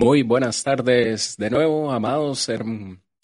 Muy 0.00 0.22
buenas 0.22 0.62
tardes 0.62 1.36
de 1.36 1.50
nuevo, 1.50 1.92
amados 1.92 2.48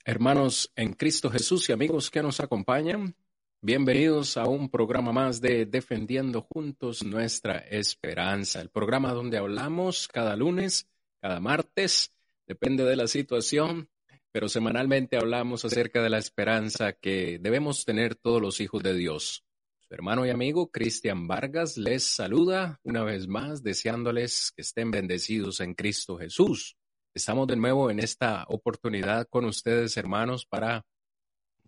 hermanos 0.04 0.70
en 0.76 0.92
Cristo 0.92 1.30
Jesús 1.30 1.66
y 1.70 1.72
amigos 1.72 2.10
que 2.10 2.22
nos 2.22 2.38
acompañan. 2.38 3.16
Bienvenidos 3.62 4.36
a 4.36 4.44
un 4.44 4.68
programa 4.68 5.10
más 5.10 5.40
de 5.40 5.64
Defendiendo 5.64 6.42
Juntos 6.42 7.02
Nuestra 7.02 7.60
Esperanza, 7.60 8.60
el 8.60 8.68
programa 8.68 9.14
donde 9.14 9.38
hablamos 9.38 10.06
cada 10.06 10.36
lunes, 10.36 10.86
cada 11.18 11.40
martes, 11.40 12.12
depende 12.46 12.84
de 12.84 12.96
la 12.96 13.06
situación, 13.06 13.88
pero 14.30 14.46
semanalmente 14.50 15.16
hablamos 15.16 15.64
acerca 15.64 16.02
de 16.02 16.10
la 16.10 16.18
esperanza 16.18 16.92
que 16.92 17.38
debemos 17.40 17.86
tener 17.86 18.16
todos 18.16 18.42
los 18.42 18.60
hijos 18.60 18.82
de 18.82 18.92
Dios. 18.92 19.45
Su 19.88 19.94
hermano 19.94 20.26
y 20.26 20.30
amigo 20.30 20.68
Cristian 20.72 21.28
Vargas 21.28 21.76
les 21.76 22.02
saluda 22.02 22.80
una 22.82 23.04
vez 23.04 23.28
más, 23.28 23.62
deseándoles 23.62 24.50
que 24.56 24.62
estén 24.62 24.90
bendecidos 24.90 25.60
en 25.60 25.74
Cristo 25.74 26.18
Jesús. 26.18 26.76
Estamos 27.14 27.46
de 27.46 27.54
nuevo 27.54 27.88
en 27.88 28.00
esta 28.00 28.44
oportunidad 28.48 29.28
con 29.28 29.44
ustedes, 29.44 29.96
hermanos, 29.96 30.44
para 30.44 30.84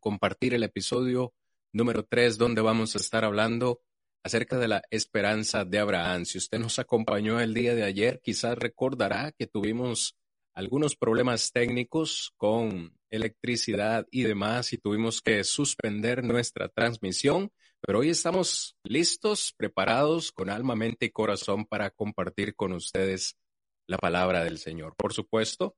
compartir 0.00 0.52
el 0.52 0.64
episodio 0.64 1.32
número 1.72 2.04
3, 2.04 2.38
donde 2.38 2.60
vamos 2.60 2.96
a 2.96 2.98
estar 2.98 3.24
hablando 3.24 3.82
acerca 4.24 4.58
de 4.58 4.66
la 4.66 4.82
esperanza 4.90 5.64
de 5.64 5.78
Abraham. 5.78 6.24
Si 6.24 6.38
usted 6.38 6.58
nos 6.58 6.80
acompañó 6.80 7.38
el 7.38 7.54
día 7.54 7.76
de 7.76 7.84
ayer, 7.84 8.20
quizás 8.20 8.58
recordará 8.58 9.30
que 9.30 9.46
tuvimos 9.46 10.16
algunos 10.54 10.96
problemas 10.96 11.52
técnicos 11.52 12.32
con 12.36 12.98
electricidad 13.10 14.08
y 14.10 14.24
demás 14.24 14.72
y 14.72 14.78
tuvimos 14.78 15.22
que 15.22 15.44
suspender 15.44 16.24
nuestra 16.24 16.68
transmisión 16.68 17.52
pero 17.88 18.00
hoy 18.00 18.10
estamos 18.10 18.76
listos, 18.82 19.54
preparados 19.56 20.30
con 20.30 20.50
alma, 20.50 20.76
mente 20.76 21.06
y 21.06 21.10
corazón 21.10 21.64
para 21.64 21.88
compartir 21.88 22.54
con 22.54 22.74
ustedes 22.74 23.38
la 23.86 23.96
palabra 23.96 24.44
del 24.44 24.58
Señor. 24.58 24.94
Por 24.94 25.14
supuesto, 25.14 25.74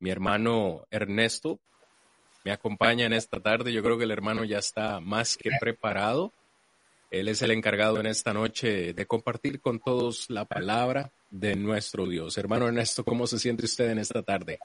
mi 0.00 0.10
hermano 0.10 0.88
Ernesto 0.90 1.60
me 2.44 2.50
acompaña 2.50 3.06
en 3.06 3.12
esta 3.12 3.38
tarde. 3.38 3.72
Yo 3.72 3.80
creo 3.84 3.96
que 3.96 4.02
el 4.02 4.10
hermano 4.10 4.42
ya 4.42 4.58
está 4.58 4.98
más 4.98 5.36
que 5.36 5.50
preparado. 5.60 6.32
Él 7.12 7.28
es 7.28 7.42
el 7.42 7.52
encargado 7.52 8.00
en 8.00 8.06
esta 8.06 8.32
noche 8.32 8.92
de 8.92 9.06
compartir 9.06 9.60
con 9.60 9.78
todos 9.78 10.30
la 10.30 10.44
palabra 10.44 11.12
de 11.30 11.54
nuestro 11.54 12.08
Dios. 12.08 12.36
Hermano 12.38 12.66
Ernesto, 12.66 13.04
¿cómo 13.04 13.28
se 13.28 13.38
siente 13.38 13.66
usted 13.66 13.88
en 13.88 14.00
esta 14.00 14.24
tarde? 14.24 14.58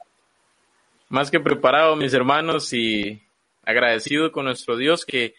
Más 1.09 1.29
que 1.29 1.39
preparado, 1.39 1.95
mis 1.95 2.15
hermanos, 2.15 2.73
y 2.73 3.21
agradecido 3.61 4.31
con 4.31 4.45
nuestro 4.45 4.77
Dios 4.77 5.05
que 5.05 5.35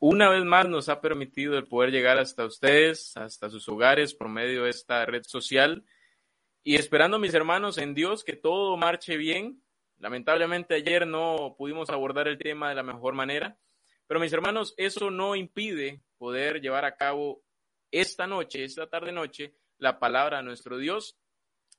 una 0.00 0.28
vez 0.28 0.44
más 0.44 0.68
nos 0.68 0.88
ha 0.88 1.00
permitido 1.00 1.58
el 1.58 1.66
poder 1.66 1.90
llegar 1.90 2.18
hasta 2.18 2.44
ustedes, 2.44 3.16
hasta 3.16 3.50
sus 3.50 3.68
hogares 3.68 4.14
por 4.14 4.28
medio 4.28 4.64
de 4.64 4.70
esta 4.70 5.04
red 5.04 5.24
social 5.24 5.84
y 6.62 6.76
esperando 6.76 7.18
mis 7.18 7.34
hermanos 7.34 7.78
en 7.78 7.94
Dios 7.94 8.22
que 8.22 8.36
todo 8.36 8.76
marche 8.76 9.16
bien. 9.16 9.62
Lamentablemente 9.98 10.74
ayer 10.74 11.06
no 11.06 11.56
pudimos 11.58 11.90
abordar 11.90 12.28
el 12.28 12.38
tema 12.38 12.68
de 12.68 12.76
la 12.76 12.84
mejor 12.84 13.14
manera, 13.14 13.58
pero 14.06 14.20
mis 14.20 14.32
hermanos, 14.32 14.74
eso 14.76 15.10
no 15.10 15.34
impide 15.34 16.00
poder 16.16 16.60
llevar 16.60 16.84
a 16.84 16.96
cabo 16.96 17.42
esta 17.90 18.26
noche, 18.26 18.64
esta 18.64 18.88
tarde 18.88 19.12
noche, 19.12 19.54
la 19.78 19.98
palabra 19.98 20.38
de 20.38 20.44
nuestro 20.44 20.78
Dios. 20.78 21.18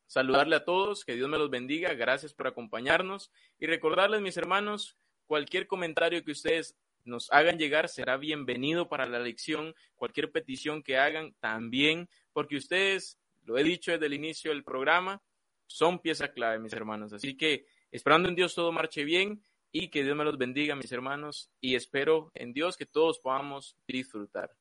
Saludarle 0.08 0.58
a 0.58 0.66
todos, 0.66 1.06
que 1.06 1.16
Dios 1.16 1.30
me 1.30 1.38
los 1.38 1.50
bendiga, 1.50 1.94
gracias 1.94 2.34
por 2.34 2.48
acompañarnos 2.48 3.32
y 3.60 3.68
recordarles 3.68 4.22
mis 4.22 4.38
hermanos, 4.38 4.98
cualquier 5.28 5.68
comentario 5.68 6.24
que 6.26 6.32
ustedes 6.32 6.76
nos 7.10 7.32
hagan 7.32 7.58
llegar 7.58 7.90
será 7.90 8.18
bienvenido 8.18 8.88
para 8.88 9.06
la 9.06 9.20
lección. 9.20 9.76
Cualquier 9.96 10.32
petición 10.32 10.84
que 10.84 10.98
hagan 10.98 11.34
también, 11.40 12.10
porque 12.32 12.56
ustedes, 12.56 13.20
lo 13.44 13.58
he 13.58 13.64
dicho 13.64 13.92
desde 13.92 14.06
el 14.06 14.14
inicio 14.14 14.52
del 14.52 14.64
programa, 14.64 15.22
son 15.68 16.00
pieza 16.00 16.32
clave, 16.32 16.60
mis 16.60 16.74
hermanos. 16.74 17.12
Así 17.14 17.36
que 17.36 17.66
esperando 17.92 18.30
en 18.30 18.36
Dios 18.36 18.56
todo 18.56 18.72
marche 18.72 19.04
bien 19.04 19.44
y 19.72 19.90
que 19.90 20.04
Dios 20.04 20.16
me 20.16 20.24
los 20.24 20.38
bendiga, 20.38 20.76
mis 20.76 20.92
hermanos, 20.92 21.52
y 21.60 21.76
espero 21.76 22.32
en 22.34 22.54
Dios 22.54 22.78
que 22.78 22.86
todos 22.86 23.20
podamos 23.20 23.76
disfrutar. 23.88 24.56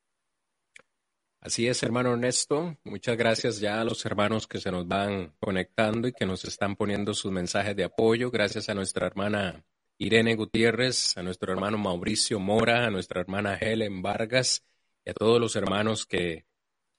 Así 1.40 1.68
es, 1.68 1.82
hermano 1.82 2.12
Ernesto. 2.12 2.76
Muchas 2.82 3.16
gracias 3.16 3.60
ya 3.60 3.80
a 3.80 3.84
los 3.84 4.04
hermanos 4.04 4.48
que 4.48 4.58
se 4.58 4.72
nos 4.72 4.88
van 4.88 5.34
conectando 5.38 6.08
y 6.08 6.12
que 6.12 6.26
nos 6.26 6.44
están 6.44 6.74
poniendo 6.74 7.14
sus 7.14 7.30
mensajes 7.30 7.76
de 7.76 7.84
apoyo. 7.84 8.30
Gracias 8.30 8.68
a 8.68 8.74
nuestra 8.74 9.06
hermana 9.06 9.64
Irene 10.00 10.36
Gutiérrez, 10.36 11.18
a 11.18 11.24
nuestro 11.24 11.52
hermano 11.52 11.76
Mauricio 11.76 12.38
Mora, 12.38 12.86
a 12.86 12.90
nuestra 12.90 13.20
hermana 13.20 13.56
Helen 13.56 14.00
Vargas 14.00 14.64
y 15.04 15.10
a 15.10 15.12
todos 15.12 15.40
los 15.40 15.56
hermanos 15.56 16.06
que 16.06 16.46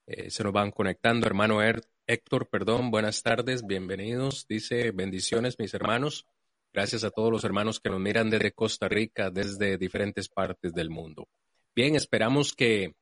eh, 0.05 0.29
se 0.29 0.43
nos 0.43 0.51
van 0.51 0.71
conectando. 0.71 1.25
Hermano 1.25 1.59
Héctor, 1.63 2.49
perdón, 2.49 2.91
buenas 2.91 3.23
tardes, 3.23 3.65
bienvenidos. 3.65 4.47
Dice 4.49 4.91
bendiciones, 4.91 5.57
mis 5.59 5.73
hermanos. 5.73 6.25
Gracias 6.73 7.05
a 7.05 7.09
todos 7.09 7.31
los 7.31 7.45
hermanos 7.45 7.79
que 7.79 7.89
nos 7.89 8.01
miran 8.01 8.29
desde 8.29 8.51
Costa 8.51 8.89
Rica, 8.89 9.31
desde 9.31 9.77
diferentes 9.77 10.27
partes 10.27 10.73
del 10.73 10.89
mundo. 10.89 11.29
Bien, 11.73 11.95
esperamos 11.95 12.53
que 12.53 12.95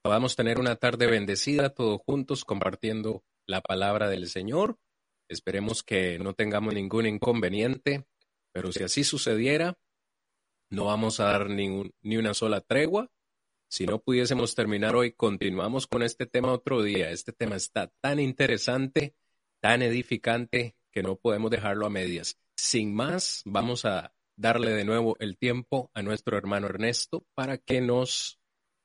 podamos 0.00 0.34
tener 0.34 0.60
una 0.60 0.76
tarde 0.76 1.06
bendecida 1.06 1.68
todos 1.68 2.00
juntos 2.06 2.46
compartiendo 2.46 3.22
la 3.44 3.60
palabra 3.60 4.08
del 4.08 4.28
Señor. 4.28 4.78
Esperemos 5.28 5.82
que 5.82 6.18
no 6.18 6.32
tengamos 6.32 6.72
ningún 6.72 7.04
inconveniente 7.04 8.06
pero 8.52 8.72
si 8.72 8.82
así 8.82 9.04
sucediera, 9.04 9.78
no 10.70 10.86
vamos 10.86 11.20
a 11.20 11.24
dar 11.24 11.50
ni, 11.50 11.92
ni 12.02 12.16
una 12.16 12.34
sola 12.34 12.60
tregua. 12.60 13.10
Si 13.68 13.86
no 13.86 14.00
pudiésemos 14.00 14.54
terminar 14.54 14.94
hoy, 14.94 15.12
continuamos 15.12 15.86
con 15.86 16.02
este 16.02 16.26
tema 16.26 16.52
otro 16.52 16.82
día. 16.82 17.10
Este 17.10 17.32
tema 17.32 17.56
está 17.56 17.90
tan 18.00 18.20
interesante, 18.20 19.14
tan 19.60 19.82
edificante, 19.82 20.76
que 20.90 21.02
no 21.02 21.16
podemos 21.16 21.50
dejarlo 21.50 21.86
a 21.86 21.90
medias. 21.90 22.38
Sin 22.54 22.94
más, 22.94 23.42
vamos 23.44 23.84
a 23.84 24.14
darle 24.36 24.72
de 24.72 24.84
nuevo 24.84 25.16
el 25.18 25.38
tiempo 25.38 25.90
a 25.94 26.02
nuestro 26.02 26.36
hermano 26.36 26.66
Ernesto 26.66 27.26
para 27.34 27.58
que 27.58 27.80
nos 27.80 28.38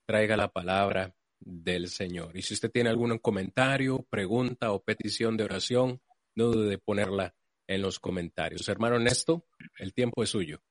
traiga 0.06 0.38
la 0.38 0.51
palabra 0.51 1.13
del 1.39 1.89
Señor. 1.89 2.35
Y 2.38 2.41
si 2.41 2.53
usted 2.53 2.72
tiene 2.72 2.89
algún 2.89 3.17
comentario, 3.19 4.06
pregunta 4.09 4.72
o 4.72 4.81
petición 4.81 5.38
de 5.38 5.44
oración, 5.44 6.01
no 6.35 6.45
dude 6.45 6.69
de 6.69 6.77
ponerla 6.77 7.35
en 7.67 7.81
los 7.81 8.00
comentarios. 8.00 8.67
Hermano 8.69 8.95
Ernesto, 8.95 9.45
el 9.78 9.94
tiempo 9.94 10.23
es 10.23 10.29
suyo. 10.29 10.61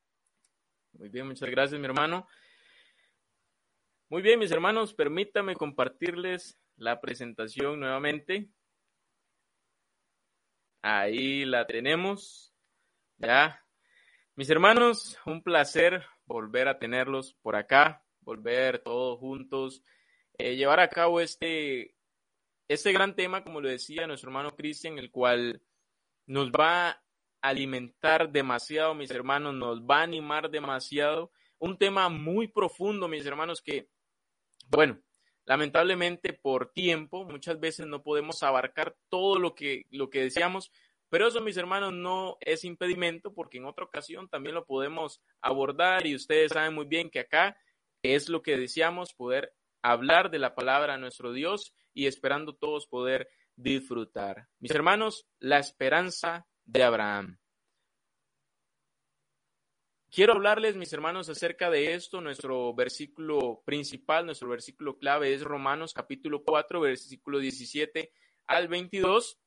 Muy 0.92 1.10
bien, 1.10 1.26
muchas 1.26 1.50
gracias, 1.50 1.78
mi 1.78 1.86
hermano. 1.86 2.26
Muy 4.08 4.22
bien, 4.22 4.38
mis 4.38 4.50
hermanos, 4.50 4.94
permítame 4.94 5.54
compartirles 5.54 6.58
la 6.76 7.00
presentación 7.00 7.80
nuevamente. 7.80 8.48
Ahí 10.82 11.44
la 11.44 11.66
tenemos. 11.66 12.54
Ya. 13.18 13.62
Mis 14.34 14.48
hermanos, 14.50 15.18
un 15.26 15.42
placer 15.42 16.04
volver 16.24 16.68
a 16.68 16.78
tenerlos 16.78 17.34
por 17.42 17.56
acá, 17.56 18.04
volver 18.20 18.80
todos 18.80 19.18
juntos, 19.18 19.82
eh, 20.38 20.56
llevar 20.56 20.80
a 20.80 20.88
cabo 20.88 21.20
este, 21.20 21.96
este 22.68 22.92
gran 22.92 23.16
tema, 23.16 23.42
como 23.42 23.60
lo 23.60 23.68
decía 23.68 24.06
nuestro 24.06 24.30
hermano 24.30 24.54
Cristian, 24.54 24.98
el 24.98 25.10
cual 25.10 25.62
nos 26.26 26.50
va 26.50 26.88
a 26.88 27.02
alimentar 27.40 28.30
demasiado, 28.30 28.94
mis 28.94 29.10
hermanos, 29.10 29.54
nos 29.54 29.82
va 29.82 30.00
a 30.00 30.04
animar 30.04 30.50
demasiado. 30.50 31.30
Un 31.58 31.78
tema 31.78 32.08
muy 32.08 32.48
profundo, 32.48 33.08
mis 33.08 33.24
hermanos, 33.24 33.62
que, 33.62 33.88
bueno, 34.68 35.00
lamentablemente 35.44 36.32
por 36.32 36.72
tiempo 36.72 37.24
muchas 37.24 37.58
veces 37.60 37.86
no 37.86 38.02
podemos 38.02 38.42
abarcar 38.42 38.96
todo 39.08 39.38
lo 39.38 39.54
que, 39.54 39.86
lo 39.90 40.10
que 40.10 40.22
deseamos, 40.22 40.70
pero 41.08 41.28
eso, 41.28 41.40
mis 41.40 41.56
hermanos, 41.56 41.92
no 41.92 42.36
es 42.40 42.64
impedimento 42.64 43.32
porque 43.32 43.58
en 43.58 43.64
otra 43.64 43.84
ocasión 43.84 44.28
también 44.28 44.54
lo 44.54 44.66
podemos 44.66 45.22
abordar 45.40 46.06
y 46.06 46.16
ustedes 46.16 46.52
saben 46.52 46.74
muy 46.74 46.86
bien 46.86 47.10
que 47.10 47.20
acá 47.20 47.56
es 48.02 48.28
lo 48.28 48.42
que 48.42 48.56
deseamos, 48.56 49.14
poder 49.14 49.54
hablar 49.82 50.30
de 50.30 50.40
la 50.40 50.54
palabra 50.54 50.98
nuestro 50.98 51.32
Dios 51.32 51.72
y 51.94 52.06
esperando 52.06 52.54
todos 52.54 52.88
poder 52.88 53.28
disfrutar. 53.56 54.48
Mis 54.60 54.70
hermanos, 54.70 55.26
la 55.38 55.58
esperanza 55.58 56.46
de 56.64 56.82
Abraham. 56.82 57.38
Quiero 60.10 60.34
hablarles, 60.34 60.76
mis 60.76 60.92
hermanos, 60.92 61.28
acerca 61.28 61.68
de 61.68 61.94
esto. 61.94 62.20
Nuestro 62.20 62.74
versículo 62.74 63.62
principal, 63.64 64.24
nuestro 64.24 64.48
versículo 64.48 64.98
clave 64.98 65.34
es 65.34 65.42
Romanos 65.42 65.92
capítulo 65.92 66.42
4, 66.42 66.80
versículo 66.80 67.38
17 67.38 68.12
al 68.46 68.68
22, 68.68 69.38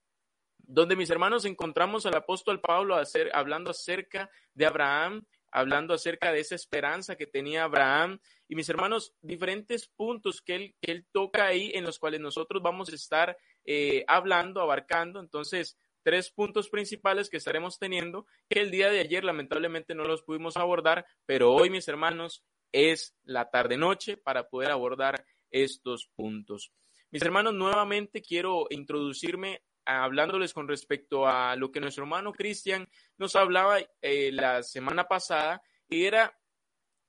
donde 0.57 0.95
mis 0.95 1.09
hermanos 1.09 1.45
encontramos 1.45 2.05
al 2.05 2.15
apóstol 2.15 2.59
Pablo 2.59 2.97
hablando 3.33 3.71
acerca 3.71 4.29
de 4.53 4.65
Abraham 4.65 5.25
hablando 5.51 5.93
acerca 5.93 6.31
de 6.31 6.39
esa 6.39 6.55
esperanza 6.55 7.15
que 7.15 7.27
tenía 7.27 7.63
Abraham. 7.63 8.19
Y 8.47 8.55
mis 8.55 8.69
hermanos, 8.69 9.13
diferentes 9.21 9.87
puntos 9.87 10.41
que 10.41 10.55
él, 10.55 10.75
él 10.81 11.05
toca 11.11 11.45
ahí 11.45 11.71
en 11.73 11.83
los 11.83 11.99
cuales 11.99 12.19
nosotros 12.19 12.61
vamos 12.61 12.89
a 12.89 12.95
estar 12.95 13.37
eh, 13.65 14.03
hablando, 14.07 14.61
abarcando. 14.61 15.19
Entonces, 15.19 15.77
tres 16.03 16.31
puntos 16.31 16.69
principales 16.69 17.29
que 17.29 17.37
estaremos 17.37 17.77
teniendo, 17.77 18.25
que 18.49 18.61
el 18.61 18.71
día 18.71 18.89
de 18.89 18.99
ayer 18.99 19.23
lamentablemente 19.23 19.95
no 19.95 20.03
los 20.03 20.23
pudimos 20.23 20.57
abordar, 20.57 21.05
pero 21.25 21.51
hoy, 21.53 21.69
mis 21.69 21.87
hermanos, 21.87 22.43
es 22.71 23.15
la 23.23 23.49
tarde-noche 23.49 24.17
para 24.17 24.49
poder 24.49 24.71
abordar 24.71 25.25
estos 25.51 26.09
puntos. 26.15 26.71
Mis 27.11 27.23
hermanos, 27.23 27.53
nuevamente 27.53 28.21
quiero 28.21 28.67
introducirme 28.69 29.63
hablándoles 29.85 30.53
con 30.53 30.67
respecto 30.67 31.25
a 31.25 31.55
lo 31.55 31.71
que 31.71 31.79
nuestro 31.79 32.03
hermano 32.03 32.31
Cristian 32.31 32.87
nos 33.17 33.35
hablaba 33.35 33.79
eh, 34.01 34.31
la 34.31 34.61
semana 34.61 35.07
pasada, 35.07 35.63
y 35.87 36.05
era 36.05 36.37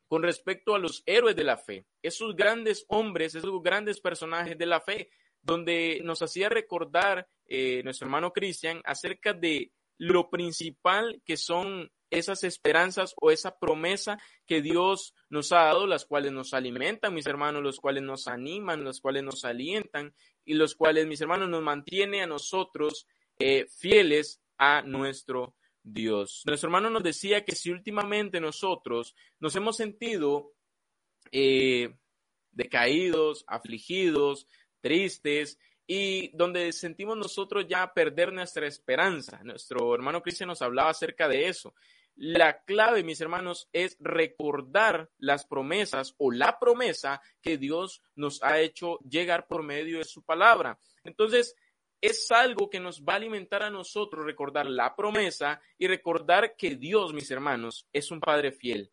con 0.08 0.22
respecto 0.22 0.74
a 0.74 0.78
los 0.78 1.02
héroes 1.06 1.36
de 1.36 1.44
la 1.44 1.56
fe, 1.56 1.86
esos 2.02 2.34
grandes 2.34 2.84
hombres, 2.88 3.34
esos 3.34 3.62
grandes 3.62 4.00
personajes 4.00 4.58
de 4.58 4.66
la 4.66 4.80
fe, 4.80 5.10
donde 5.42 6.00
nos 6.04 6.22
hacía 6.22 6.48
recordar 6.48 7.28
eh, 7.46 7.82
nuestro 7.82 8.06
hermano 8.06 8.32
Cristian 8.32 8.80
acerca 8.84 9.32
de 9.32 9.72
lo 9.98 10.30
principal 10.30 11.20
que 11.24 11.36
son 11.36 11.90
esas 12.10 12.42
esperanzas 12.44 13.14
o 13.20 13.30
esa 13.30 13.58
promesa 13.58 14.18
que 14.46 14.62
Dios 14.62 15.14
nos 15.28 15.52
ha 15.52 15.64
dado, 15.64 15.86
las 15.86 16.04
cuales 16.04 16.32
nos 16.32 16.54
alimentan, 16.54 17.14
mis 17.14 17.26
hermanos, 17.26 17.62
los 17.62 17.78
cuales 17.78 18.02
nos 18.02 18.26
animan, 18.26 18.84
los 18.84 19.00
cuales 19.00 19.22
nos 19.22 19.44
alientan 19.44 20.14
y 20.44 20.54
los 20.54 20.74
cuales, 20.74 21.06
mis 21.06 21.20
hermanos, 21.20 21.48
nos 21.48 21.62
mantiene 21.62 22.22
a 22.22 22.26
nosotros 22.26 23.06
eh, 23.38 23.66
fieles 23.68 24.42
a 24.58 24.82
nuestro 24.82 25.54
Dios. 25.82 26.42
Nuestro 26.46 26.68
hermano 26.68 26.90
nos 26.90 27.02
decía 27.02 27.44
que 27.44 27.54
si 27.54 27.70
últimamente 27.70 28.40
nosotros 28.40 29.14
nos 29.38 29.54
hemos 29.56 29.76
sentido 29.76 30.52
eh, 31.32 31.94
decaídos, 32.52 33.44
afligidos, 33.46 34.46
tristes, 34.80 35.58
y 35.92 36.30
donde 36.36 36.72
sentimos 36.72 37.16
nosotros 37.16 37.66
ya 37.68 37.92
perder 37.92 38.32
nuestra 38.32 38.64
esperanza. 38.64 39.40
Nuestro 39.42 39.92
hermano 39.92 40.22
Cristian 40.22 40.46
nos 40.46 40.62
hablaba 40.62 40.90
acerca 40.90 41.26
de 41.26 41.48
eso. 41.48 41.74
La 42.14 42.62
clave, 42.62 43.02
mis 43.02 43.20
hermanos, 43.20 43.68
es 43.72 43.96
recordar 43.98 45.10
las 45.18 45.44
promesas 45.46 46.14
o 46.18 46.30
la 46.30 46.60
promesa 46.60 47.20
que 47.42 47.58
Dios 47.58 48.02
nos 48.14 48.40
ha 48.44 48.60
hecho 48.60 49.00
llegar 49.00 49.48
por 49.48 49.64
medio 49.64 49.98
de 49.98 50.04
su 50.04 50.22
palabra. 50.22 50.78
Entonces, 51.02 51.56
es 52.00 52.30
algo 52.30 52.70
que 52.70 52.78
nos 52.78 53.02
va 53.02 53.14
a 53.14 53.16
alimentar 53.16 53.64
a 53.64 53.70
nosotros 53.70 54.24
recordar 54.24 54.66
la 54.66 54.94
promesa 54.94 55.60
y 55.76 55.88
recordar 55.88 56.54
que 56.56 56.76
Dios, 56.76 57.12
mis 57.12 57.32
hermanos, 57.32 57.88
es 57.92 58.12
un 58.12 58.20
Padre 58.20 58.52
fiel. 58.52 58.92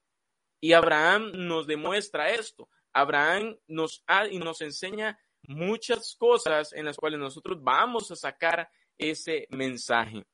Y 0.60 0.74
Abraham 0.74 1.32
nos 1.34 1.68
demuestra 1.68 2.32
esto. 2.32 2.70
Abraham 2.92 3.56
nos 3.68 4.04
ha 4.08 4.28
y 4.28 4.40
nos 4.40 4.62
enseña 4.62 5.20
muchas 5.48 6.16
cosas 6.16 6.74
en 6.74 6.86
las 6.86 6.98
cuales 6.98 7.20
nosotros 7.20 7.58
vamos 7.62 8.12
a 8.12 8.16
sacar 8.16 8.70
ese 8.98 9.48
mensaje. 9.50 10.26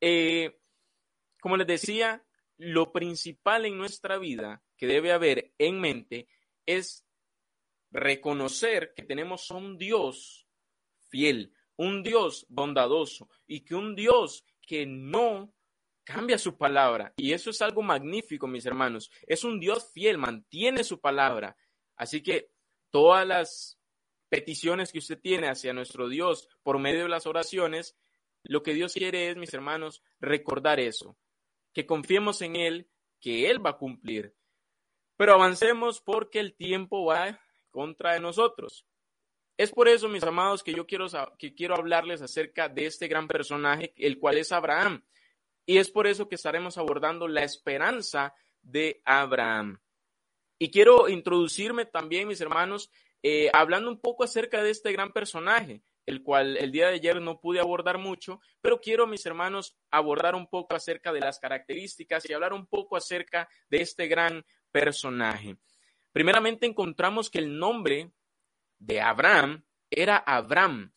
Eh, 0.00 0.58
como 1.40 1.56
les 1.56 1.66
decía, 1.66 2.24
lo 2.56 2.92
principal 2.92 3.64
en 3.64 3.78
nuestra 3.78 4.18
vida 4.18 4.62
que 4.76 4.86
debe 4.86 5.12
haber 5.12 5.52
en 5.58 5.80
mente 5.80 6.28
es 6.66 7.04
reconocer 7.90 8.92
que 8.94 9.04
tenemos 9.04 9.50
un 9.50 9.78
Dios 9.78 10.46
fiel, 11.08 11.54
un 11.76 12.02
Dios 12.02 12.46
bondadoso 12.48 13.28
y 13.46 13.60
que 13.60 13.74
un 13.74 13.94
Dios 13.94 14.44
que 14.60 14.84
no 14.84 15.54
cambia 16.04 16.38
su 16.38 16.56
palabra. 16.56 17.14
Y 17.16 17.32
eso 17.32 17.50
es 17.50 17.62
algo 17.62 17.82
magnífico, 17.82 18.46
mis 18.46 18.66
hermanos. 18.66 19.10
Es 19.26 19.44
un 19.44 19.60
Dios 19.60 19.90
fiel, 19.92 20.18
mantiene 20.18 20.84
su 20.84 21.00
palabra. 21.00 21.56
Así 21.96 22.22
que 22.22 22.50
todas 22.90 23.26
las 23.26 23.77
peticiones 24.28 24.92
que 24.92 24.98
usted 24.98 25.18
tiene 25.18 25.48
hacia 25.48 25.72
nuestro 25.72 26.08
Dios 26.08 26.48
por 26.62 26.78
medio 26.78 27.02
de 27.02 27.08
las 27.08 27.26
oraciones, 27.26 27.96
lo 28.42 28.62
que 28.62 28.74
Dios 28.74 28.92
quiere 28.92 29.30
es, 29.30 29.36
mis 29.36 29.52
hermanos, 29.54 30.02
recordar 30.20 30.80
eso, 30.80 31.16
que 31.72 31.86
confiemos 31.86 32.40
en 32.42 32.56
Él, 32.56 32.88
que 33.20 33.50
Él 33.50 33.64
va 33.64 33.70
a 33.70 33.78
cumplir. 33.78 34.34
Pero 35.16 35.34
avancemos 35.34 36.00
porque 36.00 36.40
el 36.40 36.54
tiempo 36.54 37.04
va 37.04 37.40
contra 37.70 38.14
de 38.14 38.20
nosotros. 38.20 38.86
Es 39.56 39.72
por 39.72 39.88
eso, 39.88 40.08
mis 40.08 40.22
amados, 40.22 40.62
que 40.62 40.72
yo 40.72 40.86
quiero, 40.86 41.06
que 41.36 41.52
quiero 41.54 41.74
hablarles 41.74 42.22
acerca 42.22 42.68
de 42.68 42.86
este 42.86 43.08
gran 43.08 43.26
personaje, 43.26 43.92
el 43.96 44.18
cual 44.20 44.38
es 44.38 44.52
Abraham. 44.52 45.04
Y 45.66 45.78
es 45.78 45.90
por 45.90 46.06
eso 46.06 46.28
que 46.28 46.36
estaremos 46.36 46.78
abordando 46.78 47.26
la 47.26 47.42
esperanza 47.42 48.32
de 48.62 49.02
Abraham. 49.04 49.80
Y 50.60 50.70
quiero 50.70 51.08
introducirme 51.08 51.86
también, 51.86 52.28
mis 52.28 52.40
hermanos, 52.40 52.90
eh, 53.22 53.50
hablando 53.52 53.90
un 53.90 54.00
poco 54.00 54.24
acerca 54.24 54.62
de 54.62 54.70
este 54.70 54.92
gran 54.92 55.12
personaje, 55.12 55.82
el 56.06 56.22
cual 56.22 56.56
el 56.56 56.72
día 56.72 56.88
de 56.88 56.94
ayer 56.94 57.20
no 57.20 57.40
pude 57.40 57.60
abordar 57.60 57.98
mucho, 57.98 58.40
pero 58.60 58.80
quiero, 58.80 59.06
mis 59.06 59.26
hermanos, 59.26 59.76
abordar 59.90 60.34
un 60.34 60.46
poco 60.46 60.74
acerca 60.74 61.12
de 61.12 61.20
las 61.20 61.38
características 61.38 62.28
y 62.28 62.32
hablar 62.32 62.52
un 62.52 62.66
poco 62.66 62.96
acerca 62.96 63.48
de 63.68 63.82
este 63.82 64.06
gran 64.06 64.44
personaje. 64.70 65.56
Primeramente 66.12 66.66
encontramos 66.66 67.30
que 67.30 67.38
el 67.38 67.58
nombre 67.58 68.10
de 68.78 69.00
Abraham 69.00 69.64
era 69.90 70.16
Abraham. 70.16 70.92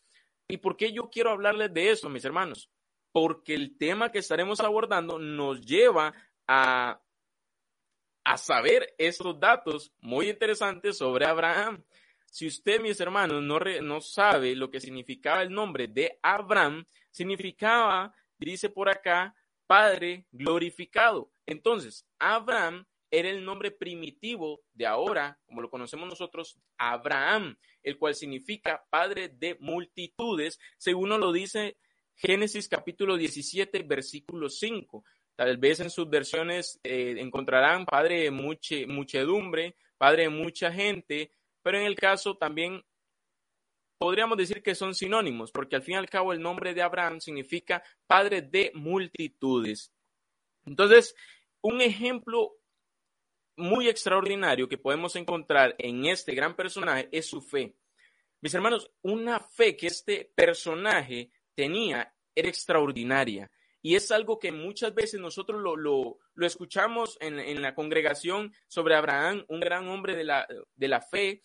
¿Y 0.48 0.58
por 0.58 0.76
qué 0.76 0.92
yo 0.92 1.10
quiero 1.10 1.30
hablarles 1.30 1.72
de 1.72 1.90
eso, 1.90 2.08
mis 2.08 2.24
hermanos? 2.24 2.70
Porque 3.12 3.54
el 3.54 3.76
tema 3.76 4.10
que 4.10 4.18
estaremos 4.18 4.60
abordando 4.60 5.18
nos 5.18 5.60
lleva 5.60 6.14
a, 6.46 7.00
a 8.24 8.36
saber 8.36 8.94
estos 8.98 9.38
datos 9.38 9.92
muy 10.00 10.30
interesantes 10.30 10.98
sobre 10.98 11.26
Abraham. 11.26 11.84
Si 12.32 12.46
usted, 12.46 12.80
mis 12.80 12.98
hermanos, 12.98 13.42
no, 13.42 13.58
no 13.82 14.00
sabe 14.00 14.56
lo 14.56 14.70
que 14.70 14.80
significaba 14.80 15.42
el 15.42 15.52
nombre 15.52 15.86
de 15.86 16.18
Abraham, 16.22 16.82
significaba, 17.10 18.14
dice 18.38 18.70
por 18.70 18.88
acá, 18.88 19.34
Padre 19.66 20.24
glorificado. 20.32 21.30
Entonces, 21.44 22.06
Abraham 22.18 22.86
era 23.10 23.28
el 23.28 23.44
nombre 23.44 23.70
primitivo 23.70 24.62
de 24.72 24.86
ahora, 24.86 25.38
como 25.44 25.60
lo 25.60 25.68
conocemos 25.68 26.08
nosotros, 26.08 26.58
Abraham, 26.78 27.54
el 27.82 27.98
cual 27.98 28.14
significa 28.14 28.82
Padre 28.88 29.28
de 29.28 29.58
multitudes, 29.60 30.58
según 30.78 31.10
lo 31.10 31.32
dice 31.32 31.76
Génesis 32.14 32.66
capítulo 32.66 33.18
17, 33.18 33.82
versículo 33.82 34.48
5. 34.48 35.04
Tal 35.36 35.58
vez 35.58 35.80
en 35.80 35.90
sus 35.90 36.08
versiones 36.08 36.80
eh, 36.82 37.14
encontrarán 37.18 37.84
Padre 37.84 38.22
de 38.22 38.30
muchedumbre, 38.30 39.76
Padre 39.98 40.22
de 40.22 40.28
mucha 40.30 40.72
gente, 40.72 41.30
pero 41.62 41.78
en 41.78 41.84
el 41.84 41.94
caso 41.94 42.36
también 42.36 42.84
podríamos 43.98 44.36
decir 44.36 44.62
que 44.62 44.74
son 44.74 44.94
sinónimos, 44.94 45.52
porque 45.52 45.76
al 45.76 45.82
fin 45.82 45.94
y 45.94 45.98
al 45.98 46.10
cabo 46.10 46.32
el 46.32 46.42
nombre 46.42 46.74
de 46.74 46.82
Abraham 46.82 47.20
significa 47.20 47.82
padre 48.06 48.42
de 48.42 48.72
multitudes. 48.74 49.92
Entonces, 50.66 51.14
un 51.60 51.80
ejemplo 51.80 52.56
muy 53.56 53.88
extraordinario 53.88 54.68
que 54.68 54.78
podemos 54.78 55.14
encontrar 55.16 55.74
en 55.78 56.06
este 56.06 56.34
gran 56.34 56.56
personaje 56.56 57.08
es 57.12 57.26
su 57.26 57.40
fe. 57.40 57.76
Mis 58.40 58.54
hermanos, 58.54 58.90
una 59.02 59.38
fe 59.38 59.76
que 59.76 59.86
este 59.86 60.32
personaje 60.34 61.30
tenía 61.54 62.12
era 62.34 62.48
extraordinaria. 62.48 63.50
Y 63.82 63.96
es 63.96 64.10
algo 64.10 64.38
que 64.38 64.52
muchas 64.52 64.94
veces 64.94 65.20
nosotros 65.20 65.60
lo, 65.60 65.76
lo, 65.76 66.18
lo 66.34 66.46
escuchamos 66.46 67.18
en, 67.20 67.38
en, 67.40 67.62
la 67.62 67.74
congregación 67.74 68.52
sobre 68.68 68.94
Abraham, 68.94 69.44
un 69.48 69.60
gran 69.60 69.88
hombre 69.88 70.14
de 70.14 70.24
la, 70.24 70.46
de 70.76 70.88
la 70.88 71.00
fe, 71.00 71.42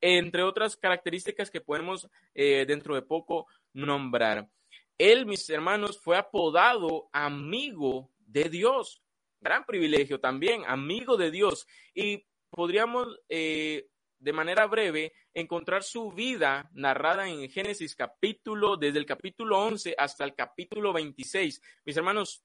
entre 0.00 0.42
otras 0.42 0.76
características 0.76 1.50
que 1.50 1.60
podemos 1.60 2.08
eh, 2.34 2.64
dentro 2.66 2.94
de 2.94 3.02
poco 3.02 3.46
nombrar. 3.72 4.48
Él, 4.96 5.26
mis 5.26 5.48
hermanos, 5.50 6.00
fue 6.00 6.16
apodado 6.16 7.08
amigo 7.12 8.10
de 8.18 8.48
Dios. 8.48 9.00
Gran 9.40 9.64
privilegio 9.64 10.18
también, 10.18 10.64
amigo 10.66 11.16
de 11.16 11.30
Dios. 11.30 11.66
Y 11.94 12.26
podríamos, 12.50 13.20
eh, 13.28 13.88
de 14.18 14.32
manera 14.32 14.66
breve, 14.66 15.12
encontrar 15.32 15.84
su 15.84 16.10
vida 16.10 16.68
narrada 16.72 17.28
en 17.28 17.48
Génesis 17.48 17.94
capítulo, 17.94 18.76
desde 18.76 18.98
el 18.98 19.06
capítulo 19.06 19.58
11 19.60 19.94
hasta 19.96 20.24
el 20.24 20.34
capítulo 20.34 20.92
26. 20.92 21.62
Mis 21.84 21.96
hermanos, 21.96 22.42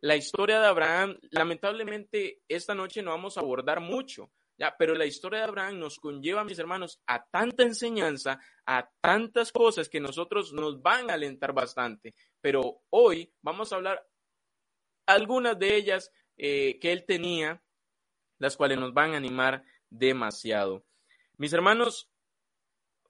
la 0.00 0.16
historia 0.16 0.60
de 0.60 0.66
Abraham, 0.66 1.18
lamentablemente, 1.30 2.42
esta 2.46 2.74
noche 2.74 3.02
no 3.02 3.12
vamos 3.12 3.38
a 3.38 3.40
abordar 3.40 3.80
mucho, 3.80 4.30
pero 4.78 4.94
la 4.94 5.06
historia 5.06 5.40
de 5.40 5.46
Abraham 5.46 5.78
nos 5.78 5.98
conlleva, 5.98 6.44
mis 6.44 6.58
hermanos, 6.58 7.00
a 7.06 7.24
tanta 7.24 7.64
enseñanza, 7.64 8.38
a 8.66 8.88
tantas 9.00 9.52
cosas 9.52 9.88
que 9.88 10.00
nosotros 10.00 10.52
nos 10.52 10.80
van 10.80 11.10
a 11.10 11.14
alentar 11.14 11.52
bastante. 11.52 12.14
Pero 12.40 12.82
hoy 12.90 13.32
vamos 13.42 13.72
a 13.72 13.76
hablar 13.76 14.06
algunas 15.06 15.58
de 15.58 15.76
ellas 15.76 16.10
eh, 16.36 16.78
que 16.80 16.92
él 16.92 17.04
tenía, 17.06 17.62
las 18.38 18.56
cuales 18.56 18.78
nos 18.78 18.94
van 18.94 19.14
a 19.14 19.16
animar 19.16 19.64
demasiado. 19.90 20.84
Mis 21.36 21.52
hermanos, 21.52 22.10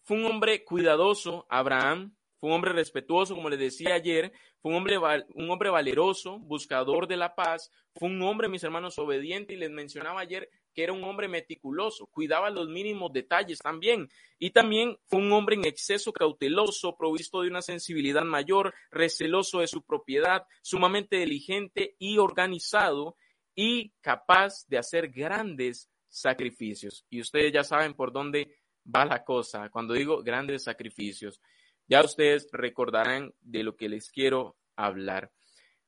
fue 0.03 0.19
un 0.19 0.27
hombre 0.27 0.65
cuidadoso, 0.65 1.47
Abraham, 1.49 2.15
fue 2.39 2.51
un 2.51 2.57
hombre 2.57 2.73
respetuoso, 2.73 3.35
como 3.35 3.49
les 3.49 3.59
decía 3.59 3.95
ayer, 3.95 4.33
fue 4.61 4.71
un 4.71 4.79
hombre, 4.79 4.99
un 4.99 5.51
hombre 5.51 5.71
valeroso, 5.71 6.39
buscador 6.39 7.07
de 7.07 7.17
la 7.17 7.35
paz, 7.35 7.71
fue 7.95 8.09
un 8.09 8.21
hombre, 8.23 8.49
mis 8.49 8.65
hermanos, 8.65 8.99
obediente, 8.99 9.55
y 9.55 9.57
les 9.57 9.71
mencionaba 9.71 10.21
ayer 10.21 10.51
que 10.75 10.83
era 10.83 10.93
un 10.93 11.05
hombre 11.05 11.29
meticuloso, 11.29 12.07
cuidaba 12.07 12.51
los 12.51 12.69
mínimos 12.69 13.13
detalles 13.13 13.61
también, 13.61 14.11
y 14.39 14.51
también 14.51 14.99
fue 15.07 15.21
un 15.21 15.33
hombre 15.33 15.57
en 15.57 15.65
exceso 15.65 16.13
cauteloso, 16.13 16.97
provisto 16.97 17.43
de 17.43 17.49
una 17.49 17.63
sensibilidad 17.63 18.25
mayor, 18.25 18.75
receloso 18.91 19.61
de 19.61 19.69
su 19.69 19.83
propiedad, 19.83 20.47
sumamente 20.63 21.17
diligente 21.17 21.95
y 21.99 22.19
organizado, 22.19 23.17
y 23.55 23.91
capaz 24.01 24.67
de 24.67 24.79
hacer 24.79 25.09
grandes 25.09 25.89
sacrificios. 26.09 27.07
Y 27.09 27.21
ustedes 27.21 27.53
ya 27.53 27.65
saben 27.65 27.95
por 27.95 28.13
dónde 28.13 28.57
va 28.85 29.05
la 29.05 29.25
cosa 29.25 29.69
cuando 29.71 29.95
digo 29.95 30.23
grandes 30.23 30.65
sacrificios. 30.65 31.41
Ya 31.87 32.03
ustedes 32.03 32.49
recordarán 32.53 33.33
de 33.41 33.63
lo 33.63 33.77
que 33.77 33.89
les 33.89 34.11
quiero 34.11 34.57
hablar. 34.77 35.31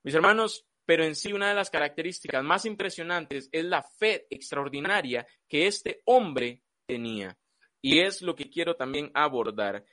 Mis 0.03 0.15
hermanos, 0.15 0.67
pero 0.87 1.05
en 1.05 1.17
sí 1.17 1.33
una 1.33 1.49
de 1.49 1.55
las 1.57 1.69
características 1.69 2.43
más 2.45 2.65
impresionantes 2.65 3.49
es 3.53 3.65
la 3.65 3.83
fe 3.83 4.27
extraordinaria 4.31 5.27
que 5.49 5.67
este 5.67 6.01
hombre 6.05 6.63
tenía. 6.87 7.37
Y 7.83 7.99
es 7.99 8.23
lo 8.23 8.35
que 8.37 8.49
quiero 8.49 8.77
también 8.77 9.11
abordar. 9.13 9.85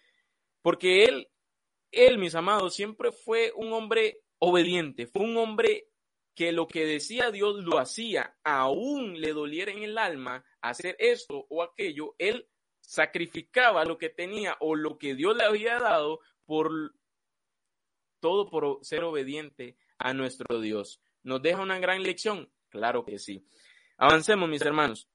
Porque 0.62 1.06
él, 1.06 1.28
él, 1.92 2.20
mis 2.20 2.36
amados, 2.36 2.76
siempre 2.76 3.12
fue 3.12 3.52
un 3.56 3.74
hombre 3.74 4.22
obediente, 4.38 5.08
fue 5.08 5.24
un 5.24 5.36
hombre 5.38 5.88
que 6.36 6.52
lo 6.52 6.68
que 6.68 6.86
decía 6.86 7.32
Dios 7.32 7.64
lo 7.64 7.80
hacía, 7.80 8.38
aún 8.44 9.20
le 9.20 9.34
doliera 9.34 9.72
en 9.72 9.84
el 9.84 9.98
alma 9.98 10.44
hacer 10.62 10.96
esto 11.00 11.46
o 11.50 11.64
aquello, 11.64 12.16
él 12.18 12.48
sacrificaba 12.82 13.86
lo 13.86 13.98
que 13.98 14.10
tenía 14.10 14.58
o 14.60 14.76
lo 14.76 14.98
que 14.98 15.16
Dios 15.16 15.36
le 15.38 15.44
había 15.44 15.80
dado 15.80 16.20
por 16.46 16.72
todo 18.20 18.50
por 18.50 18.80
ser 18.84 19.04
obediente 19.04 19.78
a 20.04 20.14
nuestro 20.14 20.60
Dios. 20.60 21.02
¿Nos 21.24 21.42
deja 21.42 21.62
una 21.62 21.80
gran 21.80 22.04
lección? 22.04 22.52
Claro 22.70 23.06
que 23.06 23.18
sí. 23.18 23.48
Avancemos, 23.98 24.50
mis 24.50 24.62
hermanos. 24.62 25.08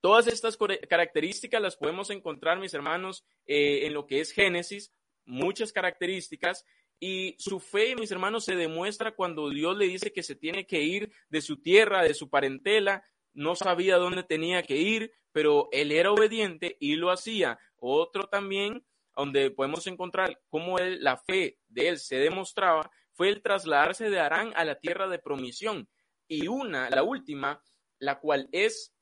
Todas 0.00 0.26
estas 0.26 0.58
características 0.88 1.62
las 1.62 1.76
podemos 1.76 2.10
encontrar, 2.10 2.58
mis 2.58 2.74
hermanos, 2.74 3.24
eh, 3.46 3.86
en 3.86 3.94
lo 3.94 4.06
que 4.06 4.20
es 4.20 4.32
Génesis, 4.32 4.92
muchas 5.24 5.72
características, 5.72 6.64
y 6.98 7.36
su 7.38 7.60
fe, 7.60 7.94
mis 7.94 8.10
hermanos, 8.10 8.44
se 8.44 8.56
demuestra 8.56 9.14
cuando 9.14 9.50
Dios 9.50 9.76
le 9.76 9.86
dice 9.86 10.12
que 10.12 10.24
se 10.24 10.34
tiene 10.34 10.66
que 10.66 10.82
ir 10.82 11.12
de 11.28 11.40
su 11.40 11.58
tierra, 11.58 12.02
de 12.02 12.14
su 12.14 12.28
parentela, 12.28 13.04
no 13.34 13.54
sabía 13.54 13.98
dónde 13.98 14.24
tenía 14.24 14.64
que 14.64 14.78
ir, 14.78 15.12
pero 15.30 15.68
él 15.70 15.92
era 15.92 16.10
obediente 16.10 16.76
y 16.80 16.96
lo 16.96 17.12
hacía. 17.12 17.56
Otro 17.76 18.24
también, 18.24 18.84
donde 19.14 19.52
podemos 19.52 19.86
encontrar 19.86 20.40
cómo 20.48 20.78
él, 20.78 21.04
la 21.04 21.18
fe 21.18 21.60
de 21.68 21.88
él 21.88 21.98
se 21.98 22.16
demostraba, 22.16 22.90
fue 23.18 23.30
el 23.30 23.42
trasladarse 23.42 24.10
de 24.10 24.20
Arán 24.20 24.52
a 24.54 24.64
la 24.64 24.76
tierra 24.76 25.08
de 25.08 25.18
promisión. 25.18 25.88
Y 26.28 26.46
una, 26.46 26.88
la 26.88 27.02
última, 27.02 27.60
la 27.98 28.20
cual 28.20 28.48
es 28.52 28.94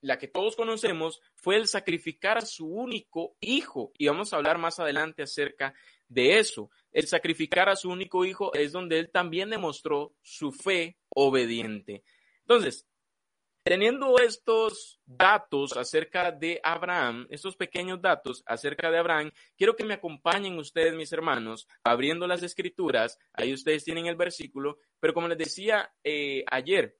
la 0.00 0.18
que 0.18 0.26
todos 0.26 0.56
conocemos, 0.56 1.20
fue 1.36 1.54
el 1.54 1.68
sacrificar 1.68 2.36
a 2.36 2.44
su 2.46 2.66
único 2.66 3.36
hijo. 3.38 3.92
Y 3.96 4.08
vamos 4.08 4.32
a 4.32 4.38
hablar 4.38 4.58
más 4.58 4.80
adelante 4.80 5.22
acerca 5.22 5.72
de 6.08 6.40
eso. 6.40 6.68
El 6.90 7.06
sacrificar 7.06 7.68
a 7.68 7.76
su 7.76 7.90
único 7.90 8.24
hijo 8.24 8.52
es 8.54 8.72
donde 8.72 8.98
él 8.98 9.12
también 9.12 9.50
demostró 9.50 10.16
su 10.20 10.50
fe 10.50 10.98
obediente. 11.10 12.02
Entonces, 12.40 12.88
Teniendo 13.66 14.18
estos 14.18 15.00
datos 15.06 15.74
acerca 15.74 16.30
de 16.30 16.60
Abraham, 16.62 17.26
estos 17.30 17.56
pequeños 17.56 17.98
datos 18.02 18.42
acerca 18.44 18.90
de 18.90 18.98
Abraham, 18.98 19.30
quiero 19.56 19.74
que 19.74 19.86
me 19.86 19.94
acompañen 19.94 20.58
ustedes, 20.58 20.92
mis 20.92 21.10
hermanos, 21.14 21.66
abriendo 21.82 22.26
las 22.26 22.42
escrituras. 22.42 23.18
Ahí 23.32 23.54
ustedes 23.54 23.82
tienen 23.82 24.04
el 24.04 24.16
versículo, 24.16 24.80
pero 25.00 25.14
como 25.14 25.28
les 25.28 25.38
decía 25.38 25.90
eh, 26.04 26.44
ayer, 26.50 26.98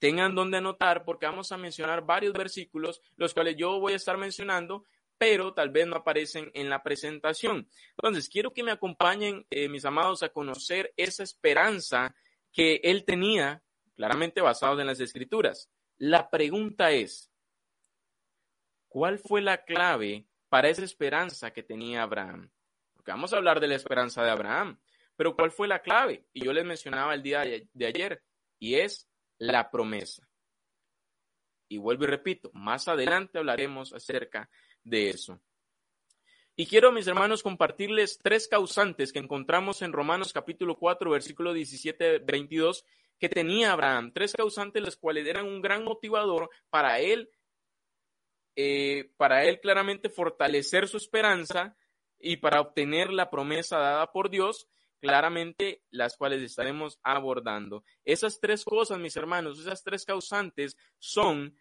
tengan 0.00 0.34
donde 0.34 0.56
anotar 0.56 1.04
porque 1.04 1.26
vamos 1.26 1.52
a 1.52 1.58
mencionar 1.58 2.04
varios 2.04 2.32
versículos, 2.32 3.00
los 3.14 3.32
cuales 3.32 3.54
yo 3.56 3.78
voy 3.78 3.92
a 3.92 3.96
estar 3.96 4.18
mencionando, 4.18 4.86
pero 5.16 5.54
tal 5.54 5.70
vez 5.70 5.86
no 5.86 5.94
aparecen 5.94 6.50
en 6.54 6.70
la 6.70 6.82
presentación. 6.82 7.68
Entonces, 7.90 8.28
quiero 8.28 8.52
que 8.52 8.64
me 8.64 8.72
acompañen, 8.72 9.46
eh, 9.48 9.68
mis 9.68 9.84
amados, 9.84 10.24
a 10.24 10.30
conocer 10.30 10.92
esa 10.96 11.22
esperanza 11.22 12.16
que 12.50 12.80
él 12.82 13.04
tenía, 13.04 13.62
claramente 13.94 14.40
basado 14.40 14.80
en 14.80 14.88
las 14.88 14.98
escrituras. 14.98 15.70
La 15.98 16.28
pregunta 16.28 16.90
es, 16.90 17.30
¿cuál 18.88 19.18
fue 19.18 19.40
la 19.40 19.64
clave 19.64 20.26
para 20.48 20.68
esa 20.68 20.84
esperanza 20.84 21.52
que 21.52 21.62
tenía 21.62 22.02
Abraham? 22.02 22.50
Porque 22.94 23.12
vamos 23.12 23.32
a 23.32 23.36
hablar 23.36 23.60
de 23.60 23.68
la 23.68 23.76
esperanza 23.76 24.22
de 24.24 24.30
Abraham, 24.30 24.78
pero 25.16 25.36
¿cuál 25.36 25.50
fue 25.50 25.68
la 25.68 25.80
clave? 25.80 26.26
Y 26.32 26.44
yo 26.44 26.52
les 26.52 26.64
mencionaba 26.64 27.14
el 27.14 27.22
día 27.22 27.44
de 27.44 27.86
ayer, 27.86 28.22
y 28.58 28.76
es 28.76 29.08
la 29.38 29.70
promesa. 29.70 30.28
Y 31.68 31.78
vuelvo 31.78 32.04
y 32.04 32.08
repito, 32.08 32.50
más 32.52 32.88
adelante 32.88 33.38
hablaremos 33.38 33.92
acerca 33.92 34.50
de 34.82 35.10
eso. 35.10 35.40
Y 36.56 36.66
quiero, 36.66 36.92
mis 36.92 37.06
hermanos, 37.08 37.42
compartirles 37.42 38.18
tres 38.22 38.46
causantes 38.46 39.12
que 39.12 39.18
encontramos 39.18 39.82
en 39.82 39.92
Romanos 39.92 40.32
capítulo 40.32 40.78
4, 40.78 41.10
versículo 41.10 41.52
17, 41.52 42.18
22, 42.18 42.84
que 43.18 43.28
tenía 43.28 43.72
Abraham, 43.72 44.12
tres 44.12 44.32
causantes 44.32 44.82
los 44.82 44.96
cuales 44.96 45.26
eran 45.26 45.46
un 45.46 45.62
gran 45.62 45.84
motivador 45.84 46.50
para 46.70 47.00
él, 47.00 47.30
eh, 48.56 49.10
para 49.16 49.44
él 49.44 49.60
claramente 49.60 50.08
fortalecer 50.10 50.88
su 50.88 50.96
esperanza 50.96 51.76
y 52.18 52.38
para 52.38 52.60
obtener 52.60 53.10
la 53.12 53.30
promesa 53.30 53.78
dada 53.78 54.12
por 54.12 54.30
Dios, 54.30 54.68
claramente 55.00 55.82
las 55.90 56.16
cuales 56.16 56.42
estaremos 56.42 56.98
abordando. 57.02 57.84
Esas 58.04 58.40
tres 58.40 58.64
cosas, 58.64 58.98
mis 58.98 59.16
hermanos, 59.16 59.60
esas 59.60 59.82
tres 59.82 60.04
causantes 60.04 60.76
son, 60.98 61.56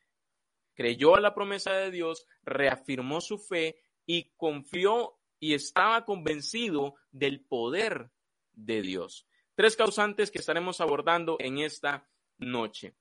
creyó 0.75 1.15
a 1.15 1.21
la 1.21 1.35
promesa 1.35 1.73
de 1.73 1.91
Dios, 1.91 2.25
reafirmó 2.43 3.19
su 3.21 3.37
fe 3.37 3.81
y 4.05 4.31
confió 4.37 5.19
y 5.39 5.53
estaba 5.53 6.05
convencido 6.05 6.95
del 7.11 7.41
poder 7.41 8.11
de 8.53 8.81
Dios. 8.81 9.27
Tres 9.55 9.75
causantes 9.75 10.31
que 10.31 10.39
estaremos 10.39 10.81
abordando 10.81 11.37
en 11.39 11.59
esta 11.59 12.07
noche. 12.37 12.95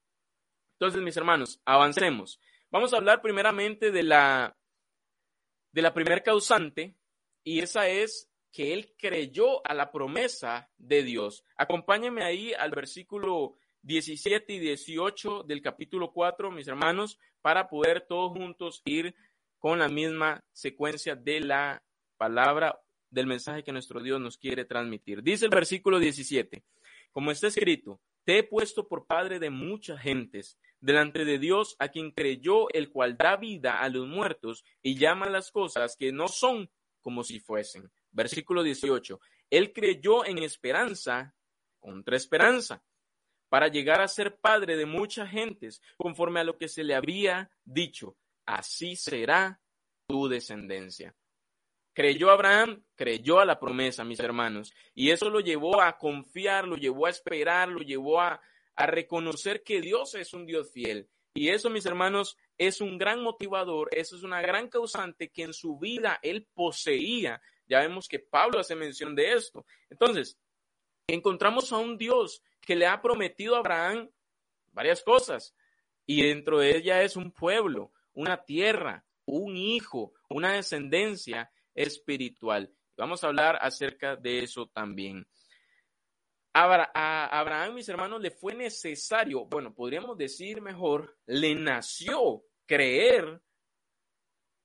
Entonces, 0.74 1.00
mis 1.02 1.16
hermanos, 1.16 1.60
avancemos. 1.64 2.40
Vamos 2.70 2.92
a 2.92 2.96
hablar 2.96 3.22
primeramente 3.22 3.90
de 3.90 4.02
la, 4.02 4.56
de 5.72 5.82
la 5.82 5.94
primer 5.94 6.22
causante, 6.22 6.96
y 7.44 7.60
esa 7.60 7.88
es 7.88 8.30
que 8.50 8.72
él 8.74 8.94
creyó 8.98 9.66
a 9.66 9.74
la 9.74 9.90
promesa 9.90 10.70
de 10.76 11.02
Dios. 11.02 11.44
Acompáñenme 11.56 12.22
ahí 12.22 12.52
al 12.52 12.70
versículo 12.70 13.56
17 13.82 14.52
y 14.52 14.58
18 14.58 15.42
del 15.44 15.62
capítulo 15.62 16.12
4, 16.12 16.50
mis 16.50 16.68
hermanos, 16.68 17.18
para 17.40 17.68
poder 17.68 18.02
todos 18.06 18.32
juntos 18.32 18.82
ir 18.84 19.14
con 19.58 19.78
la 19.78 19.88
misma 19.88 20.44
secuencia 20.52 21.16
de 21.16 21.40
la 21.40 21.82
palabra 22.16 22.80
del 23.12 23.26
mensaje 23.26 23.62
que 23.62 23.72
nuestro 23.72 24.02
Dios 24.02 24.20
nos 24.20 24.38
quiere 24.38 24.64
transmitir. 24.64 25.22
Dice 25.22 25.44
el 25.44 25.50
versículo 25.50 26.00
17, 26.00 26.64
como 27.12 27.30
está 27.30 27.46
escrito, 27.46 28.00
te 28.24 28.38
he 28.38 28.42
puesto 28.42 28.88
por 28.88 29.06
padre 29.06 29.38
de 29.38 29.50
muchas 29.50 30.00
gentes, 30.00 30.58
delante 30.80 31.24
de 31.24 31.38
Dios 31.38 31.76
a 31.78 31.88
quien 31.88 32.10
creyó, 32.10 32.68
el 32.70 32.90
cual 32.90 33.16
da 33.16 33.36
vida 33.36 33.80
a 33.80 33.88
los 33.88 34.08
muertos 34.08 34.64
y 34.82 34.96
llama 34.96 35.28
las 35.28 35.52
cosas 35.52 35.96
que 35.96 36.10
no 36.10 36.26
son 36.26 36.70
como 37.02 37.22
si 37.22 37.38
fuesen. 37.38 37.90
Versículo 38.10 38.62
18, 38.62 39.20
él 39.50 39.72
creyó 39.72 40.24
en 40.24 40.38
esperanza 40.38 41.34
contra 41.78 42.16
esperanza 42.16 42.82
para 43.50 43.68
llegar 43.68 44.00
a 44.00 44.08
ser 44.08 44.38
padre 44.38 44.78
de 44.78 44.86
muchas 44.86 45.30
gentes, 45.30 45.82
conforme 45.98 46.40
a 46.40 46.44
lo 46.44 46.56
que 46.56 46.68
se 46.68 46.82
le 46.82 46.94
había 46.94 47.50
dicho, 47.64 48.16
así 48.46 48.96
será 48.96 49.60
tu 50.06 50.28
descendencia. 50.28 51.14
Creyó 51.92 52.30
Abraham, 52.30 52.82
creyó 52.94 53.40
a 53.40 53.44
la 53.44 53.60
promesa, 53.60 54.04
mis 54.04 54.20
hermanos, 54.20 54.72
y 54.94 55.10
eso 55.10 55.28
lo 55.28 55.40
llevó 55.40 55.80
a 55.80 55.98
confiar, 55.98 56.66
lo 56.66 56.76
llevó 56.76 57.06
a 57.06 57.10
esperar, 57.10 57.68
lo 57.68 57.80
llevó 57.80 58.20
a, 58.20 58.40
a 58.76 58.86
reconocer 58.86 59.62
que 59.62 59.80
Dios 59.80 60.14
es 60.14 60.32
un 60.32 60.46
Dios 60.46 60.70
fiel. 60.72 61.08
Y 61.34 61.48
eso, 61.48 61.70
mis 61.70 61.86
hermanos, 61.86 62.36
es 62.58 62.80
un 62.80 62.98
gran 62.98 63.22
motivador, 63.22 63.88
eso 63.92 64.16
es 64.16 64.22
una 64.22 64.42
gran 64.42 64.68
causante 64.68 65.30
que 65.30 65.42
en 65.42 65.54
su 65.54 65.78
vida 65.78 66.18
él 66.22 66.46
poseía. 66.54 67.40
Ya 67.66 67.80
vemos 67.80 68.08
que 68.08 68.18
Pablo 68.18 68.58
hace 68.58 68.74
mención 68.74 69.14
de 69.14 69.32
esto. 69.32 69.64
Entonces, 69.88 70.38
encontramos 71.06 71.72
a 71.72 71.78
un 71.78 71.96
Dios 71.96 72.42
que 72.60 72.76
le 72.76 72.86
ha 72.86 73.00
prometido 73.00 73.56
a 73.56 73.58
Abraham 73.58 74.10
varias 74.72 75.02
cosas, 75.02 75.54
y 76.06 76.22
dentro 76.22 76.58
de 76.58 76.76
ella 76.76 77.02
es 77.02 77.16
un 77.16 77.30
pueblo, 77.30 77.92
una 78.14 78.44
tierra, 78.44 79.04
un 79.24 79.56
hijo, 79.56 80.12
una 80.28 80.54
descendencia, 80.54 81.51
espiritual. 81.74 82.72
Vamos 82.96 83.24
a 83.24 83.28
hablar 83.28 83.58
acerca 83.60 84.16
de 84.16 84.40
eso 84.40 84.66
también. 84.66 85.26
A 86.54 87.38
Abraham, 87.40 87.74
mis 87.74 87.88
hermanos, 87.88 88.20
le 88.20 88.30
fue 88.30 88.54
necesario, 88.54 89.46
bueno, 89.46 89.74
podríamos 89.74 90.18
decir 90.18 90.60
mejor, 90.60 91.16
le 91.26 91.54
nació 91.54 92.44
creer 92.66 93.40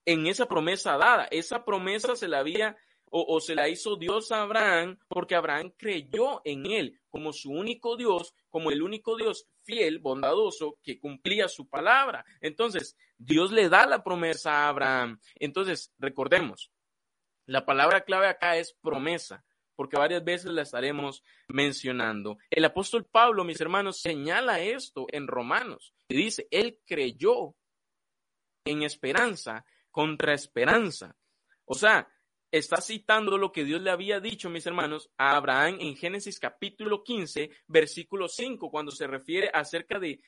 en 0.05 0.27
esa 0.27 0.47
promesa 0.47 0.97
dada. 0.97 1.27
Esa 1.31 1.63
promesa 1.63 2.15
se 2.15 2.27
la 2.27 2.39
había 2.39 2.75
o, 3.09 3.25
o, 3.35 3.39
se 3.39 3.55
la 3.55 3.69
hizo 3.69 3.95
Dios 3.95 4.33
a 4.33 4.41
Abraham 4.41 4.99
porque 5.07 5.35
Abraham 5.35 5.71
creyó 5.77 6.41
en 6.43 6.65
él 6.65 6.99
como 7.09 7.33
su 7.33 7.51
único 7.51 7.95
Dios, 7.95 8.33
como 8.49 8.69
el 8.69 8.81
único 8.81 9.15
Dios 9.15 9.47
fiel, 9.63 9.99
bondadoso, 9.99 10.77
que 10.83 10.99
cumplía 10.99 11.47
su 11.47 11.67
palabra. 11.67 12.25
Entonces, 12.41 12.95
Dios 13.17 13.51
le 13.51 13.69
da 13.69 13.85
la 13.85 14.03
promesa 14.03 14.51
a 14.51 14.69
Abraham. 14.69 15.19
Entonces, 15.35 15.91
recordemos, 15.97 16.71
la 17.47 17.65
palabra 17.65 18.01
clave 18.01 18.27
acá 18.27 18.57
es 18.57 18.73
promesa, 18.73 19.43
porque 19.75 19.97
varias 19.97 20.23
veces 20.23 20.51
la 20.51 20.63
estaremos 20.63 21.23
mencionando. 21.47 22.37
El 22.49 22.65
apóstol 22.65 23.05
Pablo, 23.05 23.43
mis 23.43 23.61
hermanos, 23.61 24.01
señala 24.01 24.59
esto 24.59 25.07
en 25.11 25.27
Romanos 25.27 25.93
y 26.09 26.15
dice, 26.15 26.47
él 26.51 26.79
creyó 26.85 27.55
en 28.65 28.83
esperanza 28.83 29.65
contra 29.91 30.33
esperanza. 30.33 31.15
O 31.65 31.73
sea, 31.73 32.07
está 32.51 32.81
citando 32.81 33.37
lo 33.37 33.51
que 33.51 33.63
Dios 33.63 33.81
le 33.81 33.91
había 33.91 34.19
dicho, 34.19 34.49
mis 34.49 34.65
hermanos, 34.65 35.09
a 35.17 35.35
Abraham 35.35 35.77
en 35.79 35.95
Génesis 35.95 36.39
capítulo 36.39 37.03
15, 37.03 37.49
versículo 37.67 38.27
5, 38.27 38.69
cuando 38.69 38.91
se 38.91 39.07
refiere 39.07 39.49
acerca 39.53 39.99
de, 39.99 40.19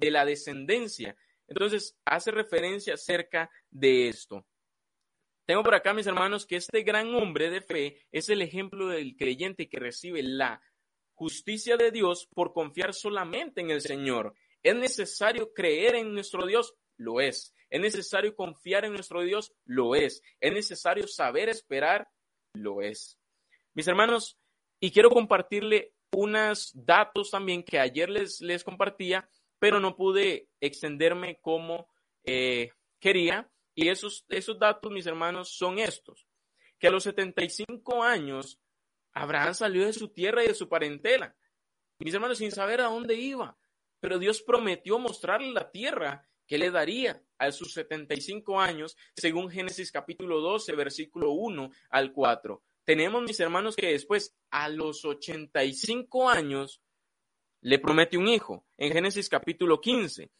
la 0.00 0.24
descendencia. 0.24 1.16
Entonces, 1.46 1.96
hace 2.04 2.30
referencia 2.30 2.94
acerca 2.94 3.50
de 3.70 4.08
esto. 4.08 4.46
Tengo 5.46 5.62
por 5.62 5.74
acá, 5.74 5.92
mis 5.92 6.06
hermanos, 6.06 6.46
que 6.46 6.56
este 6.56 6.82
gran 6.82 7.14
hombre 7.14 7.50
de 7.50 7.60
fe 7.60 7.98
es 8.12 8.30
el 8.30 8.40
ejemplo 8.40 8.88
del 8.88 9.14
creyente 9.16 9.68
que 9.68 9.78
recibe 9.78 10.22
la 10.22 10.62
justicia 11.12 11.76
de 11.76 11.90
Dios 11.90 12.26
por 12.34 12.52
confiar 12.54 12.94
solamente 12.94 13.60
en 13.60 13.70
el 13.70 13.82
Señor. 13.82 14.34
¿Es 14.62 14.74
necesario 14.74 15.52
creer 15.52 15.96
en 15.96 16.14
nuestro 16.14 16.46
Dios? 16.46 16.74
Lo 16.96 17.20
es. 17.20 17.54
¿Es 17.68 17.80
necesario 17.80 18.34
confiar 18.34 18.86
en 18.86 18.94
nuestro 18.94 19.22
Dios? 19.22 19.52
Lo 19.66 19.94
es. 19.94 20.22
¿Es 20.40 20.52
necesario 20.52 21.06
saber 21.06 21.50
esperar? 21.50 22.08
Lo 22.54 22.80
es. 22.80 23.18
Mis 23.74 23.86
hermanos, 23.86 24.38
y 24.80 24.90
quiero 24.92 25.10
compartirle 25.10 25.92
unos 26.12 26.70
datos 26.74 27.30
también 27.30 27.62
que 27.62 27.78
ayer 27.78 28.08
les, 28.08 28.40
les 28.40 28.64
compartía, 28.64 29.28
pero 29.58 29.78
no 29.78 29.94
pude 29.94 30.48
extenderme 30.60 31.38
como 31.40 31.88
eh, 32.24 32.70
quería 32.98 33.50
y 33.74 33.88
esos, 33.88 34.24
esos 34.28 34.58
datos, 34.58 34.90
mis 34.92 35.06
hermanos, 35.06 35.50
son 35.50 35.78
estos. 35.78 36.26
Que 36.78 36.88
a 36.88 36.90
los 36.90 37.04
75 37.04 38.02
años, 38.02 38.60
Abraham 39.12 39.54
salió 39.54 39.86
de 39.86 39.92
su 39.92 40.08
tierra 40.08 40.44
y 40.44 40.48
de 40.48 40.54
su 40.54 40.68
parentela. 40.68 41.34
Mis 41.98 42.14
hermanos, 42.14 42.38
sin 42.38 42.52
saber 42.52 42.80
a 42.80 42.88
dónde 42.88 43.14
iba. 43.14 43.56
Pero 44.00 44.18
Dios 44.18 44.42
prometió 44.42 44.98
mostrarle 44.98 45.50
la 45.52 45.70
tierra 45.70 46.28
que 46.46 46.58
le 46.58 46.70
daría 46.70 47.22
a 47.38 47.50
sus 47.52 47.72
75 47.72 48.60
años, 48.60 48.96
según 49.16 49.50
Génesis 49.50 49.90
capítulo 49.90 50.40
12, 50.40 50.74
versículo 50.74 51.30
1 51.30 51.70
al 51.90 52.12
4. 52.12 52.62
Tenemos, 52.84 53.22
mis 53.22 53.40
hermanos, 53.40 53.76
que 53.76 53.92
después, 53.92 54.36
a 54.50 54.68
los 54.68 55.04
85 55.04 56.28
años, 56.28 56.82
le 57.62 57.78
promete 57.78 58.18
un 58.18 58.28
hijo, 58.28 58.66
en 58.76 58.92
Génesis 58.92 59.30
capítulo 59.30 59.80
15. 59.80 60.30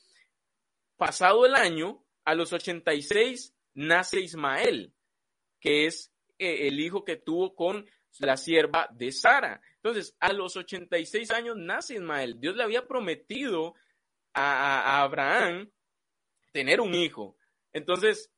Pasado 0.96 1.46
el 1.46 1.54
año, 1.54 2.03
a 2.24 2.34
los 2.34 2.52
86 2.52 3.54
nace 3.74 4.20
Ismael, 4.20 4.94
que 5.60 5.86
es 5.86 6.12
eh, 6.38 6.68
el 6.68 6.80
hijo 6.80 7.04
que 7.04 7.16
tuvo 7.16 7.54
con 7.54 7.86
la 8.20 8.36
sierva 8.36 8.88
de 8.92 9.12
Sara. 9.12 9.60
Entonces, 9.76 10.16
a 10.20 10.32
los 10.32 10.56
86 10.56 11.30
años 11.32 11.56
nace 11.56 11.94
Ismael. 11.94 12.38
Dios 12.40 12.56
le 12.56 12.62
había 12.62 12.86
prometido 12.86 13.74
a, 14.32 15.02
Abraham 15.02 15.70
tener 16.52 16.80
un 16.80 16.94
hijo. 16.94 17.36
Entonces, 17.72 18.32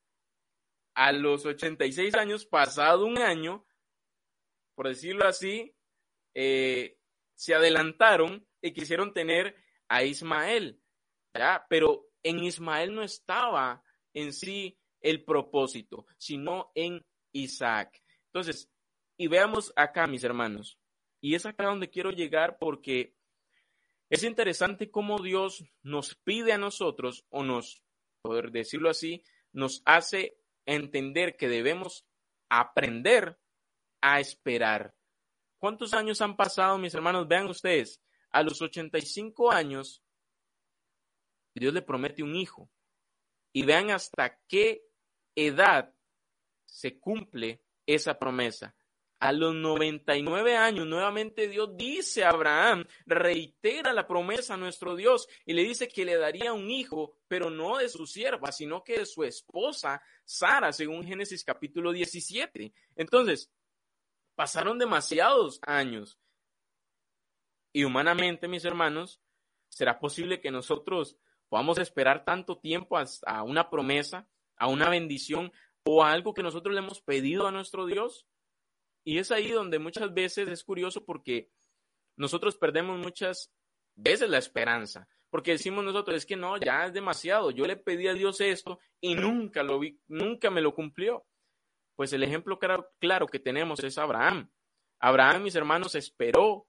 a 0.94 1.12
los 1.12 1.44
86 1.44 2.14
años, 2.14 2.46
pasado 2.46 3.04
un 3.04 3.18
año, 3.18 3.66
por 4.74 4.88
decirlo 4.88 5.26
así, 5.26 5.74
eh, 6.34 6.98
se 7.34 7.54
adelantaron 7.54 8.46
y 8.62 8.72
quisieron 8.72 9.12
tener 9.12 9.54
a 9.88 10.04
Ismael. 10.04 10.80
¿ya? 11.34 11.66
Pero 11.68 12.05
en 12.28 12.42
Ismael 12.42 12.94
no 12.94 13.02
estaba 13.02 13.84
en 14.12 14.32
sí 14.32 14.76
el 15.00 15.24
propósito, 15.24 16.06
sino 16.18 16.72
en 16.74 17.04
Isaac. 17.32 18.02
Entonces, 18.26 18.68
y 19.16 19.28
veamos 19.28 19.72
acá, 19.76 20.06
mis 20.06 20.24
hermanos, 20.24 20.78
y 21.20 21.34
es 21.36 21.46
acá 21.46 21.66
donde 21.66 21.88
quiero 21.88 22.10
llegar 22.10 22.58
porque 22.58 23.14
es 24.10 24.24
interesante 24.24 24.90
cómo 24.90 25.20
Dios 25.20 25.64
nos 25.82 26.16
pide 26.16 26.52
a 26.52 26.58
nosotros, 26.58 27.24
o 27.28 27.44
nos, 27.44 27.82
poder 28.22 28.50
decirlo 28.50 28.90
así, 28.90 29.22
nos 29.52 29.82
hace 29.84 30.36
entender 30.64 31.36
que 31.36 31.48
debemos 31.48 32.06
aprender 32.48 33.38
a 34.00 34.18
esperar. 34.18 34.96
¿Cuántos 35.58 35.94
años 35.94 36.20
han 36.20 36.36
pasado, 36.36 36.76
mis 36.78 36.94
hermanos? 36.94 37.28
Vean 37.28 37.46
ustedes, 37.46 38.02
a 38.30 38.42
los 38.42 38.60
85 38.60 39.52
años 39.52 40.02
Dios 41.60 41.74
le 41.74 41.82
promete 41.82 42.22
un 42.22 42.34
hijo. 42.36 42.70
Y 43.52 43.64
vean 43.64 43.90
hasta 43.90 44.38
qué 44.46 44.84
edad 45.34 45.92
se 46.64 46.98
cumple 46.98 47.62
esa 47.86 48.18
promesa. 48.18 48.74
A 49.18 49.32
los 49.32 49.54
99 49.54 50.56
años, 50.56 50.86
nuevamente 50.86 51.48
Dios 51.48 51.74
dice 51.74 52.22
a 52.22 52.30
Abraham, 52.30 52.86
reitera 53.06 53.94
la 53.94 54.06
promesa 54.06 54.54
a 54.54 54.58
nuestro 54.58 54.94
Dios 54.94 55.26
y 55.46 55.54
le 55.54 55.62
dice 55.62 55.88
que 55.88 56.04
le 56.04 56.18
daría 56.18 56.52
un 56.52 56.70
hijo, 56.70 57.16
pero 57.26 57.48
no 57.48 57.78
de 57.78 57.88
su 57.88 58.06
sierva, 58.06 58.52
sino 58.52 58.84
que 58.84 58.98
de 58.98 59.06
su 59.06 59.24
esposa 59.24 60.02
Sara, 60.22 60.70
según 60.70 61.02
Génesis 61.02 61.44
capítulo 61.44 61.92
17. 61.92 62.74
Entonces, 62.94 63.50
pasaron 64.34 64.78
demasiados 64.78 65.60
años. 65.62 66.18
Y 67.72 67.84
humanamente, 67.84 68.48
mis 68.48 68.66
hermanos, 68.66 69.22
¿será 69.68 69.98
posible 69.98 70.40
que 70.40 70.50
nosotros 70.50 71.16
podamos 71.48 71.78
esperar 71.78 72.24
tanto 72.24 72.58
tiempo 72.58 72.98
a 72.98 73.42
una 73.42 73.70
promesa, 73.70 74.28
a 74.56 74.68
una 74.68 74.88
bendición 74.88 75.52
o 75.84 76.04
a 76.04 76.12
algo 76.12 76.34
que 76.34 76.42
nosotros 76.42 76.74
le 76.74 76.80
hemos 76.80 77.00
pedido 77.00 77.46
a 77.46 77.52
nuestro 77.52 77.86
Dios. 77.86 78.26
Y 79.04 79.18
es 79.18 79.30
ahí 79.30 79.50
donde 79.50 79.78
muchas 79.78 80.12
veces 80.12 80.48
es 80.48 80.64
curioso 80.64 81.04
porque 81.04 81.50
nosotros 82.16 82.56
perdemos 82.56 82.98
muchas 82.98 83.52
veces 83.94 84.28
la 84.28 84.38
esperanza, 84.38 85.08
porque 85.30 85.52
decimos 85.52 85.84
nosotros, 85.84 86.16
es 86.16 86.26
que 86.26 86.36
no, 86.36 86.56
ya 86.58 86.86
es 86.86 86.92
demasiado, 86.92 87.50
yo 87.50 87.66
le 87.66 87.76
pedí 87.76 88.08
a 88.08 88.14
Dios 88.14 88.40
esto 88.40 88.78
y 89.00 89.14
nunca 89.14 89.62
lo 89.62 89.78
vi, 89.78 90.00
nunca 90.08 90.50
me 90.50 90.60
lo 90.60 90.74
cumplió. 90.74 91.26
Pues 91.94 92.12
el 92.12 92.22
ejemplo 92.22 92.58
claro, 92.58 93.26
que 93.26 93.38
tenemos 93.38 93.82
es 93.82 93.96
Abraham. 93.96 94.50
Abraham, 94.98 95.44
mis 95.44 95.54
hermanos, 95.54 95.94
esperó, 95.94 96.66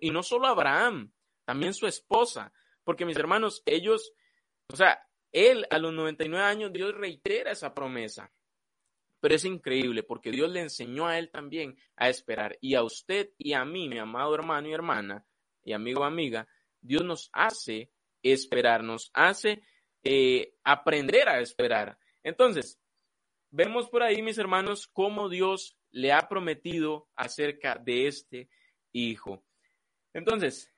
y 0.00 0.10
no 0.10 0.22
solo 0.22 0.46
Abraham, 0.46 1.12
también 1.44 1.72
su 1.72 1.86
esposa, 1.86 2.52
porque 2.88 3.04
mis 3.04 3.18
hermanos, 3.18 3.62
ellos, 3.66 4.14
o 4.72 4.74
sea, 4.74 4.98
él 5.30 5.66
a 5.68 5.78
los 5.78 5.92
99 5.92 6.42
años, 6.42 6.72
Dios 6.72 6.94
reitera 6.94 7.50
esa 7.50 7.74
promesa. 7.74 8.32
Pero 9.20 9.34
es 9.34 9.44
increíble 9.44 10.04
porque 10.04 10.30
Dios 10.30 10.48
le 10.48 10.62
enseñó 10.62 11.06
a 11.06 11.18
él 11.18 11.28
también 11.28 11.76
a 11.96 12.08
esperar. 12.08 12.56
Y 12.62 12.76
a 12.76 12.82
usted 12.82 13.28
y 13.36 13.52
a 13.52 13.62
mí, 13.66 13.90
mi 13.90 13.98
amado 13.98 14.34
hermano 14.34 14.68
y 14.68 14.72
hermana, 14.72 15.26
y 15.62 15.74
amigo 15.74 16.00
o 16.00 16.04
amiga, 16.04 16.48
Dios 16.80 17.04
nos 17.04 17.28
hace 17.34 17.90
esperar, 18.22 18.82
nos 18.82 19.10
hace 19.12 19.60
eh, 20.02 20.54
aprender 20.64 21.28
a 21.28 21.40
esperar. 21.40 21.98
Entonces, 22.22 22.80
vemos 23.50 23.90
por 23.90 24.02
ahí, 24.02 24.22
mis 24.22 24.38
hermanos, 24.38 24.88
cómo 24.88 25.28
Dios 25.28 25.76
le 25.90 26.10
ha 26.10 26.26
prometido 26.26 27.10
acerca 27.16 27.74
de 27.74 28.06
este 28.06 28.48
hijo. 28.92 29.44
Entonces, 30.14 30.72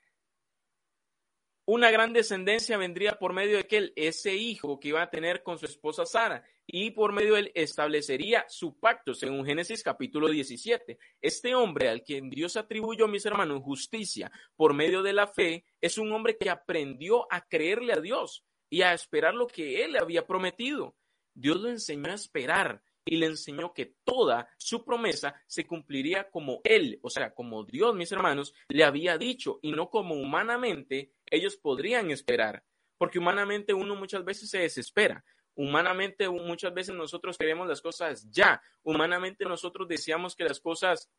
una 1.66 1.90
gran 1.90 2.12
descendencia 2.12 2.77
vendría 2.77 3.18
por 3.18 3.33
medio 3.33 3.55
de 3.55 3.61
aquel, 3.61 3.92
ese 3.96 4.35
hijo 4.35 4.81
que 4.81 4.88
iba 4.88 5.03
a 5.03 5.11
tener 5.11 5.42
con 5.42 5.59
su 5.59 5.66
esposa 5.66 6.05
Sara, 6.05 6.44
y 6.66 6.92
por 6.92 7.12
medio 7.12 7.35
de 7.35 7.40
él 7.40 7.53
establecería 7.55 8.44
su 8.49 8.79
pacto, 8.79 9.14
según 9.14 9.44
Génesis 9.44 9.83
capítulo 9.83 10.29
17. 10.29 10.99
Este 11.20 11.55
hombre 11.55 11.88
al 11.88 12.03
quien 12.03 12.31
Dios 12.31 12.57
atribuyó, 12.57 13.09
mis 13.09 13.27
hermanos, 13.27 13.62
justicia 13.62 14.31
por 14.57 14.75
medio 14.75 15.03
de 15.03 15.12
la 15.12 15.27
fe, 15.27 15.64
es 15.81 15.99
un 15.99 16.12
hombre 16.12 16.37
que 16.38 16.51
aprendió 16.51 17.27
a 17.33 17.46
creerle 17.46 17.92
a 17.92 18.01
Dios 18.01 18.44
y 18.68 18.83
a 18.83 18.92
esperar 18.92 19.35
lo 19.35 19.46
que 19.46 19.85
él 19.85 19.96
había 19.96 20.27
prometido. 20.27 20.94
Dios 21.35 21.61
lo 21.61 21.68
enseñó 21.68 22.11
a 22.11 22.14
esperar 22.14 22.83
y 23.11 23.16
le 23.16 23.27
enseñó 23.27 23.75
que 23.75 23.96
toda 24.05 24.49
su 24.57 24.85
promesa 24.85 25.35
se 25.49 25.66
cumpliría 25.66 26.31
como 26.31 26.61
él, 26.62 27.01
o 27.03 27.11
sea, 27.11 27.35
como 27.35 27.64
Dios, 27.64 27.92
mis 27.96 28.12
hermanos, 28.12 28.55
le 28.68 28.85
había 28.85 29.18
dicho 29.18 29.59
y 29.62 29.73
no 29.73 29.90
como 29.90 30.14
humanamente 30.14 31.12
ellos 31.27 31.57
podrían 31.57 32.12
esperar, 32.12 32.62
porque 32.99 33.18
humanamente 33.18 33.75
uno 33.75 33.96
muchas 33.96 34.25
veces 34.25 34.49
se 34.49 34.59
desespera. 34.59 35.25
Humanamente 35.57 36.29
muchas 36.29 36.73
veces 36.73 36.94
nosotros 36.94 37.37
queremos 37.37 37.66
las 37.66 37.81
cosas 37.81 38.31
ya. 38.31 38.62
Humanamente 38.85 39.44
nosotros 39.44 39.88
deseamos 39.88 40.37
que 40.37 40.44
las 40.44 40.61
cosas 40.61 41.11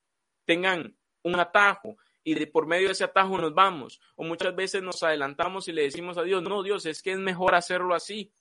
tengan 0.45 0.95
un 1.23 1.35
atajo 1.41 1.97
y 2.23 2.35
de 2.35 2.47
por 2.47 2.67
medio 2.67 2.87
de 2.87 2.93
ese 2.93 3.03
atajo 3.03 3.37
nos 3.37 3.53
vamos. 3.53 3.99
O 4.15 4.23
muchas 4.23 4.55
veces 4.55 4.81
nos 4.81 5.03
adelantamos 5.03 5.67
y 5.67 5.73
le 5.73 5.81
decimos 5.81 6.17
a 6.17 6.23
Dios, 6.23 6.41
no, 6.41 6.63
Dios, 6.63 6.85
es 6.85 7.01
que 7.01 7.11
es 7.11 7.19
mejor 7.19 7.53
hacerlo 7.53 7.93
así. 7.93 8.31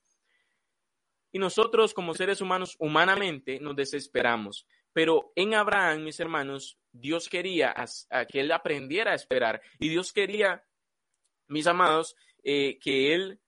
Y 1.32 1.38
nosotros 1.38 1.94
como 1.94 2.14
seres 2.14 2.40
humanos 2.40 2.76
humanamente 2.78 3.60
nos 3.60 3.76
desesperamos. 3.76 4.66
Pero 4.92 5.32
en 5.36 5.54
Abraham, 5.54 6.04
mis 6.04 6.18
hermanos, 6.18 6.78
Dios 6.92 7.28
quería 7.28 7.74
que 8.28 8.40
él 8.40 8.50
aprendiera 8.50 9.12
a 9.12 9.14
esperar 9.14 9.62
y 9.78 9.88
Dios 9.88 10.12
quería 10.12 10.64
mis 11.50 11.66
amados, 11.66 12.16
eh, 12.42 12.78
que 12.80 13.12
él 13.12 13.40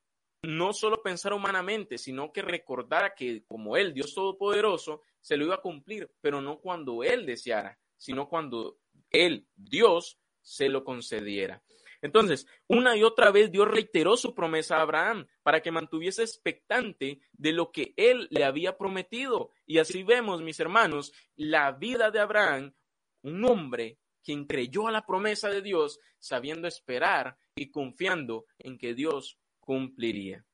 no 0.43 0.73
solo 0.73 1.03
pensara 1.03 1.37
humanamente, 1.37 1.99
sino 1.99 2.33
que 2.33 2.43
recordara 2.43 3.15
que 3.15 3.45
como 3.45 3.77
él, 3.77 3.95
Dios 3.95 4.13
Todopoderoso, 4.15 5.03
se 5.21 5.37
lo 5.37 5.45
iba 5.45 5.55
a 5.55 5.61
cumplir, 5.61 6.11
pero 6.21 6.41
no 6.41 6.59
cuando 6.59 7.05
él 7.05 7.25
deseara, 7.25 7.79
sino 7.97 8.29
cuando 8.29 8.79
él, 9.11 9.47
Dios, 9.55 10.19
se 10.41 10.69
lo 10.69 10.83
concediera. 10.83 11.63
Entonces, 12.03 12.49
una 12.67 12.97
y 12.97 13.05
otra 13.05 13.31
vez 13.31 13.51
Dios 13.51 13.69
reiteró 13.69 14.17
su 14.17 14.35
promesa 14.35 14.77
a 14.77 14.83
Abraham 14.83 15.27
para 15.43 15.63
que 15.63 15.71
mantuviese 15.71 16.23
expectante 16.23 17.21
de 17.33 17.53
lo 17.53 17.71
que 17.71 17.95
él 17.97 18.27
le 18.31 18.45
había 18.45 18.77
prometido. 18.77 19.53
Y 19.67 19.79
así 19.79 20.03
vemos, 20.03 20.43
mis 20.43 20.59
hermanos, 20.59 21.13
la 21.37 21.71
vida 21.71 22.11
de 22.11 22.19
Abraham, 22.19 22.75
un 23.23 23.45
hombre 23.45 23.99
quien 24.25 24.47
creyó 24.47 24.89
a 24.89 24.93
la 24.93 25.07
promesa 25.07 25.49
de 25.49 25.63
Dios, 25.63 26.01
sabiendo 26.19 26.67
esperar 26.69 27.39
y 27.55 27.71
confiando 27.71 28.47
en 28.59 28.79
que 28.79 28.95
Dios 28.95 29.39
cumpliría. 29.61 30.45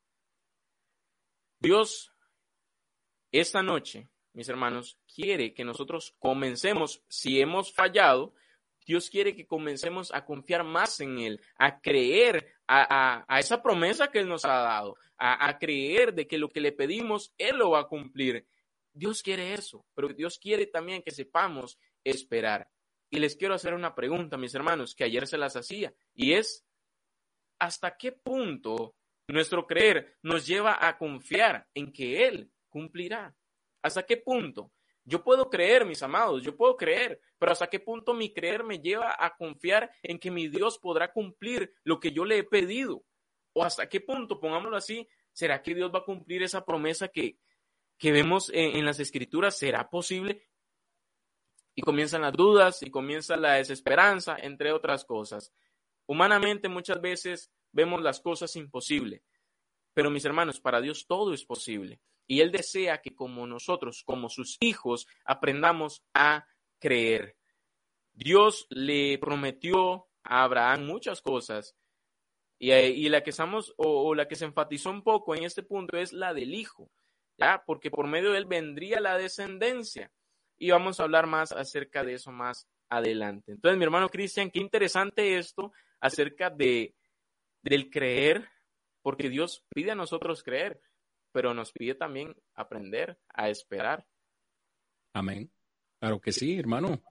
Dios, 1.59 2.13
esta 3.33 3.63
noche, 3.63 4.09
mis 4.33 4.49
hermanos, 4.49 4.99
quiere 5.13 5.55
que 5.55 5.65
nosotros 5.65 6.15
comencemos, 6.19 7.03
si 7.09 7.41
hemos 7.41 7.73
fallado, 7.73 8.35
Dios 8.89 9.11
quiere 9.11 9.37
que 9.37 9.47
comencemos 9.47 10.15
a 10.15 10.25
confiar 10.25 10.65
más 10.65 10.99
en 11.01 11.19
Él, 11.19 11.43
a 11.59 11.79
creer 11.79 12.55
a, 12.67 13.27
esa 13.39 13.63
promesa 13.63 14.11
que 14.11 14.21
Él 14.21 14.29
nos 14.31 14.47
ha 14.47 14.63
dado, 14.63 14.97
a, 15.19 15.47
a 15.47 15.59
creer 15.59 16.15
de 16.15 16.27
que 16.27 16.39
lo 16.39 16.49
que 16.49 16.63
le 16.63 16.73
pedimos, 16.73 17.35
Él 17.37 17.59
lo 17.59 17.69
va 17.73 17.81
a 17.81 17.87
cumplir. 17.87 18.47
Dios 18.95 19.23
quiere 19.23 19.53
eso, 19.53 19.85
pero 19.95 20.09
Dios 20.09 20.39
quiere 20.39 20.65
también 20.65 21.03
que 21.03 21.11
sepamos 21.11 21.79
esperar. 22.03 22.71
Y 23.11 23.19
les 23.19 23.37
quiero 23.37 23.53
hacer 23.53 23.75
una 23.75 23.95
pregunta, 23.95 24.39
mis 24.39 24.55
hermanos, 24.55 24.95
que 24.95 25.05
ayer 25.05 25.27
se 25.27 25.37
las 25.37 25.55
hacía, 25.55 25.93
y 26.15 26.33
es, 26.33 26.65
¿hasta 27.59 27.95
qué 27.95 28.13
punto 28.13 28.95
nuestro 29.29 29.67
creer 29.67 30.17
nos 30.23 30.47
lleva 30.47 30.79
a 30.81 30.97
confiar 30.97 31.69
en 31.75 31.93
que 31.93 32.27
Él 32.27 32.51
cumplirá? 32.71 33.37
¿Hasta 33.83 34.07
qué 34.07 34.17
punto? 34.17 34.73
Yo 35.09 35.25
puedo 35.25 35.49
creer, 35.49 35.87
mis 35.87 36.03
amados, 36.03 36.43
yo 36.43 36.55
puedo 36.55 36.77
creer, 36.77 37.21
pero 37.39 37.53
¿hasta 37.53 37.69
qué 37.69 37.81
punto 37.81 38.13
mi 38.13 38.33
creer 38.33 38.63
me 38.63 38.79
lleva 38.79 39.17
a 39.19 39.35
confiar 39.37 39.91
en 40.03 40.19
que 40.19 40.31
mi 40.31 40.49
Dios 40.49 40.79
podrá 40.79 41.13
cumplir 41.13 41.73
lo 41.83 41.99
que 41.99 42.13
yo 42.13 42.27
le 42.27 42.39
he 42.39 42.45
pedido? 42.45 43.03
¿O 43.55 43.65
hasta 43.65 43.89
qué 43.89 44.01
punto, 44.01 44.39
pongámoslo 44.39 44.77
así, 44.77 45.09
será 45.33 45.63
que 45.63 45.75
Dios 45.75 45.91
va 45.95 46.01
a 46.01 46.05
cumplir 46.05 46.43
esa 46.43 46.65
promesa 46.65 47.09
que, 47.09 47.39
que 47.97 48.13
vemos 48.13 48.51
en, 48.51 48.77
en 48.77 48.85
las 48.85 49.01
escrituras? 49.01 49.57
¿Será 49.57 49.89
posible? 49.89 50.49
y 51.79 51.81
comienzan 51.81 52.23
las 52.23 52.33
dudas 52.33 52.83
y 52.83 52.91
comienza 52.91 53.37
la 53.37 53.53
desesperanza, 53.53 54.37
entre 54.37 54.73
otras 54.73 55.05
cosas. 55.05 55.53
Humanamente 56.07 56.69
muchas 56.69 57.01
veces 57.01 57.53
vemos 57.71 58.03
las 58.03 58.19
cosas 58.19 58.57
imposibles, 58.57 59.23
pero 59.95 60.11
mis 60.11 60.25
hermanos, 60.25 60.59
para 60.59 60.81
Dios 60.81 61.07
todo 61.07 61.33
es 61.33 61.45
posible. 61.45 62.01
Y 62.29 62.41
Él 62.41 62.53
desea 62.53 62.99
que 62.99 63.15
como 63.15 63.47
nosotros, 63.47 64.05
como 64.05 64.29
sus 64.29 64.57
hijos, 64.61 65.09
aprendamos 65.25 66.05
a 66.15 66.47
creer. 66.79 67.37
Dios 68.13 68.67
le 68.71 69.19
prometió 69.19 70.07
a 70.23 70.45
Abraham 70.45 70.87
muchas 70.87 71.23
cosas 71.23 71.75
y, 72.59 73.09
la 73.09 73.23
que 73.23 73.31
estamos 73.31 73.73
o, 73.77 74.15
la 74.15 74.29
que 74.29 74.37
se 74.37 74.45
enfatizó 74.45 74.91
un 74.91 75.03
poco 75.03 75.35
en 75.35 75.45
este 75.45 75.63
punto 75.63 75.97
es 75.97 76.13
la 76.13 76.35
del 76.35 76.55
hijo, 76.55 76.91
porque 77.67 77.91
por 77.91 78.09
medio 78.09 78.33
de 78.33 78.39
él 78.39 78.47
vendría 78.47 79.01
la 79.01 79.17
descendencia 79.17 80.11
y 80.59 80.71
vamos 80.71 80.99
a 80.99 81.05
hablar 81.05 81.27
más 81.27 81.53
acerca 81.53 82.05
de 82.05 82.15
eso 82.15 82.33
más 82.33 82.69
adelante. 82.89 83.53
Entonces, 83.53 83.79
mi 83.79 83.85
hermano 83.85 84.09
Cristian, 84.09 84.51
qué 84.51 84.59
interesante 84.59 85.39
esto 85.39 85.73
acerca 86.01 86.51
de 86.51 86.95
del 87.63 87.91
creer, 87.91 88.49
porque 89.03 89.29
Dios 89.29 89.65
pide 89.75 89.93
a 89.93 89.97
nosotros 89.97 90.43
creer, 90.43 90.81
pero 91.33 91.55
nos 91.55 91.73
pide 91.73 91.95
también 91.95 92.35
aprender 92.55 93.19
a 93.29 93.49
esperar. 93.49 94.07
Amén. 95.15 95.51
Claro 95.99 96.21
que 96.21 96.33
sí, 96.33 96.59
hermano. 96.59 97.03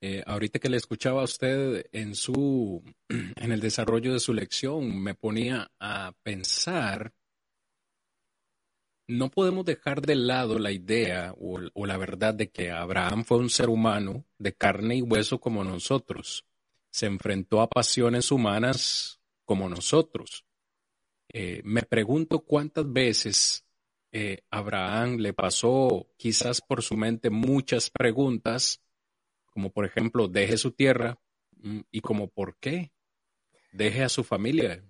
Eh, 0.00 0.22
ahorita 0.26 0.60
que 0.60 0.68
le 0.68 0.76
escuchaba 0.76 1.22
a 1.22 1.24
usted 1.24 1.86
en 1.92 2.14
su 2.14 2.84
en 3.08 3.52
el 3.52 3.60
desarrollo 3.60 4.12
de 4.12 4.20
su 4.20 4.32
lección, 4.32 5.02
me 5.02 5.14
ponía 5.14 5.70
a 5.80 6.12
pensar 6.22 7.12
no 9.08 9.30
podemos 9.30 9.64
dejar 9.64 10.02
de 10.02 10.14
lado 10.14 10.58
la 10.58 10.70
idea 10.70 11.34
o, 11.38 11.86
la 11.86 11.96
verdad 11.96 12.34
de 12.34 12.50
que 12.50 12.70
Abraham 12.70 13.24
fue 13.24 13.38
un 13.38 13.48
ser 13.48 13.70
humano 13.70 14.26
de 14.36 14.54
carne 14.54 14.96
y 14.96 15.02
hueso 15.02 15.40
como 15.40 15.64
nosotros. 15.64 16.44
Se 16.90 17.06
enfrentó 17.06 17.62
a 17.62 17.70
pasiones 17.70 18.30
humanas 18.30 19.18
como 19.46 19.68
nosotros. 19.68 20.44
Eh, 21.30 21.60
me 21.64 21.82
pregunto 21.82 22.40
cuántas 22.40 22.90
veces 22.90 23.66
eh, 24.12 24.42
Abraham 24.50 25.16
le 25.18 25.32
pasó 25.32 26.08
quizás 26.16 26.60
por 26.60 26.82
su 26.82 26.96
mente 26.96 27.30
muchas 27.30 27.90
preguntas, 27.90 28.82
como 29.46 29.70
por 29.70 29.84
ejemplo, 29.84 30.28
deje 30.28 30.56
su 30.56 30.72
tierra 30.72 31.18
mm, 31.56 31.80
y 31.90 32.00
como 32.00 32.28
por 32.28 32.56
qué, 32.58 32.92
deje 33.72 34.02
a 34.02 34.08
su 34.08 34.24
familia 34.24 34.84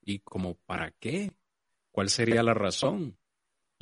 y 0.00 0.20
como 0.20 0.54
para 0.66 0.90
qué, 0.92 1.32
cuál 1.90 2.08
sería 2.08 2.42
la 2.42 2.54
razón 2.54 3.18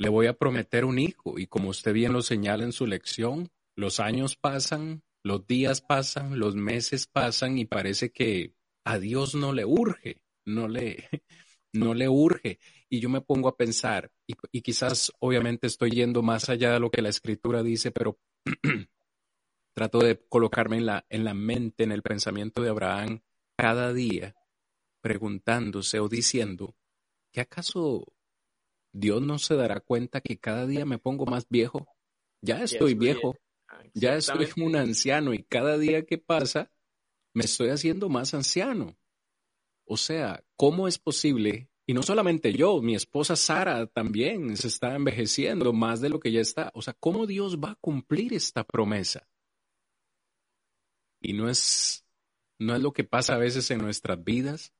le 0.01 0.09
voy 0.09 0.25
a 0.25 0.33
prometer 0.33 0.83
un 0.83 0.97
hijo. 0.97 1.37
Y 1.37 1.45
como 1.45 1.69
usted 1.69 1.93
bien 1.93 2.11
lo 2.11 2.23
señala 2.23 2.63
en 2.63 2.71
su 2.71 2.87
lección, 2.87 3.51
los 3.75 3.99
años 3.99 4.35
pasan, 4.35 5.03
los 5.21 5.45
días 5.45 5.81
pasan, 5.81 6.39
los 6.39 6.55
meses 6.55 7.05
pasan 7.05 7.59
y 7.59 7.65
parece 7.65 8.11
que 8.11 8.55
a 8.83 8.97
Dios 8.97 9.35
no 9.35 9.53
le 9.53 9.63
urge, 9.63 10.23
no 10.43 10.67
le, 10.67 11.07
no 11.73 11.93
le 11.93 12.09
urge. 12.09 12.59
Y 12.89 12.99
yo 12.99 13.09
me 13.09 13.21
pongo 13.21 13.47
a 13.47 13.57
pensar, 13.57 14.11
y, 14.27 14.61
quizás 14.61 15.11
obviamente 15.19 15.67
estoy 15.67 15.91
yendo 15.91 16.21
más 16.21 16.49
allá 16.49 16.71
de 16.71 16.79
lo 16.79 16.91
que 16.91 17.01
la 17.01 17.09
escritura 17.09 17.63
dice, 17.63 17.91
pero 17.91 18.19
trato 19.73 19.99
de 19.99 20.25
colocarme 20.27 20.77
en 20.77 20.85
la, 20.85 21.05
en 21.09 21.23
la 21.23 21.33
mente, 21.33 21.83
en 21.83 21.91
el 21.91 22.01
pensamiento 22.01 22.61
de 22.61 22.69
Abraham 22.69 23.21
cada 23.57 23.93
día, 23.93 24.35
preguntándose 25.01 25.99
o 25.99 26.09
diciendo, 26.09 26.75
¿qué 27.31 27.41
acaso 27.41 28.05
Dios 28.93 29.21
no 29.21 29.39
se 29.39 29.55
dará 29.55 29.79
cuenta 29.79 30.21
que 30.21 30.37
cada 30.37 30.67
día 30.67 30.85
me 30.85 30.97
pongo 30.97 31.25
más 31.25 31.47
viejo. 31.49 31.87
Ya 32.41 32.63
estoy 32.63 32.95
viejo, 32.95 33.37
ya 33.93 34.15
estoy 34.15 34.47
un 34.57 34.75
anciano 34.75 35.33
y 35.33 35.43
cada 35.43 35.77
día 35.77 36.05
que 36.05 36.17
pasa 36.17 36.71
me 37.33 37.45
estoy 37.45 37.69
haciendo 37.69 38.09
más 38.09 38.33
anciano. 38.33 38.97
O 39.91 39.97
sea, 39.97 40.41
¿cómo 40.55 40.87
es 40.87 40.97
posible? 40.97 41.67
Y 41.85 41.93
no 41.93 42.01
solamente 42.01 42.53
yo, 42.53 42.81
mi 42.81 42.95
esposa 42.95 43.35
Sara 43.35 43.87
también 43.87 44.55
se 44.55 44.69
está 44.69 44.95
envejeciendo 44.95 45.73
más 45.73 45.99
de 45.99 46.07
lo 46.07 46.21
que 46.21 46.31
ya 46.31 46.39
está. 46.39 46.71
O 46.75 46.81
sea, 46.81 46.93
¿cómo 46.97 47.27
Dios 47.27 47.59
va 47.59 47.71
a 47.71 47.75
cumplir 47.81 48.33
esta 48.33 48.63
promesa? 48.63 49.27
Y 51.19 51.33
no 51.33 51.49
es, 51.49 52.05
no 52.57 52.73
es 52.73 52.81
lo 52.81 52.93
que 52.93 53.03
pasa 53.03 53.35
a 53.35 53.37
veces 53.37 53.69
en 53.69 53.79
nuestras 53.79 54.23
vidas. 54.23 54.73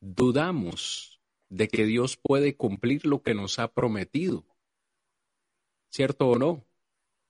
Dudamos 0.00 1.20
de 1.48 1.68
que 1.68 1.84
Dios 1.84 2.16
puede 2.16 2.56
cumplir 2.56 3.06
lo 3.06 3.22
que 3.22 3.32
nos 3.32 3.60
ha 3.60 3.68
prometido. 3.72 4.44
¿Cierto 5.92 6.30
o 6.30 6.36
no? 6.36 6.66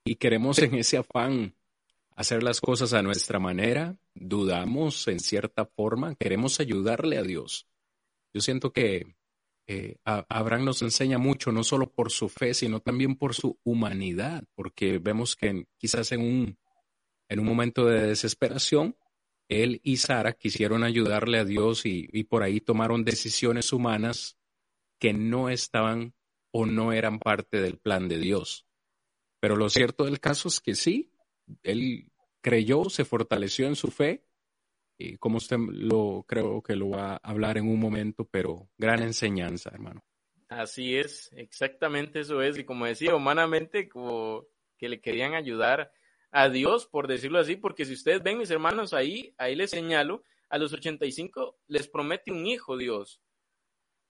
Y 0.02 0.14
queremos 0.14 0.58
en 0.60 0.74
ese 0.76 0.96
afán 0.96 1.54
hacer 2.16 2.42
las 2.42 2.60
cosas 2.60 2.94
a 2.94 3.02
nuestra 3.02 3.38
manera, 3.38 3.96
dudamos 4.14 5.06
en 5.06 5.20
cierta 5.20 5.66
forma, 5.66 6.14
queremos 6.16 6.58
ayudarle 6.60 7.18
a 7.18 7.22
Dios. 7.22 7.68
Yo 8.32 8.40
siento 8.40 8.72
que 8.72 9.14
eh, 9.68 9.96
Abraham 10.04 10.64
nos 10.64 10.82
enseña 10.82 11.18
mucho, 11.18 11.52
no 11.52 11.62
solo 11.62 11.92
por 11.92 12.10
su 12.10 12.28
fe, 12.28 12.54
sino 12.54 12.80
también 12.80 13.16
por 13.16 13.34
su 13.34 13.58
humanidad, 13.64 14.44
porque 14.54 14.98
vemos 14.98 15.36
que 15.36 15.66
quizás 15.76 16.12
en 16.12 16.20
un, 16.20 16.58
en 17.28 17.40
un 17.40 17.46
momento 17.46 17.84
de 17.84 18.06
desesperación, 18.06 18.96
él 19.48 19.80
y 19.84 19.98
Sara 19.98 20.32
quisieron 20.32 20.84
ayudarle 20.84 21.38
a 21.38 21.44
Dios 21.44 21.84
y, 21.84 22.24
por 22.24 22.42
ahí 22.42 22.60
tomaron 22.60 23.04
decisiones 23.04 23.72
humanas 23.72 24.36
que 24.98 25.12
no 25.12 25.50
estaban 25.50 26.14
o 26.50 26.66
no 26.66 26.92
eran 26.92 27.18
parte 27.18 27.60
del 27.60 27.78
plan 27.78 28.08
de 28.08 28.18
Dios. 28.18 28.66
Pero 29.40 29.56
lo 29.56 29.68
cierto 29.68 30.04
del 30.04 30.20
caso 30.20 30.48
es 30.48 30.60
que 30.60 30.74
sí, 30.74 31.12
él 31.62 32.10
creyó, 32.40 32.88
se 32.90 33.04
fortaleció 33.04 33.66
en 33.66 33.76
su 33.76 33.90
fe, 33.90 34.24
y 34.98 35.16
como 35.18 35.36
usted 35.36 35.58
lo 35.58 36.24
creo 36.26 36.62
que 36.62 36.76
lo 36.76 36.90
va 36.90 37.14
a 37.14 37.16
hablar 37.16 37.58
en 37.58 37.68
un 37.68 37.78
momento, 37.78 38.26
pero 38.30 38.68
gran 38.78 39.02
enseñanza, 39.02 39.70
hermano. 39.72 40.04
Así 40.48 40.96
es, 40.96 41.30
exactamente 41.32 42.20
eso 42.20 42.40
es. 42.40 42.56
Y 42.58 42.64
como 42.64 42.86
decía, 42.86 43.14
humanamente, 43.14 43.88
como 43.88 44.46
que 44.78 44.88
le 44.88 45.00
querían 45.00 45.34
ayudar 45.34 45.92
a 46.30 46.48
Dios, 46.48 46.86
por 46.86 47.08
decirlo 47.08 47.38
así, 47.38 47.56
porque 47.56 47.84
si 47.84 47.94
ustedes 47.94 48.22
ven, 48.22 48.38
mis 48.38 48.50
hermanos, 48.50 48.94
ahí, 48.94 49.34
ahí 49.38 49.54
les 49.54 49.70
señalo, 49.70 50.22
a 50.48 50.58
los 50.58 50.72
85 50.72 51.58
les 51.66 51.88
promete 51.88 52.30
un 52.30 52.46
hijo 52.46 52.76
Dios. 52.76 53.20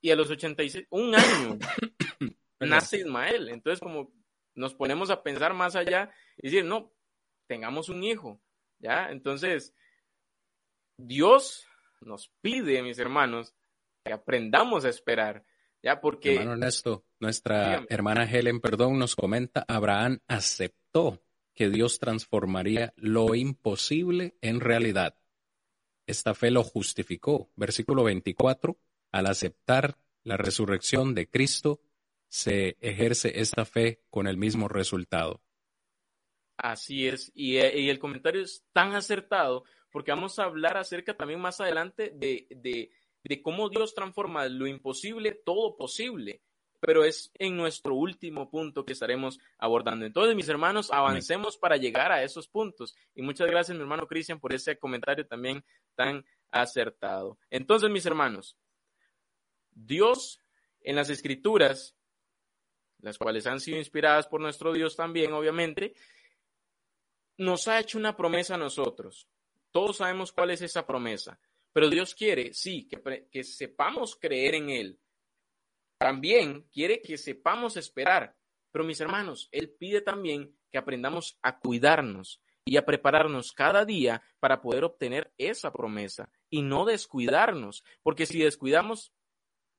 Y 0.00 0.10
a 0.10 0.16
los 0.16 0.30
86, 0.30 0.86
un 0.90 1.14
año, 1.14 1.58
nace 2.60 2.98
Ismael. 2.98 3.48
Entonces, 3.48 3.80
como 3.80 4.12
nos 4.54 4.74
ponemos 4.74 5.10
a 5.10 5.22
pensar 5.22 5.54
más 5.54 5.74
allá 5.74 6.10
y 6.36 6.48
decir, 6.48 6.64
no, 6.64 6.92
tengamos 7.46 7.88
un 7.88 8.02
hijo, 8.04 8.40
¿ya? 8.78 9.10
Entonces, 9.10 9.74
Dios 10.96 11.66
nos 12.00 12.30
pide, 12.40 12.82
mis 12.82 12.98
hermanos, 12.98 13.54
que 14.04 14.12
aprendamos 14.12 14.84
a 14.84 14.88
esperar, 14.88 15.44
¿ya? 15.82 16.00
Porque... 16.00 16.34
Hermano 16.34 16.52
Ernesto, 16.52 17.04
nuestra 17.20 17.84
hermana 17.88 18.24
Helen, 18.24 18.60
perdón, 18.60 18.98
nos 18.98 19.16
comenta, 19.16 19.64
Abraham 19.68 20.20
aceptó 20.26 21.22
que 21.54 21.70
Dios 21.70 21.98
transformaría 21.98 22.92
lo 22.96 23.34
imposible 23.34 24.36
en 24.42 24.60
realidad. 24.60 25.18
esta 26.06 26.34
fe 26.34 26.52
lo 26.52 26.62
justificó. 26.62 27.50
Versículo 27.56 28.04
24, 28.04 28.78
al 29.10 29.26
aceptar 29.26 29.98
la 30.22 30.36
resurrección 30.36 31.14
de 31.14 31.28
Cristo, 31.28 31.80
se 32.28 32.76
ejerce 32.80 33.40
esta 33.40 33.64
fe 33.64 34.02
con 34.10 34.28
el 34.28 34.36
mismo 34.36 34.68
resultado. 34.68 35.42
Así 36.56 37.06
es, 37.06 37.30
y, 37.34 37.56
y 37.56 37.90
el 37.90 37.98
comentario 37.98 38.42
es 38.42 38.64
tan 38.72 38.94
acertado 38.94 39.64
porque 39.90 40.10
vamos 40.10 40.38
a 40.38 40.44
hablar 40.44 40.76
acerca 40.76 41.16
también 41.16 41.40
más 41.40 41.60
adelante 41.60 42.12
de, 42.14 42.46
de, 42.50 42.90
de 43.24 43.42
cómo 43.42 43.68
Dios 43.68 43.94
transforma 43.94 44.46
lo 44.48 44.66
imposible 44.66 45.32
todo 45.44 45.76
posible 45.76 46.42
pero 46.80 47.04
es 47.04 47.32
en 47.34 47.56
nuestro 47.56 47.94
último 47.94 48.50
punto 48.50 48.84
que 48.84 48.92
estaremos 48.92 49.38
abordando. 49.58 50.06
Entonces, 50.06 50.36
mis 50.36 50.48
hermanos, 50.48 50.90
avancemos 50.92 51.56
para 51.56 51.76
llegar 51.76 52.12
a 52.12 52.22
esos 52.22 52.48
puntos. 52.48 52.94
Y 53.14 53.22
muchas 53.22 53.48
gracias, 53.48 53.76
mi 53.76 53.82
hermano 53.82 54.06
Cristian, 54.06 54.40
por 54.40 54.52
ese 54.52 54.78
comentario 54.78 55.26
también 55.26 55.64
tan 55.94 56.24
acertado. 56.50 57.38
Entonces, 57.50 57.90
mis 57.90 58.06
hermanos, 58.06 58.56
Dios 59.72 60.40
en 60.80 60.96
las 60.96 61.10
escrituras, 61.10 61.96
las 63.00 63.18
cuales 63.18 63.46
han 63.46 63.60
sido 63.60 63.78
inspiradas 63.78 64.26
por 64.26 64.40
nuestro 64.40 64.72
Dios 64.72 64.96
también, 64.96 65.32
obviamente, 65.32 65.94
nos 67.38 67.68
ha 67.68 67.78
hecho 67.78 67.98
una 67.98 68.16
promesa 68.16 68.54
a 68.54 68.58
nosotros. 68.58 69.28
Todos 69.70 69.98
sabemos 69.98 70.32
cuál 70.32 70.50
es 70.50 70.62
esa 70.62 70.86
promesa, 70.86 71.38
pero 71.72 71.90
Dios 71.90 72.14
quiere, 72.14 72.54
sí, 72.54 72.88
que, 73.30 73.44
sepamos 73.44 74.16
creer 74.16 74.54
en 74.54 74.70
Él, 74.70 74.98
también 75.98 76.62
quiere 76.72 77.02
que 77.02 77.18
sepamos 77.18 77.76
esperar. 77.76 78.34
Pero 78.72 78.84
mis 78.84 79.00
hermanos, 79.00 79.48
Él 79.52 79.70
pide 79.70 80.00
también 80.00 80.54
que 80.70 80.78
aprendamos 80.78 81.38
a 81.42 81.58
cuidarnos 81.58 82.40
y 82.64 82.76
a 82.76 82.84
prepararnos 82.84 83.52
cada 83.52 83.84
día 83.84 84.22
para 84.40 84.60
poder 84.60 84.84
obtener 84.84 85.32
esa 85.38 85.72
promesa 85.72 86.30
y 86.50 86.62
no 86.62 86.84
descuidarnos, 86.84 87.84
porque 88.02 88.26
si 88.26 88.40
descuidamos, 88.40 89.12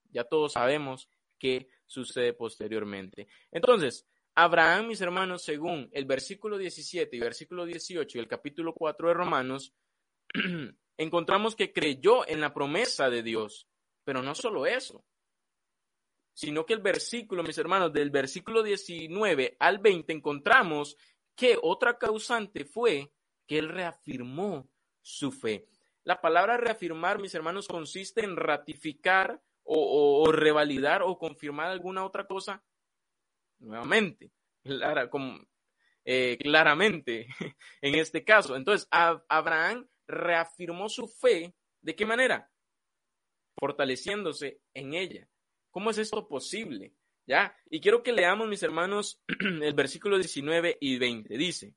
ya 0.10 0.24
todos 0.24 0.54
sabemos 0.54 1.10
qué 1.38 1.68
sucede 1.86 2.34
posteriormente. 2.34 3.28
Entonces, 3.52 4.08
Abraham, 4.40 4.90
mis 4.90 5.02
hermanos, 5.02 5.42
según 5.42 5.90
el 5.92 6.06
versículo 6.06 6.60
17 6.60 7.16
y 7.16 7.20
versículo 7.20 7.66
18 7.66 8.20
y 8.20 8.22
el 8.22 8.28
capítulo 8.28 8.72
4 8.72 9.08
de 9.08 9.14
Romanos, 9.16 9.74
encontramos 10.98 11.56
que 11.56 11.74
creyó 11.74 12.28
en 12.28 12.40
la 12.40 12.54
promesa 12.54 13.10
de 13.10 13.24
Dios, 13.24 13.68
pero 14.04 14.22
no 14.22 14.36
solo 14.36 14.68
eso, 14.68 15.04
sino 16.34 16.68
que 16.68 16.76
el 16.76 16.82
versículo, 16.82 17.42
mis 17.42 17.58
hermanos, 17.58 17.92
del 17.92 18.12
versículo 18.12 18.62
19 18.62 19.58
al 19.60 19.80
20 19.80 20.14
encontramos 20.14 20.98
que 21.36 21.58
otra 21.60 21.98
causante 21.98 22.64
fue 22.64 23.12
que 23.48 23.58
él 23.58 23.70
reafirmó 23.70 24.70
su 25.02 25.32
fe. 25.32 25.66
La 26.04 26.22
palabra 26.22 26.58
reafirmar, 26.58 27.20
mis 27.20 27.34
hermanos, 27.34 27.68
consiste 27.68 28.24
en 28.24 28.36
ratificar 28.36 29.42
o, 29.64 30.32
revalidar 30.32 31.02
o 31.02 31.18
confirmar 31.18 31.72
alguna 31.72 32.06
otra 32.06 32.28
cosa 32.28 32.64
nuevamente, 33.60 34.32
eh, 36.06 36.38
claramente 36.40 37.28
en 37.82 37.96
este 37.96 38.24
caso. 38.24 38.56
Entonces, 38.56 38.88
Abraham 38.92 39.88
reafirmó 40.08 40.90
su 40.90 41.08
fe. 41.08 41.54
¿De 41.82 41.96
qué 41.96 42.06
manera? 42.06 42.50
Fortaleciéndose 43.60 44.62
en 44.74 44.94
ella. 44.94 45.28
¿Cómo 45.72 45.92
es 45.92 45.98
esto 45.98 46.28
posible? 46.28 46.94
¿Ya? 47.26 47.56
Y 47.70 47.82
quiero 47.82 48.04
que 48.04 48.14
leamos, 48.14 48.48
mis 48.48 48.64
hermanos, 48.64 49.22
el 49.40 49.74
versículo 49.74 50.18
19 50.18 50.78
y 50.80 50.98
20. 50.98 51.38
Dice, 51.38 51.76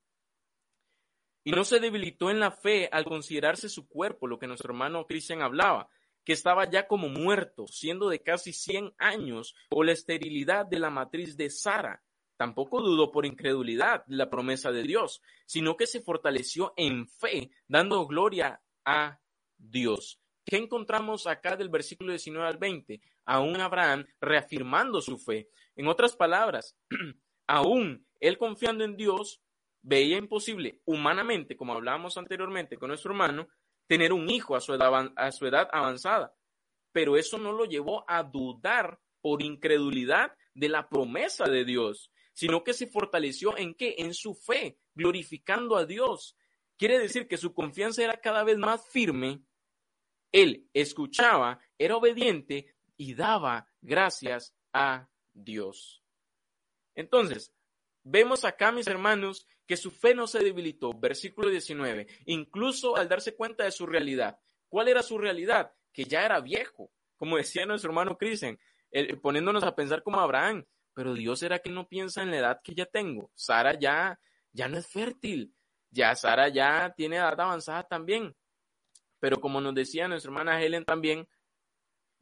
y 1.42 1.52
no 1.52 1.64
se 1.64 1.80
debilitó 1.80 2.30
en 2.30 2.40
la 2.40 2.50
fe 2.50 2.88
al 2.92 3.04
considerarse 3.04 3.68
su 3.68 3.88
cuerpo, 3.88 4.26
lo 4.26 4.38
que 4.38 4.46
nuestro 4.46 4.72
hermano 4.72 5.06
Cristian 5.06 5.42
hablaba, 5.42 5.88
que 6.24 6.32
estaba 6.32 6.68
ya 6.70 6.86
como 6.86 7.08
muerto, 7.08 7.66
siendo 7.66 8.08
de 8.08 8.22
casi 8.22 8.52
100 8.52 8.94
años, 8.98 9.54
o 9.70 9.82
la 9.82 9.92
esterilidad 9.92 10.66
de 10.66 10.78
la 10.78 10.90
matriz 10.90 11.36
de 11.36 11.50
Sara. 11.50 12.02
Tampoco 12.36 12.80
dudó 12.80 13.10
por 13.10 13.26
incredulidad 13.26 14.04
la 14.06 14.30
promesa 14.30 14.72
de 14.72 14.82
Dios, 14.82 15.20
sino 15.46 15.76
que 15.76 15.86
se 15.86 16.00
fortaleció 16.00 16.72
en 16.76 17.06
fe, 17.06 17.50
dando 17.68 18.06
gloria 18.06 18.62
a 18.84 19.20
Dios. 19.58 20.20
¿Qué 20.44 20.56
encontramos 20.56 21.26
acá 21.26 21.56
del 21.56 21.68
versículo 21.68 22.12
19 22.12 22.48
al 22.48 22.58
20? 22.58 23.00
Aún 23.26 23.60
Abraham 23.60 24.06
reafirmando 24.20 25.00
su 25.00 25.18
fe. 25.18 25.50
En 25.76 25.86
otras 25.86 26.16
palabras, 26.16 26.76
aún 27.46 28.06
él 28.20 28.38
confiando 28.38 28.84
en 28.84 28.96
Dios, 28.96 29.42
veía 29.82 30.18
imposible 30.18 30.80
humanamente, 30.84 31.56
como 31.56 31.72
hablábamos 31.72 32.16
anteriormente 32.16 32.76
con 32.76 32.88
nuestro 32.88 33.12
hermano, 33.12 33.48
tener 33.90 34.12
un 34.12 34.30
hijo 34.30 34.54
a 34.54 34.60
su 34.60 34.72
edad, 34.72 35.68
avanzada. 35.72 36.32
Pero 36.92 37.16
eso 37.16 37.38
no 37.38 37.50
lo 37.50 37.64
llevó 37.64 38.04
a 38.06 38.22
dudar 38.22 39.00
por 39.20 39.42
incredulidad 39.42 40.36
de 40.54 40.68
la 40.68 40.88
promesa 40.88 41.46
de 41.46 41.64
Dios, 41.64 42.12
sino 42.32 42.62
que 42.62 42.72
se 42.72 42.86
fortaleció 42.86 43.58
en 43.58 43.74
qué? 43.74 43.96
En 43.98 44.14
su 44.14 44.36
fe, 44.36 44.78
glorificando 44.94 45.76
a 45.76 45.86
Dios. 45.86 46.36
Quiere 46.76 47.00
decir 47.00 47.26
que 47.26 47.36
su 47.36 47.52
confianza 47.52 48.04
era 48.04 48.20
cada 48.20 48.44
vez 48.44 48.58
más 48.58 48.86
firme 48.86 49.42
él 50.30 50.70
escuchaba, 50.72 51.58
era 51.76 51.96
obediente 51.96 52.72
y 52.96 53.14
daba 53.14 53.66
gracias 53.80 54.54
a 54.72 55.08
Dios. 55.32 56.04
Entonces, 56.94 57.52
vemos 58.10 58.44
acá, 58.44 58.72
mis 58.72 58.86
hermanos, 58.86 59.46
que 59.66 59.76
su 59.76 59.90
fe 59.90 60.14
no 60.14 60.26
se 60.26 60.40
debilitó. 60.40 60.92
Versículo 60.92 61.48
19, 61.48 62.06
incluso 62.26 62.96
al 62.96 63.08
darse 63.08 63.34
cuenta 63.34 63.64
de 63.64 63.70
su 63.70 63.86
realidad. 63.86 64.38
¿Cuál 64.68 64.88
era 64.88 65.02
su 65.02 65.18
realidad? 65.18 65.72
Que 65.92 66.04
ya 66.04 66.24
era 66.24 66.40
viejo, 66.40 66.90
como 67.16 67.36
decía 67.36 67.66
nuestro 67.66 67.90
hermano 67.90 68.18
Cristian, 68.18 68.58
poniéndonos 69.22 69.64
a 69.64 69.74
pensar 69.74 70.02
como 70.02 70.20
Abraham. 70.20 70.64
Pero 70.92 71.14
Dios 71.14 71.38
será 71.38 71.60
que 71.60 71.70
no 71.70 71.88
piensa 71.88 72.22
en 72.22 72.32
la 72.32 72.38
edad 72.38 72.60
que 72.62 72.74
ya 72.74 72.84
tengo. 72.84 73.30
Sara 73.34 73.78
ya, 73.78 74.18
ya 74.52 74.68
no 74.68 74.76
es 74.76 74.86
fértil. 74.88 75.54
Ya 75.90 76.14
Sara 76.14 76.48
ya 76.48 76.92
tiene 76.96 77.16
edad 77.16 77.40
avanzada 77.40 77.84
también. 77.84 78.34
Pero 79.20 79.40
como 79.40 79.60
nos 79.60 79.74
decía 79.74 80.08
nuestra 80.08 80.30
hermana 80.30 80.60
Helen 80.60 80.84
también, 80.84 81.28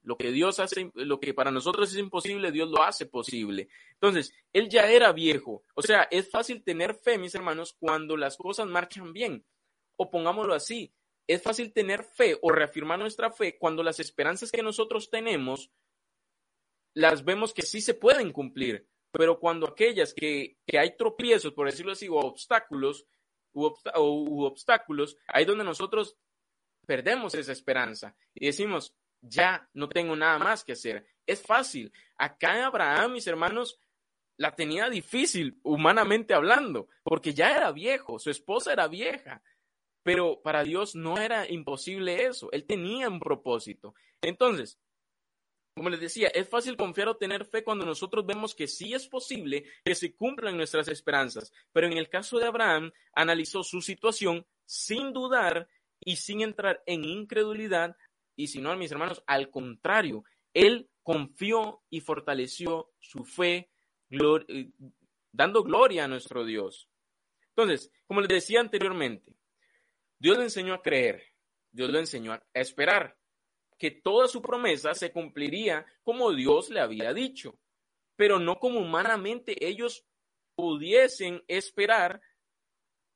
lo 0.03 0.17
que 0.17 0.31
Dios 0.31 0.61
hace, 0.61 0.91
lo 0.95 1.21
que 1.21 1.35
para 1.35 1.51
nosotros 1.51 1.91
es 1.91 1.99
imposible, 1.99 2.53
Dios 2.53 2.71
lo 2.71 2.83
hace 2.83 3.07
posible. 3.07 3.69
Entonces, 3.95 4.33
él 4.53 4.69
ya 4.69 4.91
era 4.91 5.13
viejo. 5.13 5.65
O 5.75 5.83
sea, 5.83 6.09
es 6.11 6.31
fácil 6.31 6.63
tener 6.63 6.95
fe, 6.95 7.19
mis 7.19 7.35
hermanos, 7.35 7.77
cuando 7.79 8.17
las 8.17 8.37
cosas 8.37 8.67
marchan 8.67 9.13
bien. 9.13 9.45
O 9.97 10.11
pongámoslo 10.11 10.55
así, 10.55 10.93
es 11.27 11.43
fácil 11.43 11.73
tener 11.73 12.05
fe 12.05 12.39
o 12.41 12.51
reafirmar 12.51 12.99
nuestra 12.99 13.31
fe 13.31 13.59
cuando 13.59 13.83
las 13.83 14.01
esperanzas 14.01 14.51
que 14.51 14.63
nosotros 14.63 15.11
tenemos 15.11 15.71
las 16.95 17.25
vemos 17.25 17.53
que 17.53 17.63
sí 17.63 17.81
se 17.81 17.95
pueden 17.95 18.33
cumplir. 18.33 18.89
Pero 19.11 19.39
cuando 19.39 19.67
aquellas 19.67 20.15
que, 20.15 20.59
que 20.67 20.79
hay 20.79 20.97
tropiezos, 20.97 21.53
por 21.53 21.67
decirlo 21.67 21.93
así, 21.93 22.09
o 22.09 22.15
obstáculos, 22.17 23.07
u, 23.53 24.45
obstáculos, 24.45 25.17
ahí 25.27 25.45
donde 25.45 25.65
nosotros 25.65 26.17
perdemos 26.87 27.35
esa 27.35 27.53
esperanza 27.53 28.17
y 28.35 28.47
decimos, 28.47 28.95
ya 29.21 29.69
no 29.75 29.89
tengo 29.89 30.15
nada 30.17 30.39
más 30.39 30.65
que 30.65 30.73
hacer. 30.73 31.07
Es 31.27 31.43
fácil. 31.43 31.93
Acá 32.17 32.67
Abraham, 32.67 33.13
mis 33.13 33.27
hermanos, 33.27 33.81
la 34.37 34.55
tenía 34.55 34.89
difícil, 34.89 35.59
humanamente 35.63 36.33
hablando, 36.33 36.89
porque 37.03 37.35
ya 37.35 37.55
era 37.55 37.73
viejo, 37.73 38.19
su 38.19 38.31
esposa 38.31 38.73
era 38.73 38.87
vieja. 38.89 39.43
Pero 40.03 40.41
para 40.43 40.63
Dios 40.63 40.95
no 40.95 41.19
era 41.19 41.51
imposible 41.51 42.25
eso, 42.25 42.51
Él 42.53 42.65
tenía 42.65 43.09
un 43.09 43.21
propósito. 43.21 43.95
Entonces, 44.23 44.79
como 45.75 45.91
les 45.91 46.01
decía, 46.01 46.29
es 46.29 46.49
fácil 46.49 46.77
confiar 46.77 47.09
o 47.09 47.17
tener 47.17 47.45
fe 47.45 47.63
cuando 47.63 47.87
nosotros 47.87 48.27
vemos 48.27 48.55
que 48.55 48.67
sí 48.67 48.95
es 48.95 49.07
posible 49.07 49.65
que 49.85 49.95
se 49.95 50.15
cumplan 50.15 50.57
nuestras 50.57 50.89
esperanzas. 50.89 51.53
Pero 51.73 51.87
en 51.87 51.97
el 51.97 52.09
caso 52.09 52.39
de 52.39 52.47
Abraham, 52.47 52.93
analizó 53.13 53.63
su 53.63 53.81
situación 53.81 54.47
sin 54.65 55.13
dudar 55.13 55.69
y 56.01 56.17
sin 56.17 56.41
entrar 56.41 56.83
en 56.87 57.05
incredulidad, 57.05 57.97
y 58.39 58.47
si 58.47 58.61
no, 58.61 58.75
mis 58.77 58.93
hermanos, 58.93 59.21
al 59.27 59.51
contrario, 59.51 60.23
él 60.55 60.89
confió 61.03 61.83
y 61.91 62.01
fortaleció 62.01 62.93
su 63.01 63.25
fe, 63.25 63.69
eh, 64.11 64.71
dando 65.33 65.65
gloria 65.65 66.05
a 66.05 66.09
nuestro 66.09 66.45
Dios. 66.45 66.89
Entonces, 67.49 67.91
como 68.07 68.21
les 68.21 68.29
decía 68.29 68.61
anteriormente, 68.61 69.35
Dios 70.21 70.39
le 70.39 70.45
enseñó 70.45 70.75
a 70.75 70.83
creer, 70.83 71.21
Dios 71.73 71.91
le 71.91 71.99
enseñó 71.99 72.33
a 72.33 72.43
esperar, 72.55 73.19
que 73.77 73.91
toda 73.91 74.29
su 74.29 74.41
promesa 74.41 74.95
se 74.95 75.11
cumpliría 75.11 75.85
como 76.05 76.33
Dios 76.33 76.71
le 76.71 76.79
había 76.79 77.13
dicho, 77.13 77.59
pero 78.15 78.39
no 78.39 78.61
como 78.61 78.79
humanamente 78.79 79.67
ellos 79.67 80.07
pudiesen 80.55 81.43
esperar 81.49 82.23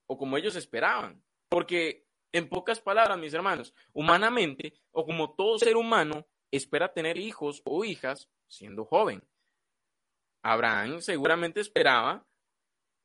o 0.08 0.18
como 0.18 0.36
ellos 0.36 0.56
esperaban, 0.56 1.22
porque 1.48 2.06
en 2.32 2.48
pocas 2.48 2.80
palabras, 2.80 3.18
mis 3.18 3.34
hermanos, 3.34 3.74
humanamente, 3.92 4.74
o 4.90 5.04
como 5.04 5.34
todo 5.34 5.58
ser 5.58 5.76
humano, 5.76 6.26
espera 6.50 6.92
tener 6.92 7.18
hijos 7.18 7.62
o 7.64 7.84
hijas 7.84 8.28
siendo 8.46 8.84
joven. 8.84 9.22
Abraham 10.42 11.00
seguramente 11.00 11.60
esperaba 11.60 12.26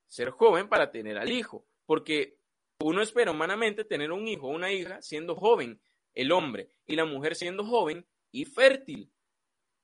ser 0.07 0.31
joven 0.31 0.69
para 0.69 0.91
tener 0.91 1.17
al 1.17 1.31
hijo, 1.31 1.65
porque 1.85 2.39
uno 2.79 3.01
espera 3.01 3.31
humanamente 3.31 3.83
tener 3.83 4.11
un 4.11 4.27
hijo 4.27 4.47
o 4.47 4.51
una 4.51 4.71
hija 4.71 5.01
siendo 5.01 5.35
joven, 5.35 5.81
el 6.13 6.31
hombre, 6.31 6.69
y 6.85 6.95
la 6.95 7.05
mujer 7.05 7.35
siendo 7.35 7.65
joven 7.65 8.07
y 8.31 8.45
fértil. 8.45 9.11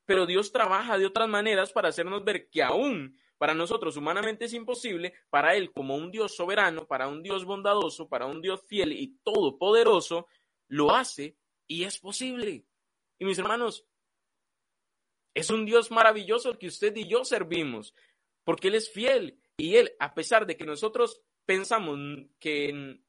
Pero 0.05 0.25
Dios 0.25 0.51
trabaja 0.51 0.97
de 0.97 1.05
otras 1.05 1.29
maneras 1.29 1.71
para 1.71 1.89
hacernos 1.89 2.23
ver 2.23 2.49
que 2.49 2.63
aún 2.63 3.17
para 3.43 3.55
nosotros 3.55 3.97
humanamente 3.97 4.45
es 4.45 4.53
imposible, 4.53 5.15
para 5.29 5.53
Él 5.57 5.73
como 5.73 5.97
un 5.97 6.11
Dios 6.11 6.33
soberano, 6.33 6.87
para 6.87 7.09
un 7.09 7.21
Dios 7.21 7.43
bondadoso, 7.43 8.07
para 8.07 8.25
un 8.25 8.41
Dios 8.41 8.63
fiel 8.67 8.93
y 8.93 9.17
todopoderoso, 9.21 10.27
lo 10.69 10.95
hace 10.95 11.35
y 11.67 11.83
es 11.83 11.99
posible. 11.99 12.63
Y 13.19 13.25
mis 13.25 13.37
hermanos, 13.37 13.85
es 15.33 15.49
un 15.49 15.65
Dios 15.65 15.91
maravilloso 15.91 16.51
el 16.51 16.57
que 16.57 16.67
usted 16.67 16.95
y 16.95 17.05
yo 17.05 17.25
servimos, 17.25 17.93
porque 18.45 18.69
Él 18.69 18.75
es 18.75 18.89
fiel 18.89 19.37
y 19.57 19.75
Él, 19.75 19.91
a 19.99 20.13
pesar 20.13 20.45
de 20.45 20.55
que 20.55 20.63
nosotros 20.63 21.21
pensamos 21.45 21.99
que 22.39 23.01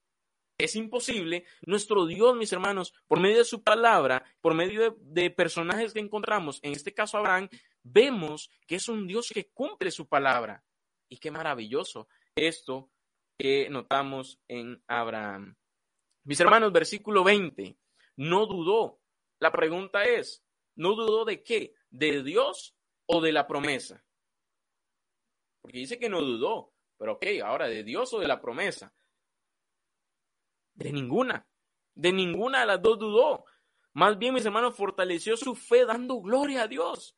es 0.58 0.76
imposible, 0.76 1.44
nuestro 1.62 2.06
Dios, 2.06 2.36
mis 2.36 2.52
hermanos, 2.52 2.94
por 3.06 3.20
medio 3.20 3.38
de 3.38 3.44
su 3.44 3.62
palabra, 3.62 4.24
por 4.40 4.54
medio 4.54 4.96
de, 5.00 5.30
personajes 5.30 5.92
que 5.92 6.00
encontramos, 6.00 6.60
en 6.62 6.72
este 6.72 6.94
caso 6.94 7.18
Abraham, 7.18 7.48
vemos 7.82 8.50
que 8.66 8.76
es 8.76 8.88
un 8.88 9.06
Dios 9.06 9.30
que 9.34 9.50
cumple 9.50 9.90
su 9.90 10.08
palabra. 10.08 10.64
Y 11.08 11.18
qué 11.18 11.30
maravilloso 11.30 12.08
esto 12.34 12.90
que 13.36 13.68
notamos 13.68 14.40
en 14.48 14.82
Abraham. 14.86 15.56
Mis 16.24 16.40
hermanos, 16.40 16.72
versículo 16.72 17.24
20, 17.24 17.76
no 18.16 18.46
dudó. 18.46 19.00
La 19.40 19.52
pregunta 19.52 20.04
es, 20.04 20.44
¿no 20.76 20.94
dudó 20.94 21.24
de 21.24 21.42
qué? 21.42 21.74
¿De 21.90 22.22
Dios 22.22 22.76
o 23.06 23.20
de 23.20 23.32
la 23.32 23.46
promesa? 23.46 24.04
Porque 25.60 25.78
dice 25.78 25.98
que 25.98 26.08
no 26.08 26.20
dudó, 26.20 26.72
pero 26.96 27.14
ok, 27.14 27.26
ahora, 27.44 27.66
¿de 27.66 27.82
Dios 27.82 28.12
o 28.14 28.20
de 28.20 28.28
la 28.28 28.40
promesa? 28.40 28.94
De 30.74 30.92
ninguna, 30.92 31.46
de 31.94 32.12
ninguna 32.12 32.60
de 32.60 32.66
las 32.66 32.82
dos 32.82 32.98
dudó. 32.98 33.44
Más 33.92 34.18
bien, 34.18 34.34
mis 34.34 34.44
hermanos, 34.44 34.76
fortaleció 34.76 35.37
su 35.37 35.54
fe 35.54 35.84
dando 35.84 36.20
gloria 36.20 36.62
a 36.62 36.68
Dios. 36.68 37.16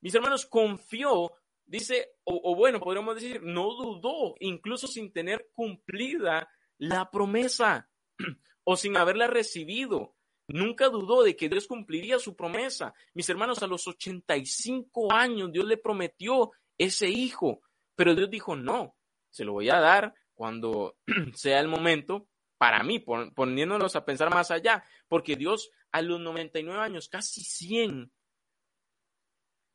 Mis 0.00 0.14
hermanos, 0.14 0.46
confió, 0.46 1.32
dice, 1.64 2.14
o, 2.24 2.54
bueno, 2.54 2.80
podríamos 2.80 3.16
decir, 3.16 3.42
no 3.42 3.74
dudó, 3.74 4.34
incluso 4.40 4.86
sin 4.86 5.12
tener 5.12 5.50
cumplida 5.52 6.48
la 6.78 7.10
promesa 7.10 7.90
o 8.64 8.76
sin 8.76 8.96
haberla 8.96 9.26
recibido. 9.26 10.14
Nunca 10.48 10.88
dudó 10.88 11.22
de 11.22 11.36
que 11.36 11.48
Dios 11.48 11.66
cumpliría 11.66 12.18
su 12.18 12.36
promesa. 12.36 12.94
Mis 13.14 13.28
hermanos, 13.28 13.62
a 13.62 13.66
los 13.66 13.86
85 13.86 15.12
años 15.12 15.50
Dios 15.52 15.64
le 15.64 15.76
prometió 15.76 16.52
ese 16.78 17.08
hijo, 17.08 17.62
pero 17.96 18.14
Dios 18.14 18.30
dijo, 18.30 18.56
no, 18.56 18.96
se 19.30 19.44
lo 19.44 19.52
voy 19.52 19.70
a 19.70 19.80
dar 19.80 20.14
cuando 20.34 20.96
sea 21.34 21.60
el 21.60 21.68
momento 21.68 22.28
para 22.62 22.84
mí, 22.84 23.00
poniéndonos 23.00 23.96
a 23.96 24.04
pensar 24.04 24.30
más 24.30 24.52
allá, 24.52 24.84
porque 25.08 25.34
Dios 25.34 25.72
a 25.90 26.00
los 26.00 26.20
99 26.20 26.80
años, 26.80 27.08
casi 27.08 27.42
100, 27.42 28.12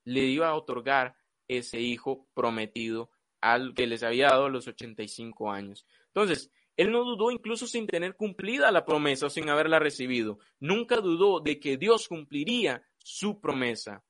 le 0.06 0.21
iba 0.21 0.47
a 0.47 0.56
otorgar 0.56 1.17
ese 1.50 1.82
hijo 1.82 2.30
prometido 2.34 3.12
al 3.41 3.73
que 3.73 3.88
les 3.88 4.04
había 4.04 4.28
dado 4.28 4.45
a 4.45 4.50
los 4.50 4.69
85 4.69 5.52
años. 5.52 5.86
Entonces, 6.06 6.50
él 6.78 6.93
no 6.93 7.04
dudó 7.04 7.30
incluso 7.30 7.67
sin 7.67 7.88
tener 7.88 8.15
cumplida 8.15 8.71
la 8.71 8.86
promesa 8.86 9.26
o 9.26 9.30
sin 9.30 9.50
haberla 9.50 9.80
recibido. 9.80 10.39
Nunca 10.62 11.02
dudó 11.02 11.41
de 11.41 11.60
que 11.60 11.76
Dios 11.76 12.08
cumpliría 12.08 12.88
su 13.00 13.41
promesa. 13.41 14.06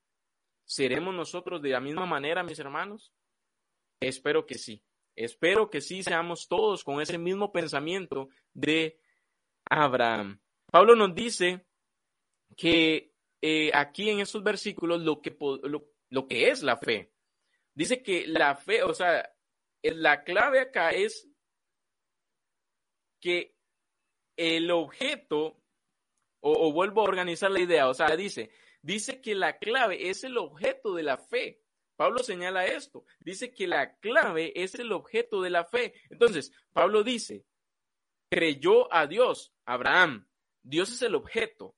¿Seremos 0.65 1.15
nosotros 1.15 1.63
de 1.63 1.69
la 1.69 1.79
misma 1.79 2.05
manera, 2.05 2.43
mis 2.43 2.59
hermanos? 2.59 3.11
Espero 3.99 4.45
que 4.45 4.59
sí. 4.59 4.83
Espero 5.17 5.71
que 5.71 5.81
sí 5.81 6.03
seamos 6.03 6.47
todos 6.47 6.83
con 6.83 7.01
ese 7.01 7.17
mismo 7.17 7.51
pensamiento 7.51 8.29
de 8.53 8.99
Abraham. 9.65 10.39
Pablo 10.71 10.95
nos 10.95 11.15
dice 11.15 11.65
que 12.55 13.15
eh, 13.41 13.71
aquí 13.73 14.11
en 14.11 14.19
esos 14.19 14.43
versículos 14.43 15.01
lo 15.01 15.19
que, 15.19 15.35
lo, 16.09 16.27
que 16.27 16.49
es 16.49 16.61
la 16.61 16.77
fe. 16.77 17.11
Dice 17.73 18.03
que 18.03 18.27
la 18.27 18.55
fe, 18.55 18.83
o 18.83 18.93
sea, 18.93 19.27
la 19.81 20.23
clave 20.23 20.59
acá 20.59 20.91
es 20.91 21.27
que 23.19 23.55
el 24.35 24.69
objeto, 24.69 25.59
o, 26.41 26.71
vuelvo 26.71 27.01
a 27.01 27.05
organizar 27.05 27.49
la 27.49 27.61
idea, 27.61 27.89
o 27.89 27.95
sea, 27.95 28.15
dice, 28.15 28.51
dice 28.83 29.19
que 29.19 29.33
la 29.33 29.57
clave 29.57 30.11
es 30.11 30.23
el 30.23 30.37
objeto 30.37 30.93
de 30.93 31.01
la 31.01 31.17
fe. 31.17 31.63
Pablo 31.97 32.19
señala 32.19 32.67
esto, 32.67 33.03
dice 33.19 33.53
que 33.53 33.67
la 33.67 33.97
clave 33.97 34.53
es 34.55 34.75
el 34.75 34.91
objeto 34.91 35.41
de 35.41 35.49
la 35.49 35.65
fe. 35.65 35.93
Entonces, 36.09 36.53
Pablo 36.71 37.03
dice, 37.03 37.43
creyó 38.29 38.93
a 38.93 39.07
Dios, 39.07 39.51
Abraham, 39.65 40.27
Dios 40.61 40.91
es 40.91 41.01
el 41.01 41.15
objeto, 41.15 41.75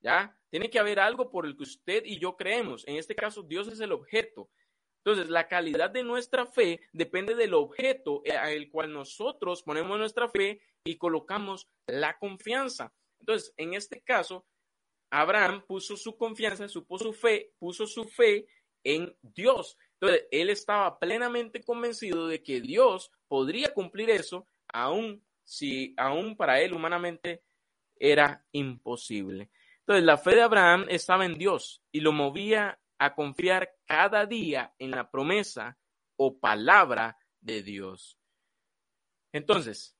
¿ya? 0.00 0.38
Tiene 0.50 0.70
que 0.70 0.78
haber 0.78 1.00
algo 1.00 1.30
por 1.30 1.46
el 1.46 1.56
que 1.56 1.64
usted 1.64 2.04
y 2.04 2.18
yo 2.20 2.36
creemos. 2.36 2.86
En 2.86 2.96
este 2.96 3.16
caso, 3.16 3.42
Dios 3.42 3.66
es 3.66 3.80
el 3.80 3.90
objeto. 3.90 4.48
Entonces, 5.04 5.28
la 5.30 5.48
calidad 5.48 5.90
de 5.90 6.04
nuestra 6.04 6.46
fe 6.46 6.80
depende 6.92 7.34
del 7.34 7.54
objeto 7.54 8.22
al 8.40 8.70
cual 8.70 8.92
nosotros 8.92 9.62
ponemos 9.64 9.98
nuestra 9.98 10.28
fe 10.28 10.60
y 10.84 10.96
colocamos 10.96 11.68
la 11.86 12.16
confianza. 12.18 12.92
Entonces, 13.18 13.52
en 13.56 13.74
este 13.74 14.00
caso, 14.00 14.46
Abraham 15.10 15.64
puso 15.66 15.96
su 15.96 16.16
confianza, 16.16 16.68
supo 16.68 16.98
su 16.98 17.12
fe, 17.12 17.52
puso 17.58 17.86
su 17.86 18.04
fe 18.04 18.46
en 18.86 19.16
Dios. 19.20 19.76
Entonces, 19.94 20.26
él 20.30 20.50
estaba 20.50 20.98
plenamente 20.98 21.62
convencido 21.62 22.28
de 22.28 22.42
que 22.42 22.60
Dios 22.60 23.10
podría 23.26 23.74
cumplir 23.74 24.10
eso, 24.10 24.46
aun 24.68 25.24
si 25.42 25.94
aún 25.96 26.36
para 26.36 26.60
él 26.60 26.72
humanamente 26.72 27.42
era 27.98 28.44
imposible. 28.52 29.50
Entonces, 29.80 30.04
la 30.04 30.18
fe 30.18 30.36
de 30.36 30.42
Abraham 30.42 30.86
estaba 30.88 31.24
en 31.24 31.34
Dios 31.34 31.82
y 31.90 32.00
lo 32.00 32.12
movía 32.12 32.78
a 32.98 33.14
confiar 33.14 33.74
cada 33.86 34.24
día 34.26 34.74
en 34.78 34.92
la 34.92 35.10
promesa 35.10 35.76
o 36.16 36.38
palabra 36.38 37.16
de 37.40 37.62
Dios. 37.62 38.18
Entonces, 39.32 39.96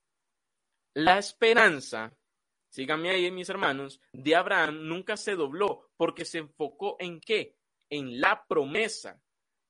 la 0.95 1.19
esperanza, 1.19 2.17
síganme 2.69 3.11
ahí 3.11 3.31
mis 3.31 3.49
hermanos, 3.49 4.01
de 4.13 4.35
Abraham 4.35 4.89
nunca 4.89 5.17
se 5.17 5.35
dobló 5.35 5.91
porque 5.97 6.25
se 6.25 6.39
enfocó 6.39 6.97
en 7.01 7.21
qué? 7.21 7.56
En 7.91 8.21
la 8.21 8.45
promesa. 8.47 9.21